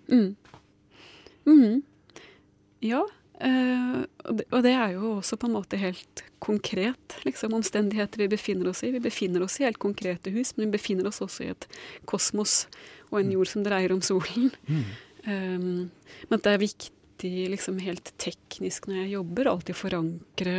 Ja. 2.83 3.03
Uh, 3.43 4.03
og, 4.23 4.37
det, 4.37 4.45
og, 4.51 4.59
det, 4.63 4.71
er 4.71 4.93
jo 4.95 5.17
også 5.17 5.37
på 5.41 5.49
en 5.49 5.55
måte 5.57 5.77
helt 5.81 6.23
konkret, 6.43 7.15
liksom, 7.25 7.55
omstendigheter 7.57 8.23
vi 8.23 8.29
befinner 8.31 8.69
oss 8.71 8.83
i. 8.85 8.91
Vi 8.93 9.01
befinner 9.03 9.43
oss 9.43 9.59
i 9.59 9.65
helt 9.65 9.81
konkrete 9.83 10.31
hus, 10.31 10.53
men 10.55 10.67
vi 10.67 10.77
befinner 10.77 11.09
oss 11.09 11.21
også 11.23 11.47
i 11.47 11.51
et 11.51 11.67
kosmos 12.09 12.67
og 13.11 13.19
en 13.21 13.31
jord 13.33 13.49
som 13.51 13.65
dreier 13.65 13.93
om 13.95 14.01
solen. 14.05 14.51
Mm. 14.67 14.83
Um, 15.23 15.91
men 16.29 16.43
det 16.43 16.51
er 16.51 16.61
viktig 16.61 16.91
liksom 17.23 17.79
helt 17.83 18.13
teknisk 18.21 18.87
når 18.89 19.03
jeg 19.03 19.15
jobber, 19.15 19.49
alltid 19.51 19.77
forankre 19.77 20.55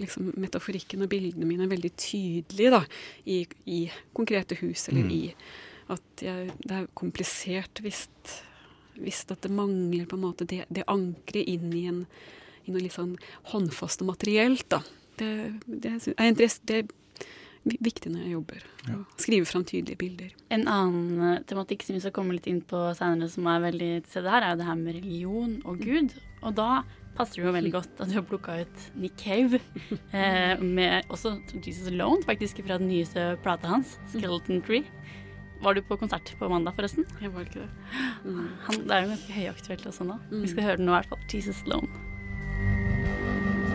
liksom, 0.00 0.32
metaforikken 0.40 1.04
og 1.04 1.10
bildene 1.12 1.48
mine 1.48 1.68
veldig 1.70 1.92
tydelig 2.00 2.70
da, 2.74 2.84
i, 3.24 3.42
i 3.70 3.80
konkrete 4.16 4.58
hus, 4.62 4.88
eller 4.90 5.06
mm. 5.06 5.12
i 5.16 5.22
at 5.90 6.24
jeg, 6.24 6.54
det 6.62 6.76
er 6.76 6.88
komplisert 6.98 7.82
hvis 7.82 8.06
visst 9.00 9.30
at 9.32 9.42
det 9.42 9.52
mangler 9.54 10.06
på 10.06 10.18
en 10.18 10.24
måte 10.26 10.46
det, 10.48 10.64
det 10.68 10.86
ankeret 10.90 11.48
inn 11.48 11.70
i, 11.72 11.86
en, 11.88 12.02
i 12.66 12.72
noe 12.74 12.82
litt 12.84 12.96
sånn 12.96 13.14
håndfast 13.52 14.02
og 14.04 14.10
materielt. 14.12 14.66
da. 14.68 14.82
Det, 15.16 15.30
det, 15.66 15.94
det, 16.68 16.82
viktig 17.64 18.12
når 18.12 18.24
jeg 18.24 18.34
jobber. 18.34 18.62
Ja. 18.88 18.96
Skrive 19.20 19.48
fram 19.48 19.64
tydelige 19.68 20.00
bilder. 20.00 20.32
En 20.54 20.66
annen 20.70 21.24
eh, 21.26 21.42
tematikk 21.48 21.84
som 21.84 21.96
vi 21.96 22.02
skal 22.02 22.14
komme 22.16 22.36
litt 22.36 22.48
inn 22.50 22.62
på 22.64 22.80
senere, 22.96 23.28
som 23.32 23.48
er 23.50 23.66
veldig 23.66 23.90
til 24.04 24.14
stede 24.14 24.32
her, 24.32 24.46
er 24.46 24.54
jo 24.54 24.60
det 24.62 24.68
her 24.70 24.80
med 24.80 24.96
religion 24.96 25.58
og 25.68 25.84
Gud. 25.84 26.14
Og 26.40 26.56
da 26.56 26.70
passer 27.18 27.40
det 27.40 27.48
jo 27.48 27.56
veldig 27.56 27.72
godt 27.74 28.00
at 28.00 28.08
du 28.08 28.16
har 28.16 28.24
plukka 28.24 28.56
ut 28.62 28.86
Nick 28.96 29.18
Cave, 29.20 29.60
eh, 30.16 30.54
med 30.62 31.10
også 31.12 31.36
Jesus 31.58 31.90
Alone, 31.92 32.24
faktisk 32.26 32.62
fra 32.64 32.80
den 32.80 32.88
nyeste 32.88 33.34
plata 33.44 33.68
hans, 33.74 33.98
'Skeleton 34.08 34.64
Tree'. 34.64 34.86
Var 35.60 35.74
du 35.76 35.82
på 35.84 35.96
konsert 36.00 36.30
på 36.38 36.48
mandag, 36.48 36.72
forresten? 36.72 37.04
Jeg 37.20 37.34
var 37.34 37.44
ikke 37.44 37.60
det. 37.60 37.68
Mm. 38.24 38.48
Han, 38.64 38.78
det 38.88 38.94
er 38.96 39.02
jo 39.02 39.10
ganske 39.12 39.32
høyaktuelt 39.36 39.86
også 39.92 40.06
nå. 40.08 40.16
Mm. 40.30 40.40
Vi 40.40 40.48
skal 40.54 40.64
høre 40.64 40.80
den 40.80 40.88
nå 40.88 40.94
i 40.94 40.96
hvert 40.96 41.12
fall. 41.12 41.26
Jesus 41.34 41.60
Alone'. 41.68 41.92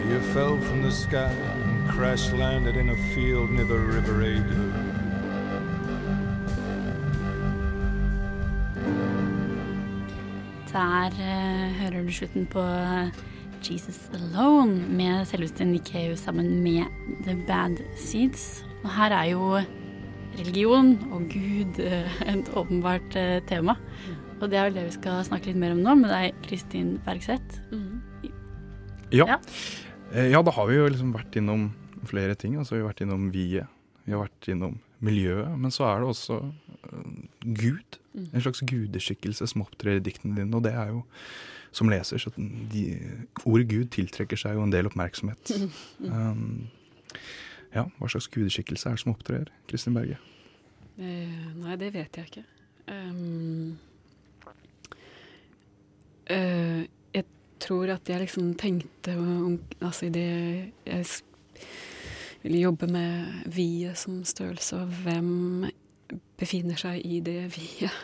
You 0.09 0.19
fell 0.33 0.57
from 0.61 0.81
the 0.81 0.91
sky 0.91 1.74
crash 1.87 2.31
landed 2.33 2.75
in 2.75 2.89
a 2.89 2.95
field 3.13 3.51
near 3.51 3.65
the 3.65 3.77
river 3.77 4.21
Ada. 4.21 4.55
Der 10.71 11.07
uh, 11.07 11.71
hører 11.79 12.03
du 12.03 12.11
slutten 12.11 12.45
på 12.45 12.63
Jesus 13.63 14.09
Alone 14.13 14.75
med 14.89 15.25
selveste 15.25 15.65
Nick 15.65 15.93
sammen 16.15 16.63
med 16.63 16.85
The 17.23 17.35
Bad 17.47 17.77
Seeds. 17.95 18.65
Og 18.83 18.89
her 18.95 19.11
er 19.11 19.23
jo 19.23 19.57
religion 20.39 20.99
og 21.11 21.21
Gud 21.21 21.79
uh, 21.79 22.27
et 22.35 22.49
åpenbart 22.55 23.15
uh, 23.15 23.47
tema. 23.47 23.75
Og 24.41 24.49
det 24.51 24.57
er 24.57 24.63
vel 24.63 24.75
det 24.75 24.85
vi 24.85 24.91
skal 24.91 25.23
snakke 25.23 25.47
litt 25.47 25.57
mer 25.57 25.71
om 25.71 25.79
nå 25.79 25.95
med 25.95 26.11
deg, 26.11 26.35
Kristin 26.43 26.99
Bergseth. 27.05 27.61
Mm. 27.71 28.01
Ja. 29.11 29.25
ja. 29.27 29.37
Eh, 30.13 30.29
ja. 30.31 30.41
da 30.41 30.51
har 30.51 30.69
vi 30.69 30.77
jo 30.77 30.87
liksom 30.91 31.13
vært 31.15 31.35
innom 31.39 31.69
flere 32.05 32.35
ting. 32.35 32.57
Altså, 32.59 32.75
vi 32.75 32.83
har 32.83 32.91
vært 32.91 33.03
innom 33.05 33.29
viet, 33.33 33.71
vi 34.05 34.13
har 34.13 34.25
vært 34.25 34.49
innom 34.51 34.77
miljøet. 35.05 35.57
Men 35.59 35.73
så 35.73 35.87
er 35.89 36.01
det 36.01 36.11
også 36.13 36.39
uh, 36.45 37.09
Gud. 37.41 37.99
Mm. 38.13 38.29
En 38.31 38.45
slags 38.45 38.63
gudeskikkelse 38.69 39.49
som 39.51 39.65
opptrer 39.65 39.99
i 39.99 40.05
diktene 40.05 40.37
dine. 40.37 40.55
Og 40.55 40.63
det 40.65 40.75
er 40.77 40.93
jo, 40.93 41.03
som 41.75 41.91
leser, 41.91 42.21
så 42.21 42.31
de, 42.37 42.85
ordet 43.43 43.67
Gud 43.73 43.91
tiltrekker 43.95 44.39
seg 44.39 44.55
jo 44.57 44.65
en 44.65 44.73
del 44.73 44.91
oppmerksomhet. 44.91 45.55
Mm. 46.05 46.11
Um, 46.11 46.67
ja, 47.75 47.85
Hva 47.99 48.07
slags 48.11 48.27
gudeskikkelse 48.31 48.87
er 48.87 48.95
det 48.95 49.01
som 49.01 49.11
opptrer, 49.11 49.49
Kristin 49.67 49.95
Berge? 49.95 50.15
Eh, 50.95 51.47
nei, 51.59 51.75
det 51.79 51.89
vet 51.95 52.19
jeg 52.19 52.29
ikke. 52.29 52.43
Um, 52.87 53.75
jeg 56.29 56.87
tror 57.65 57.91
at 57.95 58.09
jeg 58.09 58.21
liksom 58.21 58.53
tenkte 58.59 59.15
om 59.17 59.59
i 59.81 60.09
det 60.13 60.29
jeg 60.85 61.05
ville 62.43 62.61
jobbe 62.61 62.87
med 62.87 63.45
viet 63.49 63.97
som 63.97 64.23
størrelse, 64.23 64.77
og 64.77 64.87
hvem 65.03 65.65
befinner 66.37 66.77
seg 66.77 67.01
i 67.01 67.19
det 67.25 67.49
viet. 67.55 68.01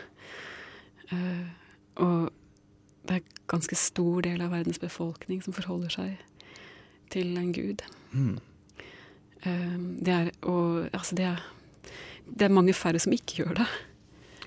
Uh, 1.12 1.46
og 2.02 2.32
det 3.06 3.18
er 3.18 3.20
en 3.20 3.42
ganske 3.50 3.76
stor 3.76 4.22
del 4.24 4.42
av 4.42 4.52
verdens 4.54 4.80
befolkning 4.82 5.42
som 5.44 5.54
forholder 5.54 5.92
seg 5.92 6.16
til 7.12 7.36
en 7.38 7.52
gud. 7.54 7.82
Mm. 8.12 8.38
Ehm, 9.42 9.86
det 10.04 10.14
er, 10.14 10.30
og, 10.42 10.88
altså 10.92 11.16
det, 11.18 11.24
er, 11.24 11.42
det 12.26 12.46
er 12.46 12.54
mange 12.54 12.74
færre 12.74 13.00
som 13.02 13.12
ikke 13.12 13.42
gjør 13.42 13.54
det. 13.62 13.68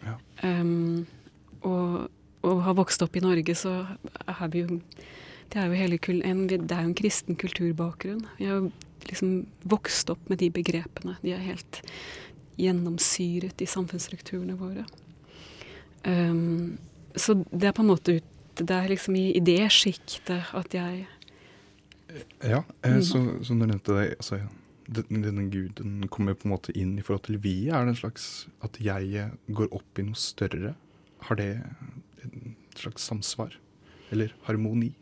Ja. 0.06 0.16
Um, 0.44 1.06
og, 1.62 2.08
og 2.46 2.64
har 2.66 2.78
vokst 2.78 3.02
opp 3.06 3.16
i 3.18 3.24
Norge, 3.24 3.56
så 3.58 3.84
er 4.26 4.50
vi 4.54 4.66
jo 4.66 4.82
Det 5.46 5.62
er 5.62 5.68
jo, 5.70 5.74
hele, 5.78 6.00
en, 6.26 6.48
det 6.48 6.72
er 6.72 6.82
jo 6.82 6.90
en 6.90 6.98
kristen 6.98 7.36
kulturbakgrunn. 7.38 8.24
Vi 8.40 8.46
har 8.50 8.64
liksom 9.06 9.46
vokst 9.62 10.10
opp 10.10 10.30
med 10.30 10.40
de 10.42 10.50
begrepene. 10.50 11.18
De 11.22 11.36
er 11.36 11.44
helt 11.44 11.82
gjennomsyret 12.58 13.62
i 13.62 13.68
samfunnsstrukturene 13.70 14.56
våre. 14.58 14.86
Um, 16.06 16.78
så 17.16 17.38
det 17.52 17.70
er 17.70 17.76
på 17.76 17.82
en 17.82 17.90
måte 17.90 18.18
ut 18.20 18.32
Det 18.56 18.72
er 18.72 18.88
liksom 18.88 19.16
i, 19.20 19.34
i 19.36 19.40
det 19.44 19.66
sjiktet 19.74 20.52
at 20.56 20.74
jeg 20.74 21.08
Ja, 22.44 22.62
eh, 22.86 23.02
så, 23.02 23.20
som 23.44 23.60
du 23.60 23.66
nevnte 23.66 23.98
det, 23.98 24.06
altså, 24.16 24.38
denne 24.88 25.50
guden 25.52 26.06
kommer 26.08 26.38
på 26.38 26.48
en 26.48 26.54
måte 26.54 26.72
inn 26.78 26.94
i 26.98 27.04
forhold 27.04 27.26
til 27.26 27.42
vi? 27.44 27.68
Er 27.68 27.84
det 27.84 27.96
en 27.96 28.00
slags 28.00 28.48
at 28.64 28.80
jeg 28.80 29.26
går 29.52 29.74
opp 29.76 30.00
i 30.00 30.06
noe 30.08 30.16
større? 30.16 30.76
Har 31.28 31.36
det 31.36 31.50
et 32.26 32.80
slags 32.82 33.02
samsvar? 33.04 33.60
eller 34.12 34.34
harmoni. 34.46 34.94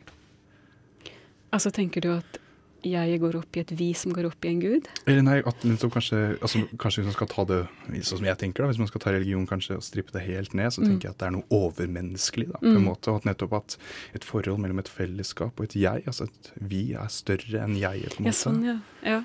Altså 1.54 1.72
tenker 1.74 2.02
du 2.02 2.10
at 2.16 2.40
jeg 2.84 3.20
går 3.22 3.36
opp 3.40 3.58
i 3.58 3.62
et 3.64 3.72
vi 3.80 3.94
som 3.94 4.12
går 4.14 4.26
opp 4.30 4.46
i 4.46 4.50
en 4.50 4.60
gud? 4.62 4.88
Eller 5.08 5.22
nei, 5.26 5.38
at 5.46 5.64
liksom 5.64 5.92
kanskje, 5.94 6.20
altså, 6.42 6.62
kanskje 6.78 7.02
hvis 7.04 7.10
man 7.12 7.16
skal 7.18 7.28
ta 7.32 7.46
det 7.46 7.60
sånn 8.04 8.18
som 8.20 8.26
jeg 8.28 8.38
tenker 8.38 8.64
da, 8.64 8.70
hvis 8.72 8.80
man 8.80 8.88
skal 8.92 9.02
ta 9.02 9.12
religion 9.16 9.48
kanskje 9.48 9.76
og 9.78 9.84
strippe 9.84 10.12
det 10.16 10.26
helt 10.28 10.54
ned, 10.54 10.72
så 10.74 10.82
Mm. 10.84 10.88
tenker 10.90 11.08
jeg 11.10 11.16
at 11.16 11.18
det 11.20 11.28
er 11.28 11.32
noe 11.32 11.50
overmenneskelig 11.50 12.48
da, 12.52 12.58
på 12.60 12.66
en 12.66 12.82
Mm. 12.82 12.88
måte. 12.90 13.08
Og 13.12 13.16
at 13.22 13.26
nettopp 13.26 13.54
at 13.54 13.78
et 14.16 14.24
forhold 14.24 14.60
mellom 14.60 14.80
et 14.80 14.90
fellesskap 14.90 15.60
og 15.60 15.64
et 15.66 15.74
jeg, 15.76 16.04
altså 16.06 16.24
et 16.28 16.52
vi 16.62 16.94
er 16.94 17.08
større 17.08 17.64
enn 17.64 17.76
jeg 17.78 18.04
på 18.10 18.20
en 18.20 18.26
Ja, 18.26 18.32
måte. 18.32 18.44
sånn, 18.44 18.64
ja. 18.66 18.80
ja. 19.04 19.24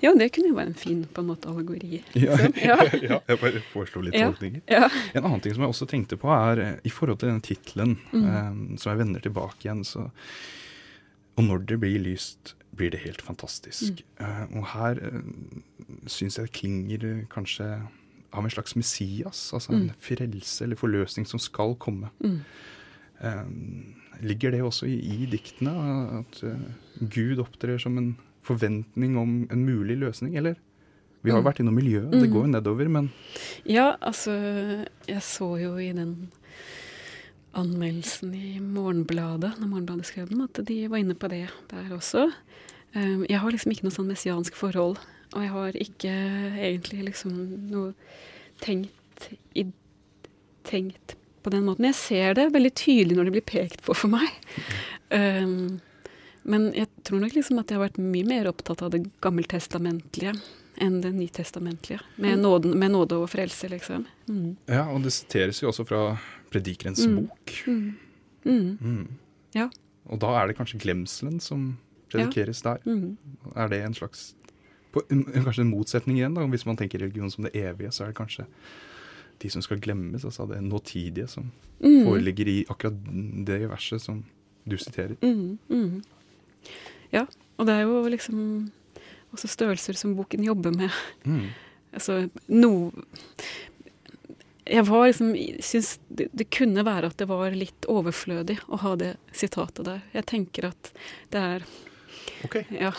Ja, 0.00 0.14
det 0.14 0.32
kunne 0.32 0.48
jo 0.48 0.54
være 0.54 0.68
en 0.68 0.74
fin 0.74 1.04
på 1.12 1.20
en 1.20 1.26
måte 1.26 1.46
allegori. 1.50 2.02
Ja, 2.14 2.36
Sånn, 2.36 2.54
ja. 2.62 2.76
ja, 3.02 3.20
jeg 3.28 3.40
bare 3.40 3.62
foreslo 3.72 4.00
litt 4.02 4.14
tolkninger. 4.14 4.62
Ja. 4.70 4.88
En 5.14 5.24
annen 5.24 5.40
ting 5.42 5.52
som 5.54 5.62
jeg 5.62 5.70
også 5.74 5.86
tenkte 5.88 6.16
på 6.16 6.30
er 6.32 6.58
eh, 6.62 6.76
i 6.84 6.88
forhold 6.88 7.18
til 7.20 7.28
den 7.28 7.40
tittelen, 7.40 7.96
Mm. 8.12 8.24
um, 8.24 8.78
som 8.78 8.90
jeg 8.96 8.98
vender 9.06 9.20
tilbake 9.20 9.64
igjen, 9.66 9.84
så 9.84 10.10
Og 11.36 11.44
når 11.44 11.66
det 11.66 11.80
blir 11.80 11.98
lyst, 12.00 12.54
blir 12.76 12.90
det 12.90 13.00
helt 13.04 13.22
fantastisk. 13.22 14.02
Eh, 14.20 14.46
og 14.56 14.66
her 14.72 14.98
uh, 15.00 15.22
syns 16.06 16.36
jeg 16.38 16.46
det 16.48 16.52
klinger 16.56 17.04
eh, 17.04 17.24
kanskje 17.32 17.68
av 18.32 18.44
en 18.44 18.50
slags 18.50 18.74
Messias, 18.76 19.52
altså 19.54 19.72
en 19.72 19.86
Mm. 19.86 19.94
frelse 20.00 20.64
eller 20.64 20.76
forløsning 20.76 21.26
som 21.26 21.38
skal 21.40 21.74
komme. 21.76 22.10
Mm. 22.20 22.40
Eh, 23.22 23.44
ligger 24.22 24.50
det 24.50 24.62
også 24.62 24.86
i, 24.86 24.96
i 24.98 25.26
diktene, 25.26 25.72
at 26.20 26.42
eh, 26.44 27.06
Gud 27.08 27.38
opptrer 27.38 27.78
som 27.80 27.96
en 27.98 28.16
forventning 28.44 29.16
om 29.18 29.48
en 29.50 29.64
mulig 29.66 29.96
løsning, 29.98 30.36
eller? 30.36 30.54
Vi 31.22 31.30
har 31.30 31.38
jo 31.40 31.42
Mm. 31.42 31.48
vært 31.52 31.60
innom 31.60 31.74
miljøet, 31.74 32.10
det 32.12 32.28
Mm. 32.28 32.32
går 32.32 32.42
jo 32.46 32.52
nedover, 32.52 32.88
men 32.88 33.10
Ja, 33.64 33.96
altså 34.02 34.30
Jeg 35.08 35.22
så 35.22 35.56
jo 35.60 35.76
i 35.78 35.92
den 35.92 36.30
anmeldelsen 37.56 38.34
i 38.36 38.56
Morgenbladet, 38.60 39.54
når 39.60 39.70
Morgenbladet 39.70 40.08
skrev 40.10 40.30
den, 40.30 40.44
at 40.44 40.60
de 40.68 40.78
var 40.92 41.02
inne 41.02 41.16
på 41.18 41.30
det 41.32 41.46
der 41.70 41.92
også. 41.96 42.28
Um, 42.94 43.24
Jeg 43.28 43.40
har 43.42 43.52
liksom 43.52 43.72
ikke 43.72 43.88
noe 43.88 43.96
sånn 43.96 44.10
messiansk 44.10 44.56
forhold, 44.58 45.00
og 45.34 45.40
jeg 45.42 45.52
har 45.52 45.78
ikke 45.82 46.14
egentlig 46.54 47.08
liksom 47.10 47.34
noe 47.72 47.94
tenkt 48.62 49.30
i 49.56 49.66
tenkt 50.66 51.16
på 51.46 51.50
den 51.54 51.66
måten. 51.66 51.86
Jeg 51.86 51.98
ser 51.98 52.34
det 52.34 52.48
veldig 52.54 52.72
tydelig 52.74 53.16
når 53.16 53.28
det 53.28 53.34
blir 53.36 53.46
pekt 53.46 53.82
på 53.86 53.94
for 53.94 54.10
meg. 54.10 54.32
Um, 55.14 55.78
men 56.46 56.70
jeg 56.74 56.90
tror 57.06 57.22
nok 57.22 57.34
liksom 57.36 57.60
at 57.62 57.70
jeg 57.70 57.78
har 57.78 57.86
vært 57.88 58.00
mye 58.02 58.26
mer 58.26 58.48
opptatt 58.50 58.82
av 58.82 58.92
det 58.94 59.04
gammeltestamentlige 59.22 60.34
enn 60.82 61.00
det 61.00 61.12
nytestamentlige. 61.16 62.00
Med, 62.20 62.38
nåden, 62.42 62.74
med 62.78 62.92
nåde 62.92 63.16
og 63.22 63.30
frelse, 63.32 63.70
liksom. 63.72 64.04
Mm. 64.28 64.56
Ja, 64.68 64.84
og 64.92 65.06
det 65.06 65.14
siteres 65.16 65.62
jo 65.62 65.70
også 65.70 65.86
fra 65.88 66.02
Predikerens 66.50 67.06
Mm. 67.06 67.16
bok. 67.26 67.52
Mm. 67.66 68.78
Mm. 68.80 69.08
Ja. 69.54 69.68
Og 70.06 70.20
da 70.20 70.26
er 70.42 70.46
det 70.48 70.56
kanskje 70.56 70.78
glemselen 70.80 71.40
som 71.40 71.76
predikeres 72.12 72.62
der. 72.62 72.78
Mm. 72.86 73.16
Er 73.56 73.68
det 73.68 73.82
en 73.84 73.94
slags 73.94 74.34
på, 74.92 75.02
kanskje 75.10 75.60
en 75.64 75.70
motsetning 75.70 76.16
igjen, 76.18 76.34
da. 76.34 76.46
Hvis 76.46 76.66
man 76.66 76.76
tenker 76.76 76.98
religion 77.02 77.30
som 77.30 77.44
det 77.44 77.54
evige, 77.56 77.90
så 77.92 78.04
er 78.04 78.12
det 78.12 78.16
kanskje 78.20 78.46
de 79.42 79.50
som 79.50 79.60
skal 79.62 79.78
glemmes, 79.80 80.24
altså 80.24 80.46
det 80.48 80.62
nåtidige, 80.62 81.26
som 81.28 81.50
Mm. 81.80 82.04
foreligger 82.06 82.46
i 82.48 82.64
akkurat 82.70 82.94
det 83.46 83.68
verset 83.68 84.00
som 84.00 84.24
du 84.68 84.76
siterer. 84.78 85.16
Mm. 85.22 85.58
Mm. 85.68 86.02
Ja, 87.12 87.26
og 87.58 87.66
det 87.66 87.74
er 87.74 87.82
jo 87.82 88.08
liksom 88.08 88.70
også 89.32 89.46
størrelser 89.48 89.92
som 89.94 90.16
boken 90.16 90.42
jobber 90.44 90.70
med. 90.70 90.90
Mm. 91.26 91.48
Altså, 91.92 92.30
no 92.48 92.90
Jeg 94.66 94.86
var 94.88 95.06
liksom 95.06 95.32
Syns 95.62 95.96
det, 96.08 96.28
det 96.34 96.48
kunne 96.54 96.84
være 96.86 97.10
at 97.12 97.18
det 97.20 97.28
var 97.30 97.54
litt 97.54 97.86
overflødig 97.90 98.58
å 98.66 98.80
ha 98.82 98.94
det 98.98 99.14
sitatet 99.36 99.86
der. 99.86 100.00
Jeg 100.16 100.26
tenker 100.32 100.70
at 100.72 100.92
det 101.34 101.42
er 101.42 101.68
Ok. 102.44 102.58
Ja. 102.74 102.90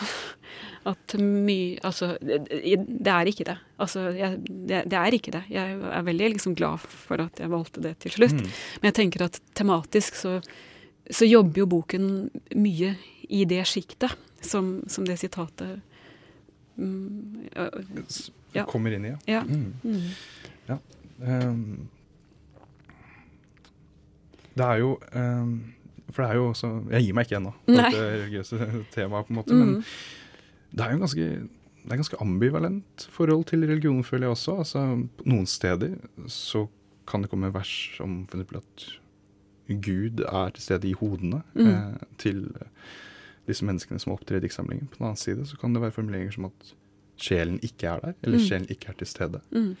At 0.88 1.14
mye 1.20 1.78
Altså, 1.86 2.14
det, 2.22 2.40
det 2.48 3.12
er 3.12 3.30
ikke 3.30 3.46
det. 3.48 3.58
Altså, 3.78 4.08
jeg, 4.16 4.40
det, 4.46 4.82
det 4.90 4.98
er 4.98 5.16
ikke 5.16 5.34
det. 5.34 5.42
Jeg 5.52 5.76
er 5.76 6.06
veldig 6.06 6.32
liksom 6.36 6.56
glad 6.58 6.82
for 6.82 7.22
at 7.22 7.40
jeg 7.40 7.52
valgte 7.52 7.84
det 7.84 7.94
til 8.04 8.16
slutt. 8.16 8.38
Mm. 8.38 8.48
Men 8.80 8.90
jeg 8.90 8.98
tenker 9.02 9.26
at 9.28 9.38
tematisk 9.58 10.18
så, 10.18 10.38
så 11.10 11.28
jobber 11.28 11.62
jo 11.62 11.68
boken 11.76 12.08
mye 12.56 12.96
i 13.28 13.44
det 13.48 13.62
sjiktet 13.68 14.16
som, 14.40 14.78
som 14.88 15.04
det 15.04 15.18
sitatet 15.20 15.80
mm, 16.78 17.48
ja, 17.52 17.68
Ja. 18.56 18.64
Kommer 18.64 18.94
inn 18.96 19.04
i, 19.04 19.10
ja. 19.12 19.18
ja. 19.28 19.40
Mm. 19.44 19.74
Mm. 19.84 20.78
Ehm, 21.22 21.88
det 24.56 24.64
er 24.66 24.76
jo 24.82 24.98
um, 25.14 25.74
For 26.12 26.22
det 26.22 26.30
er 26.30 26.34
jo 26.38 26.48
også 26.52 26.70
Jeg 26.90 27.04
gir 27.04 27.14
meg 27.16 27.26
ikke 27.28 27.36
ennå 27.40 27.52
på 27.66 27.76
dette 27.76 28.00
religiøse 28.04 28.58
temaet, 28.94 29.26
på 29.28 29.32
en 29.34 29.36
måte. 29.38 29.54
Men 29.54 29.74
Mm. 29.76 29.84
det 30.76 30.80
er 30.86 30.92
jo 30.92 30.98
ganske 31.04 31.28
det 31.88 31.92
er 31.94 31.96
ganske 32.02 32.16
ambivalent 32.20 33.06
forhold 33.10 33.44
til 33.48 33.60
religion, 33.64 34.02
føler 34.04 34.26
jeg 34.26 34.30
også. 34.34 34.58
Altså, 34.58 34.80
noen 35.24 35.46
steder 35.46 35.94
så 36.28 36.66
kan 37.06 37.22
det 37.22 37.30
komme 37.30 37.48
vers 37.54 37.96
om 38.00 38.26
at 38.30 38.98
Gud 39.68 40.20
er 40.20 40.50
til 40.50 40.62
stede 40.62 40.88
i 40.88 40.92
hodene 40.92 41.42
Mm. 41.54 41.66
eh, 41.66 41.94
til 42.18 42.52
disse 43.46 43.64
menneskene 43.64 43.98
som 43.98 44.12
opptrer 44.12 44.36
i 44.36 44.40
diktsamlingen. 44.40 44.88
På 44.88 44.96
den 44.98 45.06
annen 45.06 45.16
side 45.16 45.46
så 45.46 45.56
kan 45.56 45.72
det 45.72 45.80
være 45.82 45.92
formuleringer 45.92 46.32
som 46.32 46.44
at 46.46 46.74
sjelen 47.16 47.58
ikke 47.62 47.86
er 47.86 48.00
der, 48.00 48.12
eller 48.22 48.38
Mm. 48.38 48.44
sjelen 48.44 48.66
ikke 48.70 48.88
er 48.88 48.92
til 48.98 49.06
stede. 49.06 49.40
Mm. 49.50 49.76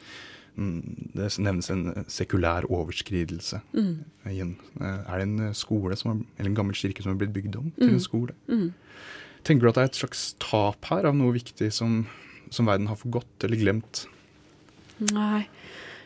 Mm, 0.58 1.10
Det 1.14 1.28
nevnes 1.38 1.70
en 1.70 1.84
eh, 1.92 2.02
sekulær 2.10 2.64
overskridelse. 2.66 3.60
Mm. 3.76 3.92
Igjen. 4.26 4.56
Eh, 4.80 5.00
Er 5.06 5.18
det 5.20 5.26
en 5.28 5.38
eh, 5.48 5.52
skole 5.54 5.96
som 5.96 6.10
har, 6.10 6.20
eller 6.38 6.50
en 6.50 6.56
gammel 6.58 6.74
kirke 6.74 7.02
som 7.04 7.12
har 7.12 7.18
blitt 7.20 7.32
bygd 7.36 7.56
om 7.60 7.70
til 7.78 7.88
Mm. 7.88 7.94
en 7.94 8.00
skole? 8.00 8.34
Mm. 8.48 8.72
Tenker 9.44 9.62
du 9.62 9.68
at 9.68 9.74
det 9.78 9.82
er 9.84 9.90
et 9.92 10.00
slags 10.02 10.34
tap 10.42 10.84
her 10.90 11.06
av 11.06 11.14
noe 11.14 11.32
viktig 11.32 11.70
som, 11.72 12.06
som 12.50 12.66
verden 12.66 12.88
har 12.90 12.96
forgått 12.98 13.44
eller 13.46 13.56
glemt? 13.56 14.06
Nei. 15.12 15.46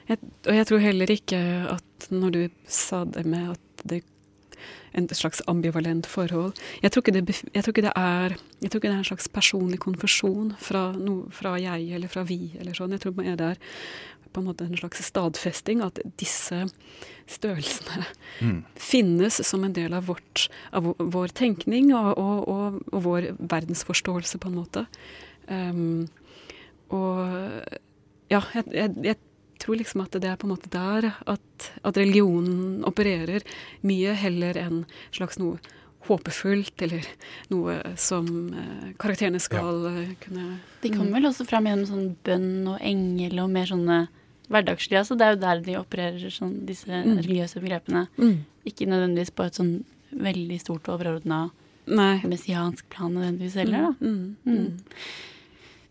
Jeg, 0.08 0.18
og 0.46 0.54
jeg 0.54 0.66
tror 0.68 0.78
heller 0.82 1.06
ikke 1.14 1.38
at 1.72 2.08
når 2.10 2.30
du 2.34 2.48
sa 2.68 3.04
det 3.04 3.24
med 3.24 3.52
at 3.54 3.84
det 3.88 4.02
en 4.94 5.06
slags 5.08 5.40
ambivalent 5.48 6.04
forhold 6.06 6.52
Jeg 6.82 6.92
tror 6.92 7.00
ikke 7.02 7.14
det, 7.24 7.36
jeg 7.54 7.64
tror 7.64 7.78
er, 7.96 8.34
jeg 8.60 8.70
tror 8.70 8.78
ikke 8.82 8.90
det 8.90 8.96
er 8.98 8.98
en 9.00 9.08
slags 9.08 9.28
personlig 9.32 9.78
konfesjon 9.80 10.52
fra, 10.60 10.92
no, 10.92 11.30
fra 11.32 11.54
jeg 11.56 11.88
eller 11.96 12.08
fra 12.12 12.22
vi. 12.28 12.52
eller 12.60 12.74
sånn. 12.76 12.90
Jeg 12.92 13.00
tror 13.00 13.16
det 13.16 13.40
er 13.40 13.56
på 14.32 14.40
en 14.42 14.48
måte 14.50 14.64
en 14.66 14.78
slags 14.78 15.02
stadfesting 15.06 15.82
at 15.84 16.00
disse 16.20 16.64
størrelsene 17.30 18.06
Mm. 18.42 18.62
finnes 18.74 19.36
som 19.46 19.62
en 19.64 19.74
del 19.76 19.92
av, 19.94 20.06
vårt, 20.08 20.48
av 20.72 20.88
vår- 20.98 21.34
tenkning 21.36 21.92
og, 21.94 22.16
og, 22.18 22.48
og, 22.48 22.78
og 22.92 23.02
vår 23.04 23.28
verdensforståelse, 23.38 24.38
på 24.42 24.48
en 24.48 24.56
måte. 24.56 24.86
Um, 25.46 26.08
og 26.90 27.20
ja, 28.32 28.40
jeg, 28.54 28.64
jeg, 28.72 28.94
jeg 29.04 29.16
tror 29.62 29.78
liksom 29.78 30.02
at 30.04 30.16
det 30.18 30.30
er 30.32 30.40
på 30.40 30.48
en 30.48 30.54
måte 30.56 30.72
der 30.72 31.12
at, 31.28 31.68
at 31.84 32.00
religionen 32.00 32.82
opererer 32.88 33.44
mye 33.86 34.16
heller 34.18 34.58
enn 34.58 34.82
slags 35.14 35.38
noe 35.38 35.60
håpefullt, 36.08 36.82
eller 36.82 37.06
noe 37.52 37.76
som 38.00 38.26
eh, 38.58 38.88
karakterene 38.98 39.38
skal 39.38 39.84
ja. 39.86 40.06
kunne 40.24 40.56
De 40.82 40.90
kommer 40.90 41.20
vel 41.20 41.28
også 41.30 41.46
fram 41.46 41.68
gjennom 41.70 41.86
sånn 41.86 42.08
bønn 42.26 42.72
og 42.72 42.80
engel 42.82 43.38
og 43.44 43.52
mer 43.54 43.70
sånne 43.70 44.00
hverdagslige. 44.52 45.00
Altså 45.02 45.16
det 45.18 45.26
er 45.26 45.34
jo 45.34 45.40
der 45.42 45.60
de 45.66 45.76
opererer 45.80 46.30
sånn, 46.34 46.54
disse 46.68 46.86
Mm. 46.88 47.18
religiøse 47.22 47.60
begrepene. 47.64 48.06
mm. 48.18 48.38
Ikke 48.66 48.86
nødvendigvis 48.86 49.32
på 49.34 49.44
et 49.48 49.54
sånn 49.58 49.84
veldig 50.14 50.60
stort 50.60 50.84
overordna 50.92 51.50
messiansk 51.88 52.88
plan 52.90 53.12
nødvendigvis 53.14 53.54
heller, 53.58 53.88
da. 53.88 53.92
Mm, 54.06 54.36
mm, 54.46 54.56
Mm. 54.56 54.82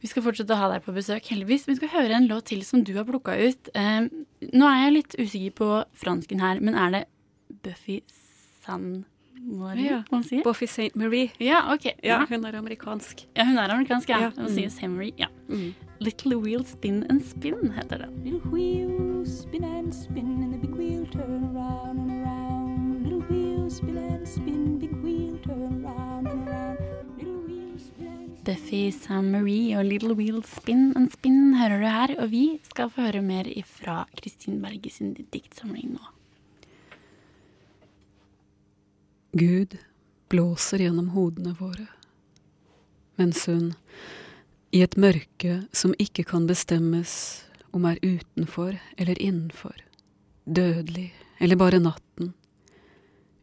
Vi 0.01 0.07
skal 0.09 0.23
fortsette 0.23 0.49
å 0.49 0.57
ha 0.57 0.67
deg 0.71 0.83
på 0.83 0.93
besøk, 0.95 1.21
heldigvis. 1.29 1.67
Vi 1.67 1.75
skal 1.75 1.89
høre 1.89 2.15
en 2.15 2.27
låt 2.27 2.45
til 2.45 2.63
som 2.63 2.81
du 2.83 2.93
har 2.95 3.03
plukka 3.05 3.35
ut. 3.37 3.69
Eh, 3.75 4.07
nå 4.51 4.65
er 4.65 4.85
jeg 4.89 4.93
litt 4.93 5.15
usikker 5.19 5.51
på 5.53 5.85
fransken 5.93 6.39
her, 6.41 6.59
men 6.59 6.73
er 6.73 6.91
det 6.91 7.05
Buffy 7.61 8.01
Sand... 8.65 9.03
Marie? 9.43 9.89
Ja. 9.89 10.03
Man 10.11 10.23
sier? 10.23 10.43
Buffy 10.43 10.65
St. 10.67 10.95
Marie. 10.95 11.31
Ja, 11.39 11.73
ok. 11.73 11.95
Ja, 12.03 12.19
hun 12.29 12.45
er 12.45 12.53
amerikansk. 12.59 13.23
ja, 13.35 13.43
hun 13.43 13.57
er 13.57 13.69
amerikansk, 13.73 14.07
ja. 14.09 14.19
Ja. 14.19 14.31
Man 14.37 14.49
sier 14.53 14.69
Saint 14.69 14.93
Marie. 14.93 15.13
Ja. 15.17 15.27
Mm. 15.49 15.73
Little 16.01 16.35
Wheel 16.35 16.63
Spin 16.65 17.05
and 17.09 17.25
Spin 17.25 17.73
heter 17.75 17.97
det. 17.97 18.09
Little 18.23 18.49
wheel 18.51 19.25
spin 19.25 19.63
and 19.63 19.93
spin, 19.93 20.43
and 20.43 20.53
the 20.53 20.57
big 20.57 20.75
wheel 20.75 21.05
turn 21.05 21.43
around 21.43 21.99
and 21.99 22.11
around. 22.11 23.03
Little 23.03 23.21
wheel 23.29 23.69
spin 23.69 23.97
and 23.97 24.27
spin, 24.27 24.79
big 24.79 24.95
wheel 25.03 25.37
turn 25.43 25.85
around 25.85 26.27
and 26.27 26.47
around. 26.47 26.77
Buffy 28.45 28.91
Sam 28.91 29.29
Marie 29.31 29.77
og 29.77 29.85
Little 29.85 30.15
Wheel 30.17 30.41
Spin 30.43 30.97
and 30.97 31.11
Spin 31.13 31.53
hører 31.53 31.77
du 31.77 31.85
her, 31.85 32.15
og 32.23 32.31
vi 32.31 32.45
skal 32.65 32.89
få 32.89 33.05
høre 33.05 33.21
mer 33.21 33.45
ifra 33.45 34.07
Kristin 34.17 34.57
Berge 34.63 34.89
sin 34.89 35.13
diktsamling 35.13 35.93
nå. 35.93 36.07
Gud 39.37 39.77
blåser 40.33 40.81
gjennom 40.81 41.13
hodene 41.13 41.53
våre, 41.59 41.85
mens 43.21 43.45
hun, 43.45 43.75
i 44.71 44.81
et 44.81 44.95
mørke 44.95 45.61
som 45.75 45.95
ikke 45.99 46.23
kan 46.27 46.45
bestemmes 46.47 47.13
om 47.75 47.85
er 47.87 47.99
utenfor 48.03 48.77
eller 48.97 49.19
innenfor, 49.19 49.75
dødelig 50.45 51.11
eller 51.39 51.59
bare 51.59 51.79
natten, 51.79 52.33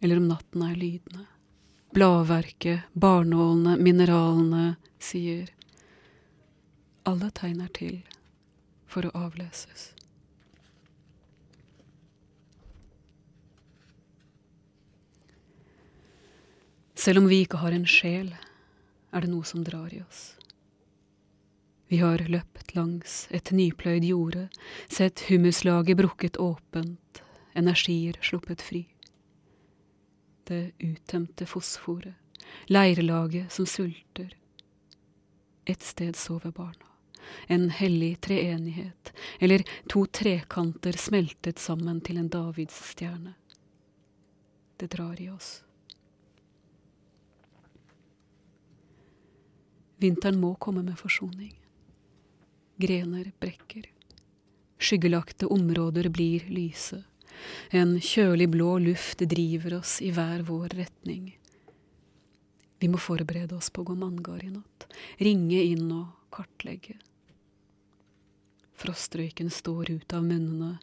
eller 0.00 0.16
om 0.16 0.28
natten 0.30 0.64
er 0.64 0.78
lydende. 0.78 1.26
Bladverket, 1.92 2.88
barnålene, 2.92 3.76
mineralene 3.80 4.76
sier 5.00 5.48
alle 7.08 7.30
tegn 7.32 7.62
er 7.64 7.72
til 7.76 8.00
for 8.88 9.08
å 9.08 9.14
avleses. 9.26 9.90
Selv 16.98 17.22
om 17.22 17.28
vi 17.30 17.44
ikke 17.44 17.60
har 17.62 17.76
en 17.76 17.86
sjel, 17.88 18.32
er 19.12 19.24
det 19.24 19.30
noe 19.32 19.46
som 19.46 19.64
drar 19.64 19.92
i 19.94 20.02
oss. 20.02 20.37
Vi 21.88 21.96
har 21.96 22.20
løpt 22.28 22.74
langs 22.76 23.28
et 23.32 23.48
nypløyd 23.52 24.04
jorde, 24.04 24.48
sett 24.92 25.22
humuslaget 25.30 25.96
brukket 25.96 26.36
åpent, 26.36 27.22
energier 27.56 28.18
sluppet 28.20 28.60
fri. 28.60 28.82
Det 30.44 30.74
uttømte 30.84 31.46
fosforet, 31.48 32.12
leirlaget 32.68 33.52
som 33.52 33.66
sulter. 33.66 34.34
Et 35.64 35.82
sted 35.82 36.16
sover 36.16 36.52
barna. 36.52 36.84
En 37.48 37.70
hellig 37.72 38.20
treenighet, 38.24 39.12
eller 39.40 39.64
to 39.88 40.04
trekanter 40.12 40.96
smeltet 40.96 41.58
sammen 41.58 42.00
til 42.04 42.20
en 42.20 42.28
davidsstjerne. 42.32 43.32
Det 44.76 44.90
drar 44.92 45.20
i 45.20 45.30
oss. 45.32 45.62
Vinteren 49.98 50.40
må 50.40 50.52
komme 50.54 50.84
med 50.84 51.00
forsoning. 51.00 51.56
Grener 52.78 53.32
brekker. 53.40 53.86
Skyggelagte 54.78 55.46
områder 55.46 56.08
blir 56.08 56.44
lyse. 56.46 57.02
En 57.70 57.96
kjølig 58.00 58.46
blå 58.54 58.76
luft 58.78 59.24
driver 59.26 59.80
oss 59.80 59.96
i 60.02 60.12
hver 60.14 60.44
vår 60.46 60.76
retning. 60.78 61.32
Vi 62.78 62.88
må 62.88 63.00
forberede 63.02 63.56
oss 63.58 63.72
på 63.74 63.82
å 63.82 63.88
gå 63.88 63.96
manngard 63.98 64.44
i 64.46 64.52
natt, 64.52 64.86
ringe 65.18 65.58
inn 65.58 65.90
og 65.90 66.30
kartlegge. 66.30 66.94
Frostrøyken 68.78 69.50
står 69.50 69.90
ut 69.90 70.14
av 70.14 70.22
munnene, 70.22 70.76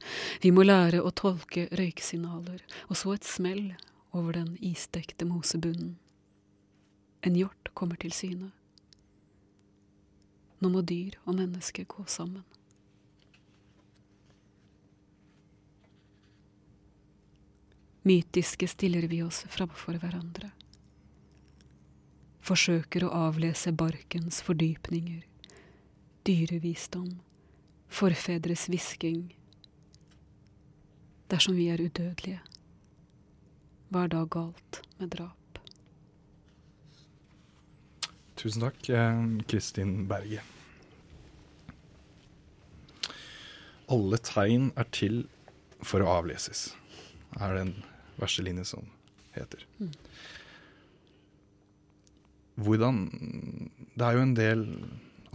vi 0.43 0.51
må 0.51 0.67
lære 0.67 0.99
å 0.99 1.15
tolke 1.15 1.69
røyksignaler, 1.79 2.59
og 2.91 2.99
så 2.99 3.15
et 3.15 3.23
smell 3.23 3.69
over 4.11 4.35
den 4.35 4.57
isdekte 4.59 5.23
mosebunnen. 5.31 5.95
En 7.23 7.39
hjort 7.39 7.71
kommer 7.71 7.95
til 8.03 8.11
syne. 8.11 8.51
Nå 10.65 10.71
må 10.73 10.81
dyr 10.81 11.13
og 11.29 11.35
menneske 11.37 11.83
gå 11.85 12.03
sammen. 12.09 12.41
Mytiske 18.01 18.65
stiller 18.65 19.05
vi 19.11 19.19
oss 19.21 19.43
framfor 19.53 19.99
hverandre. 20.01 20.49
Forsøker 22.49 23.05
å 23.05 23.11
avlese 23.27 23.75
barkens 23.77 24.41
fordypninger. 24.47 25.21
Dyrevisdom. 26.25 27.13
Forfedres 27.85 28.65
hvisking. 28.65 29.21
Dersom 31.29 31.61
vi 31.61 31.69
er 31.69 31.85
udødelige, 31.85 32.41
hva 33.93 34.07
er 34.07 34.13
da 34.17 34.25
galt 34.25 34.81
med 34.97 35.13
drap? 35.13 35.61
Tusen 38.35 38.65
takk, 38.65 38.81
eh, 38.89 39.23
Kristin 39.45 40.07
Berge. 40.09 40.54
Alle 43.91 44.17
tegn 44.25 44.71
er 44.79 44.87
til 44.95 45.23
for 45.85 46.01
å 46.01 46.09
avleses, 46.17 46.71
er 47.37 47.57
den 47.59 47.75
verste 48.17 48.45
linje 48.45 48.65
som 48.71 48.87
heter. 49.35 49.65
Hvordan 52.55 53.01
Det 53.95 54.05
er 54.05 54.15
jo 54.15 54.23
en 54.23 54.37
del 54.37 54.61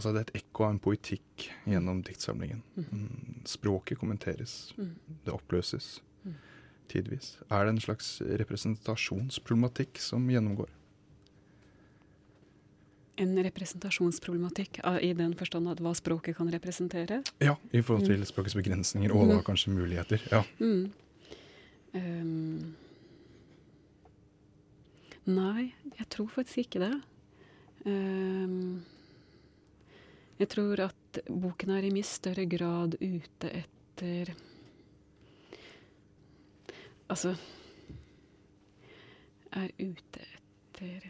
Altså 0.01 0.15
det 0.15 0.21
er 0.21 0.29
et 0.31 0.39
ekko 0.39 0.63
av 0.65 0.71
en 0.73 0.79
poetikk 0.81 1.43
gjennom 1.69 1.99
diktsamlingen. 2.01 2.63
Mm, 2.73 3.43
Språket 3.45 3.99
kommenteres, 4.01 4.71
det 4.73 5.29
oppløses 5.29 5.99
tidvis. 6.89 7.35
Er 7.53 7.67
det 7.67 7.75
en 7.75 7.83
slags 7.83 8.15
representasjonsproblematikk 8.41 10.01
som 10.01 10.25
gjennomgår? 10.33 10.71
En 13.19 13.43
representasjonsproblematikk 13.43 14.79
ah, 14.87 14.97
i 15.03 15.11
den 15.13 15.33
forstand 15.37 15.67
at 15.69 15.81
hva 15.83 15.91
språket 15.97 16.37
kan 16.37 16.49
representere. 16.53 17.21
Ja, 17.43 17.57
i 17.71 17.81
forhold 17.83 18.07
til 18.07 18.23
språkets 18.25 18.55
begrensninger 18.55 19.11
og 19.13 19.27
da 19.33 19.41
kanskje 19.45 19.73
muligheter. 19.75 20.23
Ja. 20.31 20.43
Mm. 20.61 20.91
Um, 21.91 22.75
nei, 25.27 25.73
jeg 25.97 26.07
tror 26.15 26.31
faktisk 26.37 26.63
ikke 26.63 26.85
det. 26.85 26.93
Um, 27.83 28.85
jeg 30.39 30.49
tror 30.49 30.85
at 30.87 31.19
boken 31.27 31.73
er 31.75 31.85
i 31.85 31.91
mye 31.93 32.07
større 32.07 32.47
grad 32.49 32.95
ute 33.01 33.51
etter 33.51 34.31
Altså 37.11 37.33
Er 39.51 39.73
ute 39.75 40.23
etter 40.23 41.09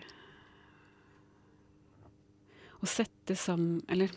Å 2.82 2.90
sette 2.90 3.38
sammen 3.38 3.82
Eller 3.92 4.14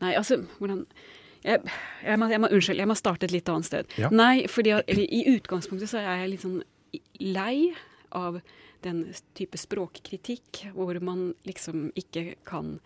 Nei, 0.00 0.14
altså, 0.16 0.40
hvordan 0.58 0.86
jeg, 1.46 1.60
jeg, 2.02 2.18
må, 2.18 2.28
jeg 2.32 2.42
må, 2.42 2.48
Unnskyld, 2.50 2.80
jeg 2.80 2.90
må 2.90 2.96
starte 2.98 3.28
et 3.28 3.34
litt 3.34 3.50
annet 3.52 3.68
sted. 3.68 3.92
Ja. 4.00 4.08
Nei, 4.10 4.48
fordi 4.50 4.72
eller, 4.80 5.04
i 5.04 5.36
utgangspunktet 5.36 5.92
så 5.92 6.00
er 6.00 6.24
jeg 6.24 6.32
litt 6.32 6.42
sånn 6.42 6.56
lei 7.22 7.70
av 8.16 8.40
den 8.82 9.04
type 9.36 9.58
språkkritikk 9.60 10.64
hvor 10.74 10.98
man 11.04 11.28
liksom 11.46 11.90
ikke 11.98 12.36
kan 12.48 12.76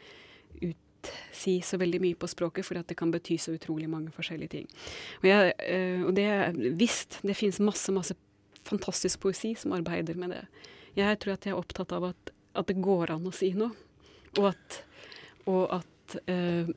utsi 0.60 1.56
så 1.64 1.80
veldig 1.80 2.02
mye 2.02 2.18
på 2.20 2.28
språket, 2.30 2.66
fordi 2.66 2.84
at 2.84 2.92
det 2.92 2.98
kan 3.00 3.12
bety 3.14 3.38
så 3.40 3.54
utrolig 3.56 3.88
mange 3.90 4.12
forskjellige 4.14 4.54
ting. 4.58 4.68
Og, 5.22 5.28
jeg, 5.30 5.54
eh, 5.64 6.04
og 6.04 6.12
det 6.18 6.28
visst, 6.80 7.20
det 7.24 7.38
finnes 7.38 7.62
masse, 7.64 7.92
masse 7.96 8.16
fantastisk 8.68 9.22
poesi 9.24 9.54
som 9.56 9.72
arbeider 9.76 10.18
med 10.20 10.34
det. 10.36 10.44
Jeg 10.98 11.20
tror 11.22 11.36
at 11.36 11.46
jeg 11.46 11.54
er 11.54 11.60
opptatt 11.60 11.94
av 11.96 12.10
at, 12.12 12.34
at 12.58 12.68
det 12.68 12.80
går 12.82 13.14
an 13.14 13.28
å 13.28 13.34
si 13.34 13.54
noe, 13.56 13.72
og 14.38 14.52
at, 14.52 14.82
og 15.50 15.80
at 15.80 16.16
eh, 16.30 16.70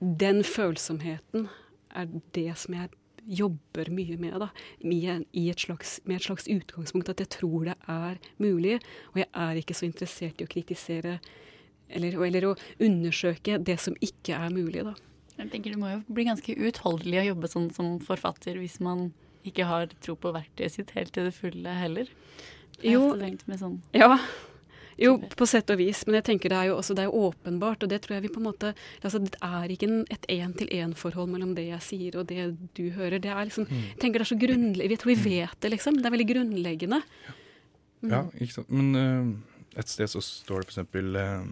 den 0.00 0.42
følsomheten 0.44 1.48
er 1.94 2.10
det 2.36 2.50
som 2.60 2.76
jeg 2.76 2.90
jobber 3.24 3.88
mye 3.94 4.18
med, 4.20 4.36
da. 4.42 4.50
I, 4.84 5.48
et 5.48 5.62
slags, 5.64 5.96
med 6.04 6.18
et 6.18 6.26
slags 6.26 6.48
utgangspunkt 6.50 7.08
at 7.08 7.22
jeg 7.22 7.30
tror 7.38 7.70
det 7.70 7.76
er 7.88 8.18
mulig. 8.42 8.78
Og 9.14 9.22
jeg 9.22 9.30
er 9.32 9.60
ikke 9.60 9.76
så 9.76 9.86
interessert 9.88 10.40
i 10.42 10.44
å 10.46 10.50
kritisere 10.50 11.18
eller, 11.88 12.16
eller 12.26 12.48
å 12.50 12.54
undersøke 12.82 13.58
det 13.64 13.78
som 13.80 13.96
ikke 14.04 14.36
er 14.36 14.52
mulig, 14.52 14.84
da. 14.84 14.94
Jeg 15.34 15.50
tenker 15.50 15.74
Det 15.74 15.80
må 15.80 15.90
jo 15.90 16.00
bli 16.14 16.26
ganske 16.28 16.54
uutholdelig 16.54 17.22
å 17.22 17.28
jobbe 17.32 17.50
sånn 17.50 17.70
som 17.74 17.94
forfatter 18.02 18.60
hvis 18.60 18.78
man 18.84 19.08
ikke 19.44 19.66
har 19.68 19.90
tro 20.04 20.14
på 20.16 20.30
verktøyet 20.34 20.76
sitt 20.76 20.92
helt 20.96 21.12
til 21.14 21.26
det 21.28 21.34
fulle 21.36 21.74
heller. 21.80 22.10
Jeg 22.80 22.94
Jo. 22.96 23.14
med 23.16 23.58
sånn 23.58 23.80
Ja, 23.94 24.18
jo, 25.00 25.16
på 25.18 25.46
sett 25.48 25.70
og 25.72 25.80
vis. 25.80 26.04
Men 26.06 26.18
jeg 26.20 26.26
tenker 26.30 26.52
det 26.52 26.58
er 26.60 26.70
jo 26.70 26.78
også 26.78 26.96
det 26.98 27.06
er 27.06 27.16
åpenbart, 27.18 27.84
og 27.84 27.92
det 27.92 28.00
tror 28.04 28.16
jeg 28.16 28.26
vi 28.26 28.32
på 28.34 28.42
en 28.42 28.48
måte 28.48 28.74
altså 29.02 29.20
Det 29.24 29.40
er 29.42 29.72
ikke 29.72 29.88
en, 29.90 30.02
et 30.12 30.28
én-til-én-forhold 30.32 31.30
mellom 31.30 31.54
det 31.56 31.68
jeg 31.68 31.86
sier 31.88 32.20
og 32.20 32.28
det 32.30 32.50
du 32.76 32.84
hører. 32.94 33.18
Det 33.22 33.32
er 33.32 33.48
liksom, 33.48 33.68
jeg 33.70 33.98
tenker 34.02 34.22
det 34.22 34.26
er 34.26 34.32
så 34.32 34.40
grunnleggende 34.40 34.94
Jeg 34.94 35.02
tror 35.02 35.14
vi 35.14 35.38
vet 35.38 35.58
det, 35.60 35.72
liksom. 35.76 35.98
Det 35.98 36.08
er 36.08 36.16
veldig 36.16 36.30
grunnleggende. 36.32 37.02
Ja, 38.04 38.24
ikke 38.38 38.58
sant. 38.58 38.72
Men 38.72 38.94
uh, 38.94 39.78
et 39.80 39.90
sted 39.90 40.10
så 40.10 40.22
står 40.22 40.62
det 40.62 40.68
for 40.68 40.74
eksempel 40.74 41.18
eh, 41.18 41.46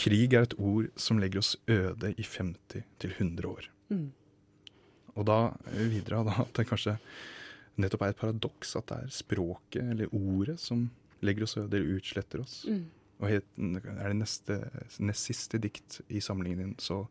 Krig 0.00 0.32
er 0.36 0.46
et 0.46 0.54
ord 0.56 0.86
som 1.00 1.18
legger 1.20 1.42
oss 1.42 1.56
øde 1.68 2.12
i 2.14 2.24
50 2.24 2.84
til 3.02 3.10
100 3.18 3.48
år. 3.50 3.66
Mm. 3.90 4.06
Og 5.18 5.26
da 5.28 5.40
eh, 5.74 5.88
videre 5.90 6.22
da, 6.24 6.36
at 6.44 6.54
det 6.56 6.68
kanskje 6.70 6.96
nettopp 7.80 8.04
er 8.06 8.14
et 8.14 8.20
paradoks 8.20 8.76
at 8.78 8.88
det 8.90 8.98
er 9.02 9.12
språket 9.14 9.92
eller 9.94 10.14
ordet 10.14 10.58
som 10.62 10.88
legger 11.22 11.42
oss 11.46 11.56
øde 11.56 11.76
eller 11.76 11.96
utsletter 11.98 12.40
oss. 12.40 12.64
Mm. 12.68 12.84
Og 13.20 13.28
helt, 13.28 13.44
er 13.58 14.08
det 14.08 14.16
neste, 14.16 14.56
nest 15.04 15.26
siste 15.28 15.58
dikt 15.60 16.00
i 16.08 16.20
samlingen 16.24 16.58
din, 16.62 16.74
så, 16.80 17.02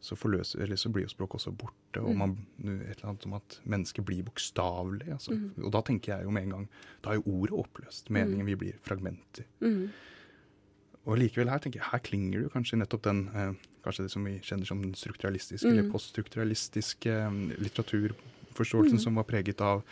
så, 0.00 0.14
forløser, 0.14 0.60
eller 0.62 0.76
så 0.76 0.90
blir 0.92 1.06
jo 1.06 1.08
språket 1.14 1.40
også 1.40 1.52
borte. 1.56 2.02
Og 2.02 2.10
Mm. 2.12 2.18
man, 2.18 2.34
et 2.60 2.98
eller 2.98 3.08
annet 3.08 3.24
om 3.26 3.32
at 3.38 3.60
mennesket 3.64 4.04
blir 4.04 4.22
bokstavelig. 4.26 5.08
Altså. 5.12 5.32
Mm. 5.32 5.64
Og 5.64 5.72
da 5.72 5.80
tenker 5.80 6.12
jeg 6.16 6.24
jo 6.24 6.30
med 6.30 6.42
en 6.42 6.50
gang 6.50 6.68
Da 7.02 7.10
er 7.10 7.14
jo 7.14 7.22
ordet 7.26 7.56
oppløst. 7.56 8.10
Meningen 8.10 8.44
vi 8.46 8.54
blir 8.54 8.72
fragmenter. 8.84 9.44
Mm. 9.60 9.88
Og 11.06 11.18
likevel 11.18 11.48
her 11.48 11.58
tenker 11.62 11.80
jeg, 11.80 11.88
her 11.92 11.98
klinger 12.02 12.38
det 12.40 12.42
jo 12.48 12.52
kanskje 12.52 12.78
nettopp 12.80 13.02
den 13.06 13.28
eh, 13.34 13.52
Kanskje 13.86 14.02
det 14.02 14.10
som 14.10 14.24
vi 14.26 14.40
kjenner 14.42 14.66
som 14.66 14.80
den 14.82 14.94
strukturalistiske 14.98 15.68
Mm. 15.70 15.78
eller 15.78 15.90
poststrukturalistiske 15.92 17.06
eh, 17.08 17.60
litteraturforståelsen 18.56 18.96
Mm. 18.98 19.04
som 19.04 19.14
var 19.14 19.24
preget 19.24 19.60
av 19.60 19.82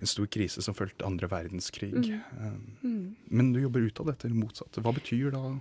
en 0.00 0.06
stor 0.06 0.26
krise 0.26 0.62
som 0.62 0.74
fulgte 0.74 1.04
andre 1.06 1.26
verdenskrig. 1.28 1.92
Mm. 1.92 2.20
Eh, 2.40 2.52
Mm. 2.84 3.14
men 3.30 3.52
du 3.52 3.60
jobber 3.60 3.80
ut 3.80 4.00
av 4.00 4.06
dette, 4.06 4.24
eller 4.26 4.36
motsatt. 4.36 4.72
Hva 4.82 4.92
betyr 4.94 5.30
da 5.32 5.60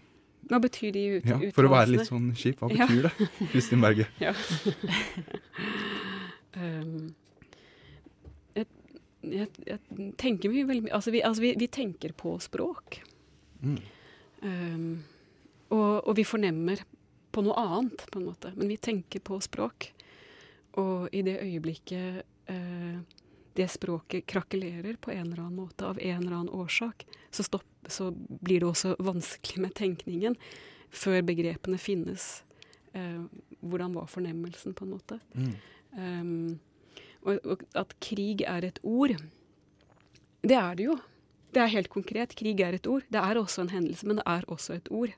Hva 0.50 0.60
betyr 0.62 0.92
de 0.94 1.08
ut 1.18 1.26
ja, 1.26 1.52
For 1.52 1.64
å 1.64 1.70
være 1.70 1.88
litt 1.92 2.08
sånn 2.08 2.32
kjip, 2.34 2.60
hva 2.60 2.70
Ja. 2.72 2.88
betyr 2.88 3.02
det? 3.04 3.12
Kristin 3.52 3.82
Berge. 3.82 4.08
Ja. 4.20 4.34
um, 6.56 7.14
jeg, 8.56 8.66
jeg 9.68 9.80
tenker 10.18 10.50
mye 10.54 10.68
veldig 10.70 10.92
Altså, 10.94 11.12
vi, 11.12 11.22
altså 11.22 11.42
vi, 11.44 11.54
vi 11.60 11.68
tenker 11.68 12.14
på 12.16 12.38
språk. 12.40 13.02
Mm. 13.62 13.78
Um, 14.42 15.04
og, 15.70 16.08
og 16.08 16.16
vi 16.16 16.24
fornemmer 16.24 16.80
på 17.34 17.44
noe 17.44 17.58
annet, 17.60 18.06
på 18.12 18.20
en 18.22 18.26
måte. 18.30 18.54
Men 18.56 18.70
vi 18.72 18.78
tenker 18.78 19.20
på 19.20 19.42
språk. 19.44 19.90
Og 20.80 21.10
i 21.12 21.22
det 21.26 21.42
øyeblikket 21.44 22.24
eh, 22.52 23.00
det 23.58 23.68
språket 23.74 24.28
krakelerer 24.30 25.00
på 25.02 25.12
en 25.12 25.32
eller 25.32 25.44
annen 25.44 25.56
måte, 25.56 25.86
av 25.86 26.00
en 26.00 26.22
eller 26.22 26.36
annen 26.36 26.54
årsak, 26.54 27.08
så, 27.32 27.44
stopp, 27.44 27.66
så 27.88 28.12
blir 28.16 28.62
det 28.62 28.70
også 28.70 28.96
vanskelig 29.00 29.64
med 29.64 29.74
tenkningen 29.78 30.38
før 30.94 31.24
begrepene 31.26 31.80
finnes. 31.82 32.44
Eh, 32.94 33.24
hvordan 33.60 33.96
var 33.98 34.12
fornemmelsen, 34.12 34.76
på 34.78 34.86
en 34.86 34.94
måte. 34.94 35.20
Mm. 35.34 35.54
Um, 35.98 36.60
og, 37.26 37.40
og 37.44 37.64
at 37.76 37.96
krig 38.04 38.44
er 38.46 38.68
et 38.68 38.80
ord, 38.86 39.16
det 40.46 40.58
er 40.58 40.78
det 40.78 40.86
jo. 40.88 40.98
Det 41.56 41.64
er 41.64 41.74
helt 41.74 41.90
konkret. 41.90 42.36
Krig 42.38 42.62
er 42.62 42.76
et 42.78 42.88
ord. 42.88 43.06
Det 43.10 43.20
er 43.20 43.40
også 43.40 43.64
en 43.64 43.74
hendelse, 43.74 44.08
men 44.08 44.20
det 44.20 44.28
er 44.30 44.46
også 44.48 44.78
et 44.78 44.92
ord. 44.94 45.14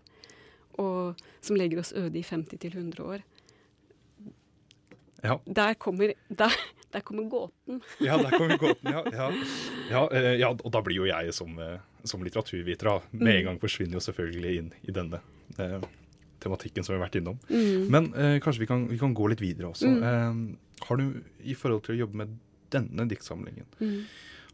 Og 0.80 1.20
som 1.42 1.58
legger 1.60 1.82
oss 1.82 1.92
øde 1.92 2.16
i 2.20 2.24
50-100 2.24 3.02
år. 3.04 3.26
Ja. 5.24 5.36
Der 5.44 5.74
kommer, 5.74 6.14
der, 6.30 6.56
der 6.94 7.04
kommer 7.06 7.24
gåten. 7.30 7.82
Ja, 8.00 8.18
der 8.18 8.32
kommer 8.38 8.58
gåten. 8.58 8.92
Ja, 8.92 9.04
ja. 9.14 9.30
Ja, 9.90 10.04
eh, 10.12 10.36
ja, 10.42 10.50
og 10.52 10.72
da 10.74 10.82
blir 10.86 11.02
jo 11.02 11.08
jeg 11.10 11.34
som, 11.34 11.58
eh, 11.60 11.78
som 12.04 12.24
litteraturviter 12.26 13.02
med 13.12 13.36
en 13.36 13.50
gang 13.52 13.62
forsvinner 13.62 14.00
jo 14.00 14.04
selvfølgelig 14.08 14.56
inn 14.62 14.72
i 14.90 14.96
denne 14.96 15.22
eh, 15.58 15.80
tematikken 16.40 16.84
som 16.86 16.96
vi 16.96 17.00
har 17.00 17.06
vært 17.08 17.20
innom. 17.20 17.40
Men 17.92 18.12
eh, 18.16 18.40
kanskje 18.44 18.64
vi 18.64 18.70
kan, 18.72 18.88
vi 18.90 19.00
kan 19.02 19.14
gå 19.14 19.30
litt 19.32 19.44
videre 19.44 19.72
også. 19.74 19.92
Eh, 19.92 20.84
har 20.88 21.02
du, 21.02 21.22
i 21.44 21.56
forhold 21.58 21.86
til 21.86 21.98
å 21.98 22.02
jobbe 22.06 22.24
med 22.24 22.38
denne 22.74 23.06
diktsamlingen, 23.10 23.66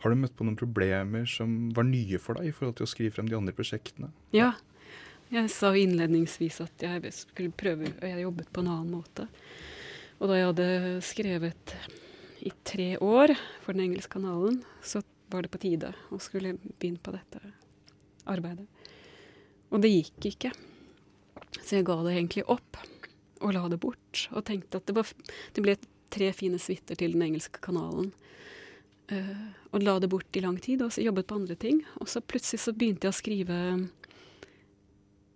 har 0.03 0.13
du 0.13 0.19
møtt 0.19 0.35
på 0.37 0.45
noen 0.45 0.57
problemer 0.59 1.25
som 1.29 1.69
var 1.75 1.87
nye 1.87 2.19
for 2.21 2.37
deg 2.37 2.51
i 2.51 2.55
forhold 2.55 2.77
til 2.77 2.85
å 2.85 2.89
skrive 2.89 3.15
frem 3.15 3.29
de 3.31 3.37
andre 3.37 3.55
prosjektene? 3.57 4.11
Ja. 4.35 4.53
Jeg 5.33 5.49
sa 5.49 5.71
innledningsvis 5.73 6.59
at 6.61 6.83
jeg 6.85 7.09
skulle 7.17 7.49
prøve 7.57 7.89
Og 7.89 8.03
jeg 8.05 8.21
jobbet 8.21 8.51
på 8.53 8.61
en 8.61 8.69
annen 8.69 8.91
måte. 8.93 9.25
Og 10.19 10.29
da 10.29 10.37
jeg 10.37 10.49
hadde 10.51 10.67
skrevet 11.03 11.73
i 12.45 12.53
tre 12.67 12.93
år 13.01 13.33
for 13.63 13.73
den 13.73 13.87
engelske 13.87 14.17
kanalen, 14.17 14.61
så 14.85 15.01
var 15.33 15.45
det 15.45 15.51
på 15.53 15.61
tide 15.63 15.91
å 16.13 16.19
skulle 16.21 16.55
begynne 16.61 17.01
på 17.01 17.13
dette 17.15 17.41
arbeidet. 18.29 18.67
Og 19.73 19.81
det 19.81 19.91
gikk 19.91 20.29
ikke. 20.29 20.51
Så 21.61 21.79
jeg 21.79 21.87
ga 21.87 21.97
det 22.05 22.13
egentlig 22.13 22.45
opp 22.51 22.77
og 23.41 23.53
la 23.55 23.65
det 23.71 23.79
bort. 23.81 24.27
Og 24.31 24.45
tenkte 24.47 24.79
at 24.79 24.87
det, 24.87 24.95
var, 24.97 25.09
det 25.55 25.63
ble 25.65 25.75
tre 26.13 26.29
fine 26.37 26.59
suiter 26.61 26.97
til 26.99 27.15
den 27.15 27.25
engelske 27.25 27.61
kanalen. 27.65 28.11
Uh, 29.11 29.49
og 29.73 29.83
la 29.85 29.97
det 30.01 30.09
bort 30.09 30.37
i 30.37 30.41
lang 30.41 30.57
tid, 30.61 30.81
og 30.81 30.93
så 30.93 31.03
jobbet 31.05 31.27
på 31.29 31.37
andre 31.37 31.57
ting. 31.59 31.81
Og 32.01 32.09
så 32.09 32.21
plutselig 32.21 32.63
så 32.63 32.73
begynte 32.73 33.09
jeg 33.09 33.15
å 33.15 33.19
skrive 33.19 33.59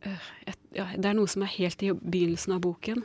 uh, 0.05 0.29
et, 0.45 0.61
ja, 0.77 0.91
Det 0.95 1.09
er 1.09 1.17
noe 1.17 1.29
som 1.29 1.45
er 1.45 1.55
helt 1.57 1.83
i 1.85 1.91
begynnelsen 1.93 2.55
av 2.57 2.63
boken. 2.65 3.03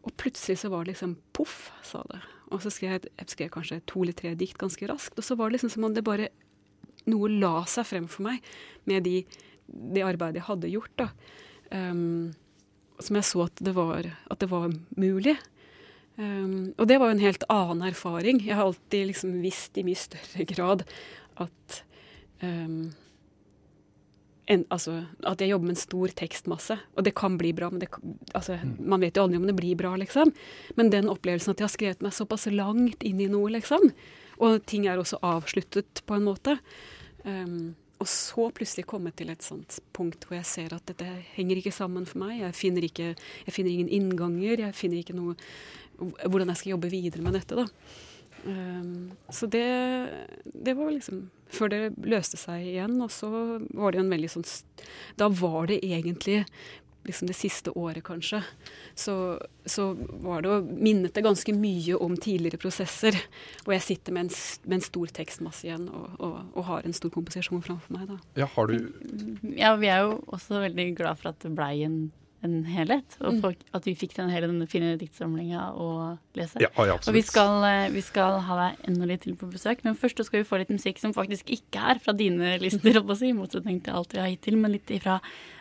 Og 0.00 0.14
plutselig 0.20 0.60
så 0.62 0.70
var 0.72 0.84
det 0.84 0.94
liksom 0.94 1.18
poff, 1.36 1.68
sa 1.84 2.04
det. 2.12 2.22
Og 2.50 2.62
så 2.64 2.72
skrev 2.74 2.96
jeg, 2.96 3.12
jeg 3.20 3.34
skrev 3.34 3.52
kanskje 3.54 3.80
to 3.88 4.02
eller 4.04 4.16
tre 4.16 4.34
dikt 4.38 4.58
ganske 4.60 4.88
raskt. 4.90 5.18
Og 5.18 5.26
så 5.26 5.36
var 5.38 5.48
det 5.48 5.58
liksom 5.58 5.74
som 5.76 5.88
om 5.88 5.96
det 5.96 6.06
bare 6.06 6.30
Noe 7.08 7.30
la 7.32 7.62
seg 7.64 7.86
frem 7.88 8.06
for 8.12 8.26
meg 8.26 8.44
med 8.84 9.06
de, 9.06 9.22
det 9.64 10.02
arbeidet 10.04 10.42
jeg 10.42 10.46
hadde 10.50 10.68
gjort. 10.68 11.04
Um, 11.72 12.34
som 13.00 13.16
jeg 13.16 13.24
så 13.24 13.46
at 13.46 13.62
det 13.64 13.72
var, 13.72 14.04
at 14.04 14.42
det 14.42 14.50
var 14.50 14.68
mulig. 15.00 15.32
Um, 16.20 16.74
og 16.76 16.84
det 16.90 16.98
var 17.00 17.08
jo 17.08 17.16
en 17.16 17.24
helt 17.24 17.46
annen 17.48 17.86
erfaring. 17.88 18.42
Jeg 18.44 18.58
har 18.58 18.68
alltid 18.68 19.08
liksom 19.08 19.38
visst 19.40 19.80
i 19.80 19.86
mye 19.86 19.96
større 19.96 20.44
grad 20.52 20.84
at 21.40 21.80
um, 22.44 22.90
en, 24.50 24.64
altså, 24.74 24.96
at 25.26 25.42
jeg 25.42 25.52
jobber 25.52 25.68
med 25.68 25.76
en 25.76 25.82
stor 25.84 26.14
tekstmasse. 26.18 26.76
Og 26.98 27.04
det 27.06 27.14
kan 27.18 27.36
bli 27.38 27.52
bra, 27.56 27.68
men 27.70 27.82
det, 27.82 27.90
altså, 28.34 28.58
man 28.78 29.02
vet 29.04 29.18
jo 29.18 29.26
aldri 29.26 29.38
om 29.38 29.46
det 29.46 29.56
blir 29.58 29.78
bra, 29.78 29.92
liksom. 30.00 30.32
Men 30.78 30.90
den 30.90 31.10
opplevelsen 31.12 31.54
at 31.54 31.62
jeg 31.62 31.68
har 31.68 31.76
skrevet 31.76 32.02
meg 32.02 32.16
såpass 32.16 32.48
langt 32.50 33.06
inn 33.06 33.22
i 33.22 33.28
noe, 33.30 33.52
liksom. 33.54 33.92
Og 34.40 34.64
ting 34.70 34.88
er 34.88 34.98
også 34.98 35.20
avsluttet 35.26 36.02
på 36.08 36.16
en 36.16 36.26
måte. 36.26 36.56
Um, 37.22 37.76
og 38.00 38.08
så 38.08 38.48
plutselig 38.56 38.86
komme 38.88 39.12
til 39.12 39.28
et 39.28 39.44
sånt 39.44 39.76
punkt 39.92 40.24
hvor 40.24 40.38
jeg 40.38 40.48
ser 40.48 40.72
at 40.72 40.86
dette 40.88 41.06
henger 41.34 41.60
ikke 41.60 41.74
sammen 41.76 42.08
for 42.08 42.22
meg. 42.22 42.38
Jeg 42.40 42.56
finner, 42.56 42.86
ikke, 42.88 43.10
jeg 43.44 43.54
finner 43.54 43.74
ingen 43.74 43.92
innganger. 43.92 44.64
Jeg 44.64 44.76
finner 44.78 45.02
ikke 45.02 45.18
noe 45.18 45.36
hvordan 46.00 46.48
jeg 46.48 46.62
skal 46.62 46.72
jobbe 46.74 46.90
videre 46.90 47.22
med 47.22 47.36
dette. 47.36 47.60
da. 47.60 47.66
Um, 48.44 49.10
så 49.28 49.46
det, 49.52 49.66
det 50.44 50.72
var 50.78 50.88
liksom 50.94 51.26
Før 51.50 51.68
det 51.68 51.80
løste 52.06 52.38
seg 52.40 52.62
igjen, 52.62 52.94
og 53.02 53.10
så 53.12 53.28
var 53.74 53.90
det 53.90 53.98
jo 53.98 54.04
en 54.06 54.12
veldig 54.14 54.30
sånn 54.32 54.46
Da 55.18 55.26
var 55.28 55.66
det 55.68 55.80
egentlig 55.84 56.44
liksom 57.04 57.28
det 57.28 57.34
siste 57.34 57.70
året, 57.70 58.04
kanskje, 58.04 58.42
så, 58.94 59.14
så 59.64 59.96
var 60.22 60.42
det 60.44 60.60
minnet 60.68 61.14
det 61.14 61.24
ganske 61.24 61.54
mye 61.56 61.96
om 61.96 62.16
tidligere 62.16 62.60
prosesser. 62.60 63.16
Og 63.66 63.72
jeg 63.74 63.86
sitter 63.86 64.14
med 64.16 64.28
en, 64.28 64.32
med 64.66 64.78
en 64.78 64.84
stor 64.84 65.14
tekstmasse 65.20 65.66
igjen 65.66 65.88
og, 65.88 66.10
og, 66.18 66.36
og 66.52 66.66
har 66.68 66.86
en 66.86 66.96
stor 66.96 67.12
komposisjon 67.14 67.64
framfor 67.64 67.96
meg. 67.96 68.08
da. 68.10 68.18
Ja, 68.42 68.50
har 68.54 68.70
du 68.70 68.76
Ja, 69.56 69.74
vi 69.80 69.90
er 69.90 70.04
jo 70.06 70.18
også 70.28 70.60
veldig 70.60 70.90
glad 71.00 71.20
for 71.20 71.32
at 71.32 71.40
det 71.44 71.54
blei 71.56 71.72
en, 71.88 72.10
en 72.42 72.64
helhet. 72.64 73.16
Og 73.20 73.34
Mm. 73.34 73.40
folk, 73.42 73.58
at 73.74 73.84
vi 73.84 73.94
fikk 73.94 74.14
den 74.16 74.30
hele 74.30 74.46
denne 74.48 74.66
fine 74.68 74.96
diktsamlinga 74.98 75.74
å 75.76 76.18
lese. 76.34 76.60
Ja, 76.60 76.68
ja 76.76 76.94
Og 76.94 77.12
vi 77.12 77.22
skal, 77.22 77.64
eh, 77.64 77.90
vi 77.90 78.00
skal 78.00 78.40
ha 78.40 78.56
deg 78.70 78.88
enda 78.88 79.06
litt 79.06 79.22
til 79.22 79.36
på 79.36 79.50
besøk, 79.50 79.84
men 79.84 79.94
først 79.94 80.24
skal 80.24 80.42
vi 80.42 80.48
få 80.48 80.58
litt 80.58 80.70
musikk 80.70 80.98
som 80.98 81.12
faktisk 81.12 81.50
ikke 81.50 81.78
er 81.90 81.98
fra 81.98 82.12
dine 82.12 82.58
lister, 82.58 82.90
i 83.30 83.32
motsetning 83.32 83.82
til 83.82 83.94
alt 83.94 84.12
vi 84.12 84.18
har 84.18 84.28
hittil, 84.28 84.56
men 84.56 84.72
litt 84.72 84.86
ifra 84.86 85.20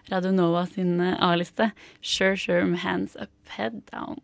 Radio 0.09 0.31
Nova 0.31 0.65
sin 0.67 0.99
eh, 1.01 1.17
A-liste. 1.19 1.71
Sure, 2.01 2.35
sure, 2.37 2.75
hands 2.77 3.15
up, 3.15 3.29
head 3.49 3.85
down. 3.91 4.19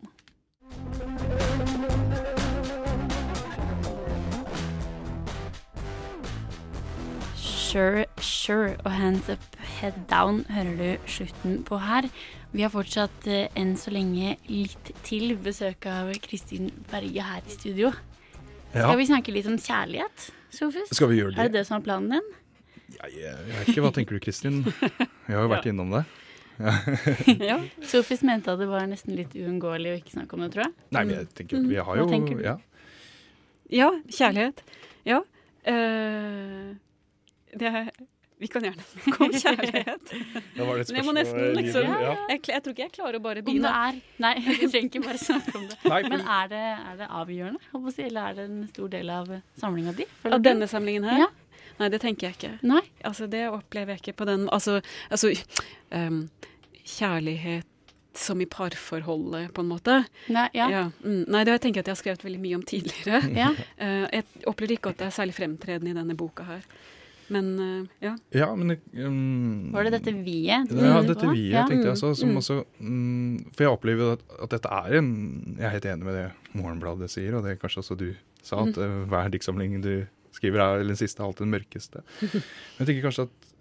Sure, 7.36 8.06
sure 8.20 8.76
og 8.84 8.92
hands 8.92 9.28
up, 9.28 9.56
head 9.58 9.92
down 10.08 10.44
hører 10.48 10.76
du 10.76 11.08
slutten 11.10 11.64
på 11.64 11.76
her. 11.82 12.08
Vi 12.56 12.62
har 12.64 12.70
fortsatt 12.72 13.26
eh, 13.28 13.50
enn 13.58 13.74
så 13.76 13.92
lenge 13.92 14.38
litt 14.48 14.88
til 15.04 15.34
besøk 15.44 15.84
av 15.92 16.08
Kristin 16.24 16.70
Berge 16.88 17.24
her 17.28 17.42
i 17.44 17.52
studio. 17.52 17.90
Ja. 18.72 18.86
Skal 18.86 18.96
vi 18.96 19.06
snakke 19.10 19.34
litt 19.34 19.48
om 19.50 19.58
kjærlighet, 19.60 20.30
Sofus? 20.56 20.88
Skal 20.96 21.10
vi 21.10 21.18
gjøre 21.18 21.34
det? 21.34 21.42
Er 21.42 21.50
det? 21.50 21.52
det 21.52 21.60
det 21.60 21.68
som 21.68 21.76
er 21.76 21.84
planen 21.84 22.14
din? 22.14 22.30
Jeg, 22.94 23.12
jeg 23.18 23.42
vet 23.50 23.68
ikke, 23.68 23.84
Hva 23.84 23.90
tenker 23.92 24.16
du, 24.16 24.22
Kristin? 24.24 24.62
Jeg 24.64 25.36
har 25.36 25.44
jo 25.44 25.52
vært 25.52 25.68
innom 25.72 25.92
det. 25.98 26.02
ja. 27.50 27.58
Sofus 27.84 28.24
mente 28.24 28.54
at 28.54 28.64
det 28.64 28.70
var 28.70 28.88
nesten 28.88 29.12
litt 29.18 29.36
uunngåelig 29.36 29.92
å 29.92 30.00
ikke 30.00 30.16
snakke 30.16 30.38
om 30.38 30.46
det, 30.46 30.50
tror 30.56 30.64
jeg. 30.64 30.74
Nei, 30.96 31.02
men 31.02 31.14
jeg 31.18 31.30
tenker 31.36 31.68
vi 31.68 31.76
har 31.76 32.00
jo 32.00 32.08
Hva 32.08 32.14
tenker 32.14 32.40
du? 32.40 32.44
Ja. 32.46 32.56
ja, 33.82 33.90
kjærlighet. 34.08 34.64
Ja. 35.04 35.20
Uh, 35.68 36.72
det 37.52 37.68
er, 37.68 37.92
vi 38.38 38.48
kan 38.52 38.64
gjerne 38.66 38.84
snakke 38.92 39.24
om 39.24 39.32
kjærlighet. 39.32 40.10
Det 40.56 40.66
var 40.66 40.76
det 40.76 40.84
et 40.84 40.90
Men 40.92 40.98
jeg 41.00 41.06
må 41.06 41.14
spørsmål 41.14 41.16
nesten 41.18 41.56
liksom 41.56 41.86
ja. 41.88 42.12
jeg, 42.28 42.42
jeg 42.50 42.64
tror 42.64 42.74
ikke 42.74 42.84
jeg 42.84 42.94
klarer 42.96 43.18
å 43.18 43.22
bare 43.24 43.40
Om 43.40 43.46
det 43.46 43.46
begynne. 43.48 43.72
er 43.88 44.00
Nei, 44.22 44.34
vi 44.60 44.68
trenger 44.72 44.90
ikke 44.90 45.04
bare 45.06 45.22
snakke 45.22 45.54
om 45.56 45.64
det. 45.70 45.78
Nei, 45.86 46.00
Men 46.10 46.26
er 46.36 46.50
det, 46.52 46.64
er 46.76 46.98
det 47.00 47.08
avgjørende, 47.22 47.62
å 47.72 47.94
si, 47.94 48.04
eller 48.08 48.30
er 48.30 48.36
det 48.36 48.48
en 48.50 48.60
stor 48.74 48.92
del 48.92 49.12
av 49.14 49.32
samlinga 49.62 49.96
di? 49.96 50.08
Av 50.28 50.44
denne 50.44 50.68
samlingen 50.70 51.08
her? 51.08 51.24
Ja. 51.24 51.30
Nei, 51.76 51.88
det 51.92 52.00
tenker 52.04 52.28
jeg 52.28 52.38
ikke. 52.38 52.52
Nei? 52.66 52.82
Altså, 53.04 53.28
det 53.30 53.46
opplever 53.52 53.96
jeg 53.96 54.04
ikke 54.04 54.20
på 54.22 54.28
den 54.28 54.46
Altså, 54.52 54.78
altså 55.12 55.32
um, 55.92 56.22
kjærlighet 56.86 57.72
som 58.16 58.40
i 58.40 58.46
parforholdet, 58.48 59.50
på 59.52 59.60
en 59.60 59.68
måte. 59.68 59.96
Nei, 60.32 60.46
ja. 60.56 60.70
Ja, 60.72 60.84
mm, 61.04 61.26
nei, 61.28 61.42
det 61.44 61.58
tenker 61.60 61.82
jeg 61.82 61.84
at 61.84 61.90
jeg 61.90 61.96
har 61.98 62.00
skrevet 62.00 62.24
veldig 62.24 62.40
mye 62.40 62.56
om 62.56 62.62
tidligere. 62.64 63.20
ja. 63.36 63.50
Uh, 63.76 64.06
jeg 64.16 64.24
opplever 64.48 64.78
ikke 64.78 64.94
at 64.94 65.02
det 65.02 65.10
er 65.10 65.16
særlig 65.18 65.36
fremtredende 65.36 65.92
i 65.92 65.98
denne 65.98 66.16
boka 66.16 66.46
her. 66.48 66.64
Men 67.28 67.46
eh, 67.58 67.86
ja. 68.06 68.12
ja, 68.32 68.48
men 68.54 68.76
um, 68.94 69.72
Var 69.74 69.84
det 69.88 69.92
dette 69.96 70.12
vi-et? 70.24 70.68
du 70.70 70.76
Ja, 70.78 71.00
dette 71.02 71.24
på? 71.26 71.32
vi 71.34 71.48
Ja. 71.50 71.64
tenkte 71.66 71.88
jeg 71.88 71.94
også. 71.96 72.12
Som 72.20 72.30
Mm. 72.30 72.36
også 72.42 72.58
um, 72.80 73.38
for 73.56 73.64
jeg 73.64 73.72
opplever 73.72 73.98
jo 74.04 74.12
at, 74.12 74.22
at 74.42 74.50
dette 74.50 74.68
er 74.70 74.98
en 74.98 75.10
Jeg 75.58 75.64
er 75.66 75.74
helt 75.74 75.84
enig 75.90 76.04
med 76.04 76.14
det 76.14 76.26
Morgenbladet 76.54 77.10
sier, 77.10 77.34
og 77.34 77.42
det 77.44 77.52
er 77.56 77.60
kanskje 77.60 77.82
også 77.82 77.96
du 77.98 78.14
sa, 78.42 78.62
at 78.62 78.76
eh, 78.78 79.04
hver 79.10 79.28
diktsamling 79.34 79.80
du 79.82 80.06
skriver, 80.32 80.60
er 80.60 80.78
eller 80.80 80.92
den 80.94 80.96
siste 81.00 81.20
er 81.22 81.26
alltid 81.26 81.46
den 81.46 81.54
mørkeste. 81.56 82.02
Men 82.78 82.86
jeg 82.86 82.86
tenker 82.92 83.06
kanskje 83.10 83.26
at 83.26 83.52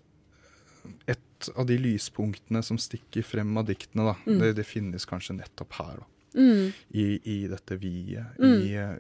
et 1.16 1.49
av 1.57 1.66
de 1.66 1.78
lyspunktene 1.82 2.61
som 2.63 2.78
stikker 2.78 3.24
frem 3.26 3.57
av 3.57 3.66
diktene, 3.66 4.05
da, 4.11 4.16
Mm. 4.28 4.39
det, 4.39 4.55
det 4.59 4.66
finnes 4.66 5.05
kanskje 5.09 5.36
nettopp 5.39 5.74
her. 5.80 5.95
da. 5.99 6.05
Mm, 6.36 6.74
I, 6.93 7.05
i 7.24 7.47
dette 7.47 7.78
viet. 7.80 8.38
Mm. 8.38 8.61
I 8.61 8.74
eh, 8.76 8.95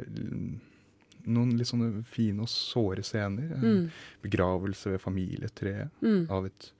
noen 1.27 1.57
litt 1.57 1.67
sånne 1.67 2.03
fine 2.05 2.39
og 2.41 2.47
såre 2.51 3.03
scener. 3.03 3.51
Eh, 3.55 3.61
mm, 3.65 3.91
Begravelse 4.23 4.91
ved 4.95 5.01
familietreet 5.01 5.89
mm, 6.01 6.25
av 6.31 6.45
et 6.45 6.71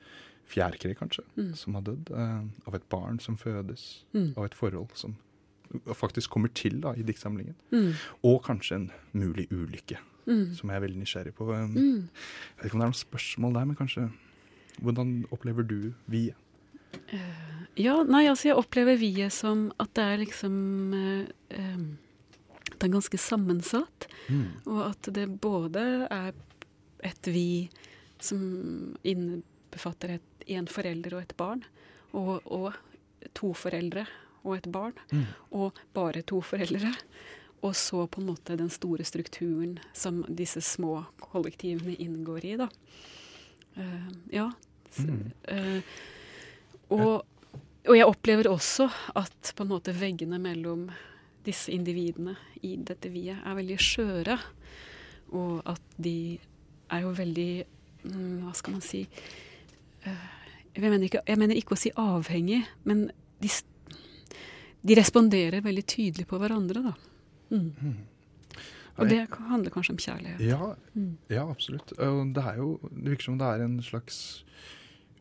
fjærkre, 0.48 0.94
kanskje, 0.96 1.24
Mm. 1.38 1.54
som 1.56 1.74
har 1.74 1.82
dødd. 1.82 2.12
Eh, 2.12 2.42
av 2.68 2.76
et 2.76 2.90
barn 2.90 3.20
som 3.20 3.36
fødes. 3.38 4.04
mm, 4.14 4.34
Av 4.38 4.46
et 4.46 4.54
forhold 4.54 4.90
som 4.94 5.16
faktisk 5.98 6.30
kommer 6.30 6.54
til 6.54 6.80
da, 6.80 6.92
i 6.94 7.02
diktsamlingen. 7.04 7.56
mm, 7.72 7.94
Og 8.24 8.44
kanskje 8.44 8.76
en 8.76 8.92
mulig 9.14 9.48
ulykke 9.52 9.98
Mm. 10.28 10.54
som 10.56 10.70
jeg 10.70 10.78
er 10.78 10.88
veldig 10.88 11.02
nysgjerrig 11.04 11.34
på. 11.36 11.50
Um. 11.54 11.76
Jeg 11.76 12.64
vet 12.64 12.66
ikke 12.66 12.74
om 12.74 12.80
det 12.80 12.86
er 12.86 12.92
noen 12.92 13.06
spørsmål 13.06 13.54
der, 13.54 13.66
men 13.66 13.76
kanskje 13.76 14.12
Hvordan 14.82 15.26
opplever 15.32 15.66
du 15.66 15.94
vi? 16.10 16.34
Ja, 17.78 18.04
nei, 18.04 18.26
altså 18.28 18.50
jeg 18.50 18.56
opplever 18.60 18.98
viet 19.00 19.32
som 19.36 19.72
at 19.80 19.94
det 19.98 20.04
er 20.04 20.18
liksom 20.26 20.94
eh, 21.50 21.76
er 22.84 22.92
ganske 22.94 23.18
sammensatt. 23.18 24.08
Og 24.66 24.82
at 24.90 25.08
det 25.16 25.30
både 25.42 26.08
er 26.12 26.34
et 27.06 27.28
vi 27.30 27.70
som 28.20 28.96
innbefatter 29.04 30.16
et, 30.18 30.46
en 30.48 30.68
forelder 30.68 31.16
og 31.16 31.22
et 31.22 31.34
barn, 31.38 31.64
og, 32.16 32.42
og 32.46 32.74
to 33.36 33.54
foreldre 33.58 34.06
og 34.46 34.58
et 34.58 34.68
barn, 34.72 34.94
Mm. 35.12 35.26
og 35.52 35.80
bare 35.94 36.22
to 36.22 36.42
foreldre. 36.42 36.94
Og 37.66 37.74
så 37.76 38.04
på 38.08 38.22
en 38.22 38.28
måte 38.30 38.56
den 38.58 38.70
store 38.70 39.04
strukturen 39.04 39.80
som 39.94 40.24
disse 40.30 40.62
små 40.62 41.06
kollektivene 41.20 41.96
inngår 41.98 42.46
i, 42.46 42.56
da. 42.58 42.68
Uh, 43.78 44.12
ja. 44.30 44.52
Mm. 45.00 45.32
Uh, 45.50 45.82
og, 46.94 47.26
og 47.88 47.98
jeg 47.98 48.06
opplever 48.06 48.48
også 48.52 48.86
at 49.18 49.52
på 49.56 49.66
en 49.66 49.72
måte 49.74 49.96
veggene 49.98 50.38
mellom 50.40 50.92
disse 51.46 51.72
individene 51.74 52.36
i 52.66 52.76
dette 52.78 53.10
viet 53.14 53.38
er 53.46 53.58
veldig 53.58 53.78
skjøre. 53.82 54.38
Og 55.36 55.62
at 55.66 55.82
de 56.02 56.38
er 56.94 57.02
jo 57.02 57.12
veldig 57.18 57.50
mm, 58.06 58.34
Hva 58.44 58.52
skal 58.54 58.76
man 58.76 58.84
si 58.86 59.00
eh, 60.06 60.26
jeg, 60.76 60.84
mener 60.84 61.08
ikke, 61.08 61.24
jeg 61.26 61.40
mener 61.42 61.58
ikke 61.58 61.74
å 61.74 61.80
si 61.80 61.90
avhengig, 61.98 62.62
men 62.86 63.08
de, 63.42 63.50
de 64.86 64.98
responderer 65.00 65.64
veldig 65.66 65.86
tydelig 65.90 66.28
på 66.30 66.38
hverandre, 66.42 66.84
da. 66.92 66.94
Mm. 67.56 67.96
Og 68.96 69.10
det 69.12 69.22
handler 69.50 69.74
kanskje 69.74 69.92
om 69.96 69.98
kjærlighet. 70.00 70.44
Ja, 70.46 70.74
Mm. 70.96 71.18
ja, 71.28 71.42
absolutt. 71.52 71.90
Det 71.98 72.44
er 72.44 72.56
jo 72.62 72.80
Det 72.84 73.10
virker 73.12 73.24
som 73.26 73.38
det 73.38 73.48
er 73.48 73.64
en 73.66 73.82
slags 73.84 74.44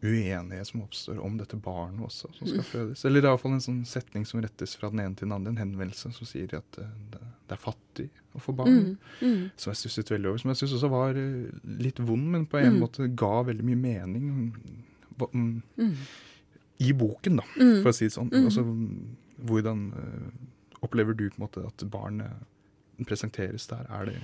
uenighet 0.05 0.67
som 0.69 0.83
oppstår 0.85 1.19
om 1.25 1.39
dette 1.41 1.57
barnet 1.57 2.05
også, 2.05 2.29
som 2.37 2.47
skal 2.47 2.61
Mm. 2.61 2.69
fødes. 2.71 3.05
Eller 3.05 3.21
det 3.23 3.29
er 3.29 3.33
iallfall 3.33 3.53
en 3.57 3.61
sånn 3.65 3.85
setning 3.89 4.27
som 4.27 4.43
rettes 4.43 4.77
fra 4.77 4.91
den 4.91 5.01
ene 5.01 5.17
til 5.17 5.27
den 5.29 5.33
andre, 5.33 5.51
en 5.51 5.57
henvendelse 5.63 6.13
som 6.13 6.27
sier 6.29 6.53
at 6.59 6.79
eh, 6.79 6.91
det, 7.11 7.21
det 7.49 7.57
er 7.57 7.63
fattig 7.63 8.11
å 8.37 8.41
få 8.41 8.55
barn. 8.57 8.69
Mm. 8.69 8.99
Mm. 9.23 9.51
Som 9.57 9.73
jeg 9.73 9.81
stusset 9.81 10.11
veldig 10.13 10.29
over. 10.29 10.39
Som 10.39 10.51
jeg 10.53 10.57
syns 10.61 10.75
også 10.77 10.91
var 10.91 11.17
eh, 11.17 11.51
litt 11.65 11.99
vond, 11.99 12.31
men 12.31 12.47
på 12.47 12.59
en 12.61 12.75
Mm. 12.75 12.81
måte 12.85 13.09
ga 13.17 13.43
veldig 13.43 13.65
mye 13.65 13.77
mening. 13.81 14.55
Hva- 15.19 15.31
mm, 15.33 15.63
Mm. 15.79 15.97
I 16.81 16.93
boken, 16.93 17.37
da, 17.37 17.45
Mm. 17.57 17.83
for 17.83 17.89
å 17.91 17.95
si 17.95 18.05
det 18.07 18.13
sånn. 18.13 18.31
Mm. 18.31 18.45
Altså, 18.45 18.65
hvordan 19.47 19.93
eh, 19.95 20.31
opplever 20.83 21.17
du 21.17 21.31
på 21.31 21.39
en 21.41 21.47
måte 21.49 21.67
at 21.67 21.79
barnet 21.91 22.31
presenteres 23.07 23.67
der? 23.69 23.87
Er 23.91 24.05
det 24.07 24.17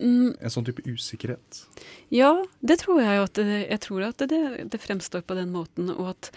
Mm. 0.00 0.32
en 0.40 0.52
sånn 0.52 0.64
type 0.64 0.84
usikkerhet? 0.88 1.64
Ja, 2.08 2.32
det 2.64 2.80
tror 2.84 3.02
jeg 3.04 3.20
at 3.20 3.36
det, 3.36 3.58
jeg 3.66 3.80
tror 3.84 4.06
at 4.08 4.24
det, 4.30 4.40
det 4.72 4.80
fremstår 4.80 5.24
på 5.28 5.36
den 5.36 5.52
måten, 5.52 5.90
og 5.92 6.14
at 6.14 6.30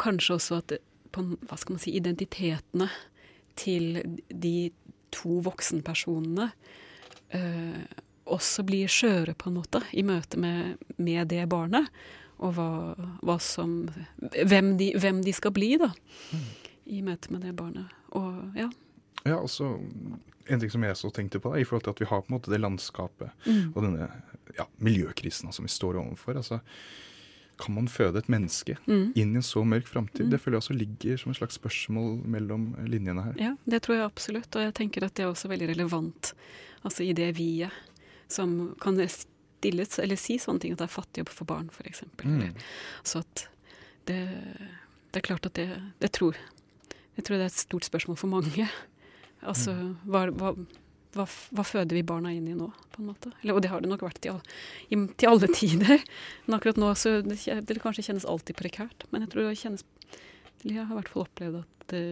kanskje 0.00 0.36
også 0.36 0.60
at 0.60 0.76
på, 1.10 1.24
hva 1.48 1.58
skal 1.58 1.74
man 1.74 1.82
si, 1.82 1.96
identitetene 1.98 2.86
til 3.58 3.98
de 4.30 4.70
to 5.10 5.40
voksenpersonene 5.42 6.50
eh, 7.34 7.82
også 8.30 8.64
blir 8.66 8.90
skjøre 8.90 9.34
på 9.34 9.50
en 9.50 9.58
måte 9.58 9.82
i 9.90 10.04
møte 10.06 10.38
med, 10.40 10.78
med 11.02 11.30
det 11.32 11.48
barnet, 11.50 11.90
og 12.40 12.54
hva, 12.56 12.70
hva 13.26 13.36
som 13.42 13.82
hvem 14.18 14.76
de, 14.80 14.92
hvem 15.00 15.20
de 15.26 15.34
skal 15.36 15.52
bli, 15.56 15.74
da, 15.80 15.90
i 16.86 17.02
møte 17.04 17.34
med 17.34 17.44
det 17.44 17.56
barnet. 17.58 17.90
Og 18.16 18.56
ja. 18.58 18.70
Ja, 19.24 19.36
altså 19.40 19.78
En 20.50 20.58
ting 20.60 20.70
som 20.72 20.82
jeg 20.82 20.96
så 20.96 21.10
tenkte 21.14 21.38
på, 21.38 21.52
da, 21.52 21.60
i 21.60 21.64
forhold 21.64 21.84
til 21.84 21.90
at 21.92 22.00
vi 22.00 22.06
har 22.10 22.22
på 22.24 22.30
en 22.32 22.38
måte 22.38 22.50
det 22.50 22.58
landskapet 22.60 23.30
Mm. 23.46 23.72
og 23.76 23.82
denne 23.84 24.08
ja, 24.58 24.64
miljøkrisen 24.80 25.52
som 25.52 25.64
vi 25.64 25.68
står 25.70 25.94
overfor. 26.00 26.36
altså 26.36 26.60
kan 27.60 27.74
man 27.74 27.86
føde 27.88 28.16
et 28.18 28.28
menneske 28.28 28.76
Mm. 28.88 29.12
inn 29.14 29.32
i 29.34 29.36
en 29.36 29.42
så 29.42 29.62
mørk 29.64 29.86
framtid? 29.86 30.24
Mm. 30.26 30.30
Det 30.30 30.40
føler 30.40 30.56
jeg 30.56 30.62
også 30.62 30.78
ligger 30.78 31.16
som 31.18 31.30
et 31.30 31.36
slags 31.38 31.54
spørsmål 31.60 32.24
mellom 32.26 32.74
linjene 32.88 33.22
her. 33.22 33.34
Ja, 33.38 33.54
det 33.68 33.82
tror 33.82 33.96
jeg 33.96 34.04
absolutt. 34.06 34.56
Og 34.56 34.62
jeg 34.62 34.74
tenker 34.74 35.04
at 35.04 35.14
det 35.14 35.24
er 35.24 35.30
også 35.30 35.48
veldig 35.48 35.68
relevant 35.76 36.32
altså 36.82 37.04
i 37.04 37.12
det 37.12 37.36
vi-et 37.36 37.70
som 38.28 38.74
kan 38.80 38.96
stilles, 39.08 39.98
eller 39.98 40.16
si 40.16 40.38
sånne 40.38 40.60
ting 40.60 40.72
at 40.72 40.78
det 40.78 40.84
er 40.88 40.94
fattig 41.02 41.22
å 41.22 41.28
få 41.28 41.44
barn, 41.46 41.68
f.eks. 41.70 42.02
Mm. 42.24 42.54
Så 43.04 43.18
at 43.20 43.48
det, 44.06 44.26
det 45.12 45.20
er 45.20 45.26
klart 45.28 45.44
at 45.46 45.54
det, 45.54 45.68
det 46.00 46.10
tror 46.12 46.34
Jeg 47.16 47.24
tror 47.24 47.36
det 47.36 47.42
er 47.42 47.52
et 47.52 47.52
stort 47.52 47.84
spørsmål 47.84 48.16
for 48.16 48.28
mange. 48.32 48.68
Altså 49.48 49.72
hva, 50.04 50.26
hva, 50.36 50.52
hva, 51.16 51.26
hva 51.26 51.64
føder 51.66 51.96
vi 51.96 52.04
barna 52.06 52.32
inn 52.34 52.48
i 52.50 52.56
nå, 52.56 52.68
på 52.92 53.02
en 53.02 53.08
måte? 53.08 53.32
Eller, 53.40 53.56
og 53.56 53.64
det 53.64 53.70
har 53.72 53.82
det 53.82 53.90
nok 53.90 54.04
vært 54.04 54.20
til, 54.24 54.36
all, 54.36 54.58
i, 54.90 54.98
til 55.16 55.32
alle 55.32 55.50
tider. 55.60 56.04
Men 56.46 56.58
akkurat 56.58 56.80
nå 56.80 56.92
så 56.98 57.16
det, 57.26 57.40
det 57.66 57.80
kanskje 57.82 58.06
kjennes 58.10 58.28
alltid 58.28 58.58
prekært. 58.60 59.08
Men 59.10 59.24
jeg 59.24 59.32
tror 59.34 59.48
det 59.48 59.56
kjennes 59.62 59.86
eller 60.60 60.76
Jeg 60.76 60.84
har 60.84 60.92
i 60.92 60.98
hvert 60.98 61.08
fall 61.08 61.24
opplevd 61.24 61.60
at 61.62 61.84
det, 61.88 62.04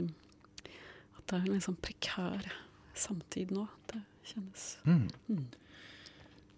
at 1.18 1.24
det 1.28 1.38
er 1.38 1.48
en 1.52 1.64
sånn 1.64 1.80
prekær 1.84 2.46
samtid 2.96 3.52
nå. 3.54 3.66
Det 3.92 4.02
kjennes 4.32 4.68
Mm. 4.88 5.08
Mm. 5.28 5.46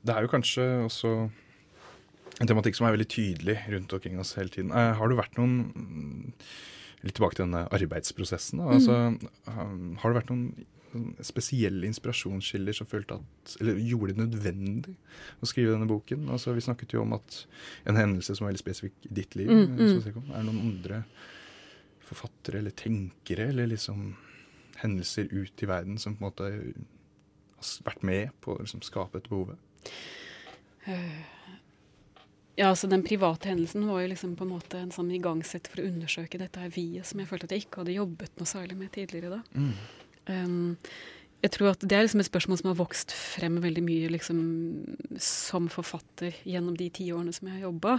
Det 0.01 0.15
er 0.15 0.25
jo 0.25 0.31
kanskje 0.33 0.65
også 0.87 1.11
en 2.41 2.49
tematikk 2.49 2.79
som 2.79 2.87
er 2.89 2.95
veldig 2.95 3.09
tydelig 3.11 3.57
rundt 3.69 3.93
omkring 3.93 4.21
oss 4.23 4.33
hele 4.39 4.49
tiden. 4.53 4.71
Eh, 4.73 4.95
har 4.97 5.11
du 5.11 5.17
vært 5.19 5.37
noen 5.37 6.33
Litt 7.07 7.17
tilbake 7.17 7.39
til 7.39 7.47
denne 7.47 7.65
arbeidsprosessen. 7.73 8.61
Da. 8.61 8.75
Altså, 8.77 8.97
mm. 9.17 9.97
har 10.03 10.13
det 10.13 10.21
vært 10.21 10.33
noen 10.35 10.51
spesielle 11.25 11.87
inspirasjonskilder 11.87 12.75
som 12.75 12.89
følte 12.91 13.21
at, 13.21 13.53
eller 13.61 13.79
gjorde 13.79 14.15
det 14.15 14.25
nødvendig 14.25 14.95
å 15.41 15.49
skrive 15.49 15.75
denne 15.75 15.89
boken? 15.91 16.27
Altså, 16.35 16.55
vi 16.57 16.65
snakket 16.65 16.97
jo 16.97 17.05
om 17.05 17.15
at 17.17 17.45
en 17.89 17.99
hendelse 18.01 18.35
som 18.35 18.47
er 18.47 18.53
veldig 18.53 18.65
spesifikk 18.65 19.07
i 19.07 19.15
ditt 19.21 19.37
liv, 19.39 19.51
Mm, 19.51 19.79
eh, 19.79 19.95
mm. 19.95 20.33
er 20.33 20.41
det 20.41 20.47
noen 20.49 20.65
andre 20.67 21.05
forfattere 22.11 22.59
eller 22.59 22.75
tenkere 22.75 23.49
eller 23.53 23.71
liksom 23.71 24.17
hendelser 24.81 25.29
ut 25.31 25.63
i 25.63 25.69
verden 25.69 25.99
som 25.99 26.17
på 26.17 26.25
en 26.25 26.31
måte 26.31 26.49
har 26.51 27.85
vært 27.87 28.03
med 28.03 28.31
på 28.41 28.57
å 28.57 28.63
liksom, 28.65 28.83
skape 28.83 29.19
dette 29.19 29.31
behovet? 29.31 29.59
Ja, 32.61 32.75
så 32.77 32.87
Den 32.87 33.03
private 33.07 33.49
hendelsen 33.49 33.87
var 33.89 34.03
jo 34.03 34.11
liksom 34.11 34.35
på 34.37 34.45
en 34.45 34.53
måte 34.53 34.83
en 34.83 34.91
sånn 34.93 35.09
igangsett 35.17 35.71
for 35.71 35.81
å 35.81 35.87
undersøke 35.89 36.41
dette 36.41 36.61
her 36.61 36.73
viet, 36.75 37.09
som 37.09 37.23
jeg 37.23 37.31
følte 37.31 37.49
at 37.49 37.55
jeg 37.57 37.65
ikke 37.65 37.81
hadde 37.81 37.95
jobbet 37.97 38.37
noe 38.37 38.51
særlig 38.51 38.77
med 38.77 38.93
tidligere. 38.93 39.39
da. 39.39 39.63
Um, 40.29 40.77
jeg 41.41 41.55
tror 41.55 41.71
at 41.71 41.81
Det 41.81 41.97
er 41.97 42.05
liksom 42.05 42.21
et 42.21 42.29
spørsmål 42.29 42.59
som 42.61 42.69
har 42.69 42.77
vokst 42.77 43.15
frem 43.17 43.57
veldig 43.65 43.83
mye 43.87 44.11
liksom, 44.13 44.43
som 45.17 45.71
forfatter 45.73 46.37
gjennom 46.45 46.77
de 46.77 46.91
ti 46.93 47.07
årene 47.15 47.33
som 47.33 47.49
jeg 47.49 47.57
har 47.57 47.71
jobba. 47.71 47.95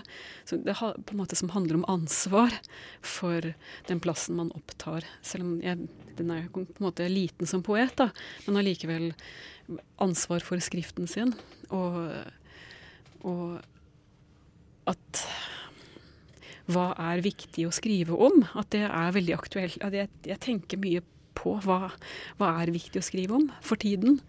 På 0.45 1.16
en 1.16 1.22
måte 1.24 1.39
som 1.39 1.49
handler 1.55 1.80
om 1.80 1.88
ansvar 1.89 2.53
for 3.01 3.49
den 3.89 4.03
plassen 4.03 4.38
man 4.38 4.53
opptar. 4.53 5.09
Selv 5.26 5.47
om 5.47 5.57
jeg, 5.66 5.89
den 6.22 6.30
er 6.30 6.45
på 6.53 6.68
en 6.68 6.86
måte 6.86 7.09
liten 7.09 7.49
som 7.49 7.66
poet, 7.66 7.95
da, 7.97 8.12
men 8.45 8.62
allikevel 8.62 9.09
ansvar 9.97 10.45
for 10.45 10.62
skriften 10.62 11.09
sin. 11.09 11.34
Og, 11.74 11.97
og 13.26 13.57
at 14.90 15.26
hva 16.72 16.92
er 17.12 17.24
viktig 17.26 17.66
å 17.68 17.74
skrive 17.76 18.16
om? 18.16 18.44
At 18.58 18.72
det 18.76 18.86
er 18.88 19.16
veldig 19.16 19.36
aktuelt. 19.36 19.82
Jeg, 19.82 20.10
jeg 20.28 20.40
tenker 20.44 20.80
mye 20.82 21.04
på 21.38 21.58
hva, 21.66 21.92
hva 22.40 22.56
er 22.62 22.74
viktig 22.74 23.02
å 23.02 23.06
skrive 23.06 23.38
om 23.40 23.48
for 23.66 23.82
tiden. 23.82 24.20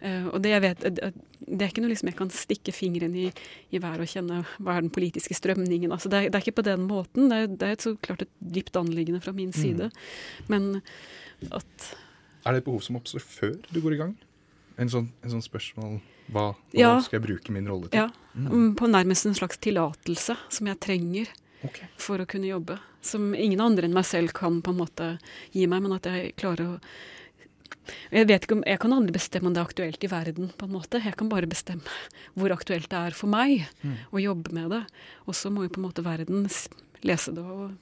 Uh, 0.00 0.30
og 0.32 0.38
det, 0.40 0.54
jeg 0.54 0.64
vet, 0.64 0.84
det, 0.96 1.10
det 1.44 1.64
er 1.64 1.72
ikke 1.72 1.82
noe 1.84 1.92
liksom 1.92 2.08
jeg 2.08 2.16
kan 2.16 2.30
stikke 2.32 2.72
fingeren 2.72 3.16
i, 3.20 3.26
i 3.68 3.80
været 3.82 4.00
og 4.00 4.08
kjenne 4.08 4.38
hva 4.56 4.78
er 4.78 4.86
den 4.86 4.92
politiske 4.94 5.36
strømningen. 5.36 5.92
Altså 5.92 6.08
det, 6.12 6.22
er, 6.22 6.30
det 6.30 6.38
er 6.38 6.46
ikke 6.46 6.60
på 6.62 6.68
den 6.70 6.86
måten. 6.88 7.28
Det 7.28 7.40
er, 7.40 7.50
det 7.52 7.68
er 7.68 7.82
så 7.84 7.92
klart 8.00 8.24
et 8.24 8.32
dypt 8.40 8.78
anliggende 8.80 9.20
fra 9.24 9.34
min 9.36 9.52
side. 9.56 9.90
Men 10.48 10.80
at 11.50 11.90
Er 12.46 12.56
det 12.56 12.62
et 12.62 12.68
behov 12.70 12.80
som 12.86 12.96
oppstår 12.96 13.24
før 13.24 13.58
du 13.68 13.82
går 13.84 13.98
i 13.98 14.00
gang? 14.00 14.16
En 14.80 14.88
sånn, 14.88 15.10
en 15.20 15.34
sånn 15.34 15.44
spørsmål 15.44 15.98
hva, 16.30 16.46
hva 16.54 16.78
Ja. 16.78 17.00
skal 17.00 17.20
jeg 17.20 17.26
bruke 17.28 17.52
min 17.52 17.68
rolle 17.68 17.88
til? 17.90 18.00
Ja. 18.00 18.10
mm, 18.34 18.74
På 18.76 18.88
nærmest 18.90 19.26
en 19.26 19.34
slags 19.34 19.58
tillatelse 19.58 20.36
som 20.48 20.66
jeg 20.66 20.80
trenger 20.80 21.28
okay. 21.64 21.88
for 21.96 22.18
å 22.18 22.26
kunne 22.26 22.46
jobbe. 22.50 22.78
Som 23.02 23.34
ingen 23.34 23.60
andre 23.60 23.88
enn 23.88 23.94
meg 23.96 24.04
selv 24.04 24.32
kan 24.36 24.60
på 24.62 24.70
en 24.74 24.80
måte 24.82 25.18
gi 25.52 25.66
meg, 25.66 25.82
men 25.82 25.92
at 25.96 26.04
jeg 26.04 26.34
klarer 26.36 26.76
å 26.76 26.80
jeg 28.12 28.26
vet 28.28 28.44
ikke 28.44 28.54
om, 28.54 28.62
jeg 28.66 28.78
kan 28.82 28.92
aldri 28.94 29.12
bestemme 29.16 29.48
om 29.48 29.54
det 29.54 29.60
er 29.62 29.66
aktuelt 29.66 30.04
i 30.04 30.10
verden. 30.10 30.52
på 30.56 30.66
en 30.66 30.72
måte. 30.72 31.02
Jeg 31.02 31.16
kan 31.16 31.28
bare 31.28 31.48
bestemme 31.50 31.82
hvor 32.36 32.52
aktuelt 32.54 32.88
det 32.88 32.98
er 32.98 33.10
for 33.16 33.26
meg 33.26 33.66
å 34.12 34.20
jobbe 34.22 34.52
med 34.52 34.70
det. 34.70 34.84
Og 35.26 35.34
så 35.34 35.50
må 35.50 35.64
jo 35.64 35.72
på 35.74 35.80
en 35.80 35.88
måte 35.88 36.04
verden 36.04 36.46
lese 37.02 37.34
det 37.34 37.42
og 37.42 37.72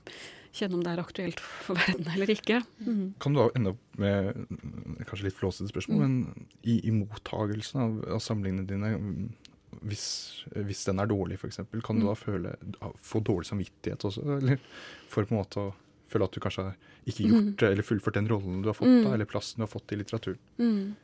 kjenne 0.59 0.79
om 0.79 0.85
det 0.85 0.93
er 0.93 1.03
aktuelt 1.03 1.41
for 1.41 1.79
verden 1.79 2.09
eller 2.15 2.33
ikke. 2.35 2.61
Mm. 2.85 3.03
Kan 3.23 3.35
du 3.35 3.41
da 3.41 3.49
ende 3.59 3.73
opp 3.75 3.99
med 4.03 4.41
mm, 4.49 4.99
kanskje 5.09 5.29
litt 5.29 5.39
flåsete 5.39 5.71
spørsmål, 5.73 6.03
men 6.05 6.49
i, 6.63 6.79
i 6.89 6.95
mottagelsen 6.95 7.81
av, 7.85 7.99
av 8.19 8.23
samlingene 8.25 8.67
dine, 8.69 8.93
mm, 8.99 9.29
hvis, 9.89 10.07
hvis 10.69 10.85
den 10.89 10.99
er 11.03 11.11
dårlig 11.11 11.39
f.eks., 11.39 11.61
kan 11.87 12.01
du 12.01 12.07
da 12.09 12.15
føle, 12.19 12.55
få 13.05 13.21
dårlig 13.27 13.51
samvittighet 13.51 14.07
også? 14.09 14.25
Eller 14.41 14.59
for 15.09 15.25
på 15.29 15.35
en 15.37 15.41
måte 15.43 15.67
å 15.69 15.75
føle 16.09 16.25
at 16.25 16.33
du 16.35 16.41
kanskje 16.41 16.65
har 16.71 16.79
ikke 17.09 17.27
gjort 17.29 17.51
det, 17.61 17.69
eller 17.75 17.85
fullført 17.85 18.17
den 18.17 18.29
rollen 18.31 18.63
du 18.65 18.71
har 18.71 18.77
fått, 18.79 18.89
da, 18.89 19.11
Mm. 19.11 19.15
eller 19.15 19.29
plassen 19.29 19.61
du 19.61 19.67
har 19.67 19.73
fått 19.73 19.93
i 19.93 19.99
litteraturen? 20.01 20.41
Mm. 20.59 20.97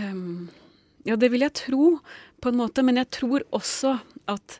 Ehm, 0.00 0.48
ja, 1.04 1.16
det 1.16 1.30
vil 1.32 1.44
jeg 1.44 1.54
tro, 1.58 1.98
på 2.40 2.48
en 2.50 2.58
måte. 2.60 2.84
Men 2.86 3.00
jeg 3.00 3.10
tror 3.10 3.44
også 3.56 3.98
at 4.30 4.58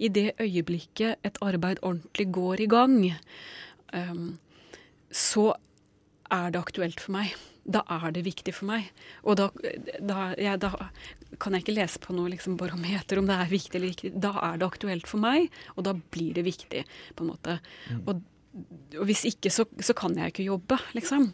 i 0.00 0.08
det 0.12 0.32
øyeblikket 0.40 1.20
et 1.26 1.38
arbeid 1.44 1.82
ordentlig 1.82 2.30
går 2.32 2.64
i 2.64 2.70
gang, 2.70 2.96
um, 3.94 4.38
så 5.10 5.52
er 6.30 6.52
det 6.54 6.60
aktuelt 6.60 7.00
for 7.02 7.16
meg. 7.18 7.34
Da 7.70 7.82
er 7.92 8.10
det 8.14 8.24
viktig 8.24 8.54
for 8.56 8.70
meg. 8.70 8.88
Og 9.26 9.36
da, 9.38 9.48
da, 10.00 10.30
ja, 10.40 10.56
da 10.60 10.72
kan 11.42 11.54
jeg 11.54 11.64
ikke 11.64 11.76
lese 11.76 12.00
på 12.02 12.14
noe 12.16 12.30
liksom, 12.32 12.56
barometer 12.60 13.20
om 13.20 13.28
det 13.28 13.36
er 13.36 13.52
viktig 13.52 13.78
eller 13.78 13.94
ikke. 13.94 14.12
Da 14.14 14.32
er 14.48 14.60
det 14.60 14.68
aktuelt 14.70 15.10
for 15.10 15.22
meg, 15.22 15.50
og 15.76 15.86
da 15.86 15.94
blir 16.14 16.36
det 16.38 16.46
viktig, 16.46 16.84
på 17.16 17.26
en 17.26 17.32
måte. 17.32 17.58
Og, 18.06 18.22
og 18.96 19.04
hvis 19.10 19.26
ikke, 19.28 19.52
så, 19.54 19.66
så 19.82 19.96
kan 19.98 20.16
jeg 20.18 20.32
ikke 20.32 20.48
jobbe, 20.48 20.80
liksom. 20.96 21.30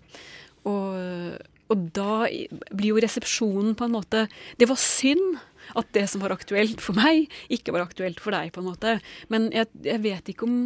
Og, 0.66 1.38
og 1.70 1.84
da 1.94 2.26
blir 2.72 2.90
jo 2.90 3.02
resepsjonen 3.02 3.76
på 3.78 3.86
en 3.86 3.92
måte 3.94 4.24
Det 4.58 4.66
var 4.66 4.78
synd 4.82 5.38
at 5.74 5.92
det 5.96 6.06
som 6.12 6.22
var 6.24 6.34
aktuelt 6.34 6.82
for 6.84 6.98
meg, 6.98 7.30
ikke 7.52 7.74
var 7.74 7.86
aktuelt 7.86 8.20
for 8.22 8.36
deg, 8.36 8.52
på 8.54 8.62
en 8.62 8.70
måte. 8.70 8.98
Men 9.32 9.48
jeg, 9.54 9.70
jeg 9.86 10.02
vet 10.06 10.34
ikke 10.34 10.48
om 10.48 10.58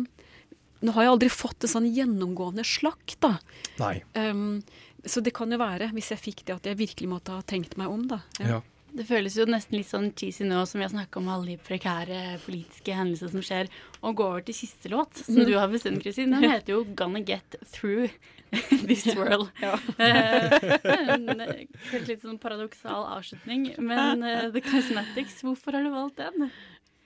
Nå 0.80 0.94
har 0.96 1.04
jeg 1.04 1.10
aldri 1.12 1.26
fått 1.28 1.64
en 1.66 1.68
sånn 1.68 1.86
gjennomgående 1.92 2.62
slakt, 2.64 3.18
da. 3.20 3.34
Nei. 3.76 3.98
Um, 4.16 4.62
så 5.04 5.20
det 5.20 5.34
kan 5.36 5.52
jo 5.52 5.58
være, 5.60 5.90
hvis 5.92 6.08
jeg 6.14 6.22
fikk 6.22 6.40
det, 6.48 6.54
at 6.54 6.68
jeg 6.70 6.78
virkelig 6.78 7.10
måtte 7.10 7.34
ha 7.36 7.44
tenkt 7.44 7.76
meg 7.76 7.92
om, 7.92 8.06
da. 8.08 8.22
Ja. 8.40 8.62
Det 8.90 9.04
føles 9.06 9.36
jo 9.38 9.44
nesten 9.44 9.76
litt 9.76 9.90
sånn 9.90 10.08
cheesy 10.18 10.46
nå 10.48 10.64
som 10.66 10.80
vi 10.80 10.86
har 10.86 10.92
snakka 10.94 11.20
om 11.20 11.28
alle 11.30 11.52
de 11.52 11.58
prekære 11.62 12.40
politiske 12.42 12.96
hendelser 12.96 13.30
som 13.34 13.44
skjer, 13.44 13.68
å 14.00 14.14
gå 14.16 14.24
over 14.24 14.42
til 14.46 14.56
siste 14.56 14.90
låt, 14.90 15.20
som 15.26 15.44
du 15.44 15.52
har 15.54 15.68
bestemt, 15.70 16.02
Kristin. 16.02 16.32
Den 16.34 16.48
heter 16.48 16.78
jo 16.78 16.82
'Gonna 16.96 17.20
Get 17.20 17.60
Through 17.70 18.08
This 18.88 19.06
World'. 19.14 19.50
Ja. 19.62 19.76
en, 21.14 21.28
eh, 21.40 21.66
litt 22.08 22.24
sånn 22.24 22.40
paradoksal 22.42 23.06
avslutning, 23.16 23.68
men 23.78 24.24
uh, 24.26 24.48
The 24.54 24.62
Cosmetics, 24.64 25.40
hvorfor 25.46 25.78
har 25.78 25.86
du 25.86 25.92
valgt 25.94 26.18
den? 26.22 26.50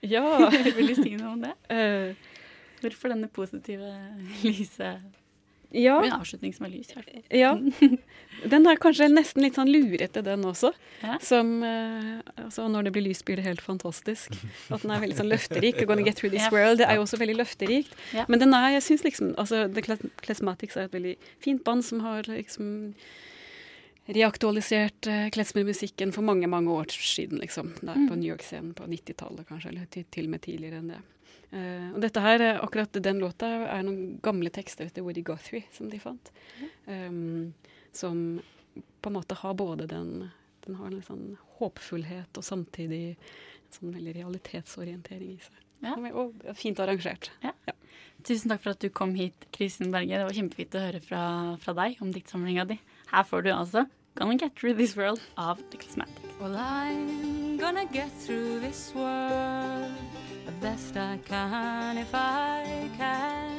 Ja. 0.05 0.25
Vil 0.77 0.93
du 0.93 0.95
si 0.97 1.13
noe 1.19 1.35
om 1.35 1.45
det? 1.45 1.53
Uh, 1.69 2.33
Hvorfor 2.81 3.09
denne 3.09 3.29
positive, 3.33 3.87
lyse 4.43 4.89
ja. 5.75 5.95
En 6.05 6.13
avslutning 6.19 6.53
som 6.55 6.67
er 6.67 6.71
lys, 6.71 6.91
i 6.91 6.95
hvert 6.95 7.09
fall. 7.09 7.23
Ja. 7.35 7.51
Den 8.49 8.67
er 8.69 8.79
kanskje 8.81 9.07
nesten 9.11 9.43
litt 9.45 9.57
sånn 9.57 9.71
lurete, 9.71 10.21
den 10.25 10.45
også. 10.47 10.71
Ja. 11.01 11.17
Som 11.23 11.57
eh, 11.65 12.21
altså 12.43 12.67
Når 12.71 12.87
det 12.87 12.95
blir 12.95 13.05
lyst, 13.07 13.25
blir 13.27 13.39
det 13.39 13.45
helt 13.47 13.63
fantastisk. 13.63 14.33
At 14.69 14.85
den 14.85 14.93
er 14.93 15.03
veldig 15.03 15.19
sånn 15.19 15.31
løfterik. 15.31 15.83
Gonna 15.85 16.05
get 16.05 16.19
through 16.19 16.33
this 16.35 16.47
world. 16.53 16.81
Det 16.81 16.89
er 16.89 16.99
jo 16.99 17.05
også 17.05 17.19
veldig 17.21 17.37
løfterikt. 17.41 17.95
Ja. 18.15 18.27
Men 18.31 18.43
den 18.43 18.55
er, 18.57 18.71
jeg 18.77 18.87
syns 18.87 19.05
liksom 19.07 19.33
altså, 19.41 19.65
The 19.71 19.99
Klesmatics 20.25 20.77
er 20.77 20.89
et 20.89 20.97
veldig 20.97 21.15
fint 21.43 21.65
band 21.65 21.85
som 21.85 22.03
har 22.05 22.29
liksom 22.29 22.93
reaktualisert 24.15 25.07
uh, 25.09 25.25
klesmermusikken 25.33 26.11
for 26.13 26.21
mange, 26.21 26.45
mange 26.45 26.69
år 26.69 26.91
siden, 26.93 27.39
liksom. 27.41 27.73
Der 27.81 27.97
på 28.05 28.13
New 28.19 28.29
York-scenen 28.29 28.75
på 28.77 28.85
90-tallet, 28.85 29.47
kanskje. 29.49 29.71
Eller 29.73 29.89
til, 29.89 30.05
til 30.13 30.29
og 30.29 30.35
med 30.35 30.45
tidligere 30.45 30.81
enn 30.83 30.91
det. 30.93 31.01
Eh, 31.55 31.91
og 31.93 32.01
dette 32.03 32.21
her, 32.23 32.41
eh, 32.41 32.63
akkurat 32.63 32.97
den 33.03 33.21
låta 33.21 33.47
er 33.69 33.83
noen 33.85 34.17
gamle 34.23 34.51
tekster 34.53 34.89
etter 34.89 35.05
Woody 35.05 35.23
Guthrie 35.25 35.63
som 35.75 35.89
de 35.89 35.99
fant. 36.01 36.31
Um, 36.85 37.53
som 37.95 38.41
på 39.01 39.11
en 39.11 39.17
måte 39.17 39.37
har 39.39 39.53
både 39.57 39.87
den 39.87 40.31
Den 40.65 40.79
har 40.79 40.89
en 40.89 41.03
sånn 41.05 41.25
håpfullhet 41.59 42.39
og 42.39 42.43
samtidig 42.43 43.03
en 43.13 43.73
sånn 43.75 43.91
veldig 43.93 44.15
realitetsorientering 44.15 45.35
i 45.35 45.43
seg. 45.43 45.59
Ja. 45.85 45.93
Og, 46.17 46.39
fint 46.57 46.79
arrangert. 46.81 47.29
Tusen 48.25 48.49
takk 48.49 48.63
for 48.63 48.73
at 48.73 48.81
du 48.81 48.89
kom 48.89 49.13
hit, 49.13 49.45
Kristin 49.53 49.93
Berge. 49.93 50.17
Det 50.17 50.25
var 50.25 50.33
kjempefint 50.33 50.73
å 50.73 50.81
høre 50.87 51.03
fra, 51.05 51.21
fra 51.61 51.75
deg 51.77 52.01
om 52.01 52.09
diktsamlinga 52.15 52.65
di. 52.71 52.79
Her 53.11 53.29
får 53.29 53.45
du 53.45 53.51
altså 53.53 53.85
'Gonna 54.15 54.39
Get 54.41 54.55
Through 54.55 54.77
This 54.77 54.97
World' 54.97 55.21
av 55.37 55.61
The 55.69 55.77
Cosmetics. 55.77 56.39
Well, 56.39 56.55
I'm 56.55 57.57
gonna 57.57 57.85
get 57.85 58.09
through 58.25 58.59
this 58.59 58.93
world 58.95 59.91
the 60.45 60.51
best 60.61 60.95
I 60.97 61.19
can 61.25 61.97
if 61.97 62.13
I 62.13 62.89
can. 62.97 63.54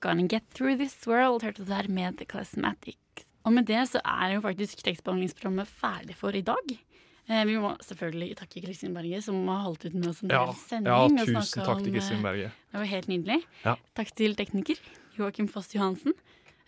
Gonna 0.00 0.26
Get 0.30 0.46
Through 0.56 0.78
This 0.80 0.96
World 1.06 1.42
hørte 1.44 1.64
du 1.64 1.68
der 1.70 1.88
med 1.92 2.16
The 2.20 2.26
Cosmetics. 2.30 3.26
Og 3.44 3.52
med 3.56 3.66
det 3.70 3.82
så 3.88 4.00
er 4.04 4.34
jo 4.34 4.40
faktisk 4.44 4.82
tekstbehandlingsprogrammet 4.84 5.68
ferdig 5.68 6.16
for 6.18 6.36
i 6.36 6.42
dag. 6.44 6.72
Eh, 7.30 7.44
vi 7.48 7.54
må 7.62 7.70
selvfølgelig 7.84 8.34
takke 8.40 8.62
Kristin 8.64 8.92
Berge, 8.96 9.20
som 9.24 9.38
har 9.48 9.62
holdt 9.64 9.86
ut 9.86 9.94
med 9.96 10.08
oss 10.10 10.20
en 10.24 10.32
Ja, 10.34 10.42
hel 10.46 10.58
sending. 10.60 10.90
ja 10.90 11.24
tusen 11.28 11.64
takk 11.64 11.84
til 11.84 11.94
Kristin 11.94 12.18
eh, 12.18 12.24
Berge. 12.26 12.50
Det 12.72 12.80
var 12.82 12.90
helt 12.90 13.08
nydelig. 13.12 13.38
Ja. 13.64 13.76
Takk 13.96 14.12
til 14.18 14.34
tekniker 14.36 14.80
Joakim 15.18 15.48
Foss 15.48 15.72
Johansen. 15.74 16.12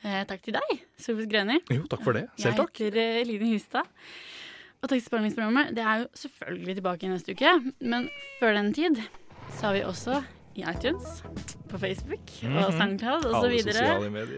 Eh, 0.02 0.22
takk 0.26 0.42
til 0.42 0.56
deg, 0.56 0.80
Sofus 0.98 1.28
Greni. 1.30 1.60
Jo, 1.70 1.84
takk 1.90 2.02
for 2.02 2.16
det. 2.16 2.24
Selv 2.40 2.56
takk. 2.58 2.72
Jeg 2.80 2.90
heter 2.92 3.02
eh, 3.02 3.20
Eline 3.22 3.52
Hustad. 3.52 3.86
Og 4.82 4.90
tekstbehandlingsprogrammet 4.90 5.74
det 5.76 5.82
er 5.86 6.00
jo 6.02 6.08
selvfølgelig 6.24 6.74
tilbake 6.80 7.10
neste 7.10 7.36
uke, 7.36 7.52
men 7.86 8.08
før 8.40 8.56
den 8.58 8.72
tid 8.74 8.98
så 9.58 9.68
har 9.68 9.76
vi 9.76 9.82
også 9.86 10.22
i 10.54 10.64
iTunes, 10.70 11.22
på 11.68 11.78
Facebook 11.78 12.20
mm 12.42 12.52
-hmm. 12.52 12.66
og 12.66 12.72
SoundCloud 12.72 13.24
osv. 13.24 13.54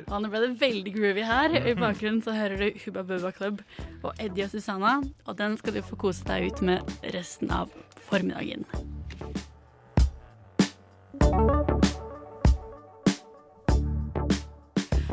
Og 0.06 0.22
nå 0.22 0.28
ble 0.28 0.40
det 0.40 0.60
veldig 0.60 0.94
groovy 0.94 1.24
her. 1.24 1.66
I 1.66 1.74
bakgrunnen 1.74 2.22
så 2.22 2.32
hører 2.32 2.56
du 2.56 2.70
Hubba 2.84 3.02
Bubba 3.02 3.30
Club 3.30 3.62
og 4.02 4.12
Eddie 4.20 4.44
og 4.44 4.50
Susanna, 4.50 5.02
og 5.24 5.38
den 5.38 5.56
skal 5.56 5.74
du 5.74 5.82
få 5.82 5.96
kose 5.96 6.24
deg 6.24 6.46
ut 6.46 6.62
med 6.62 6.78
resten 7.14 7.50
av 7.50 7.70
formiddagen. 8.00 8.64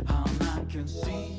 Han 0.08 0.42
er 0.42 0.66
kunstner. 0.74 1.31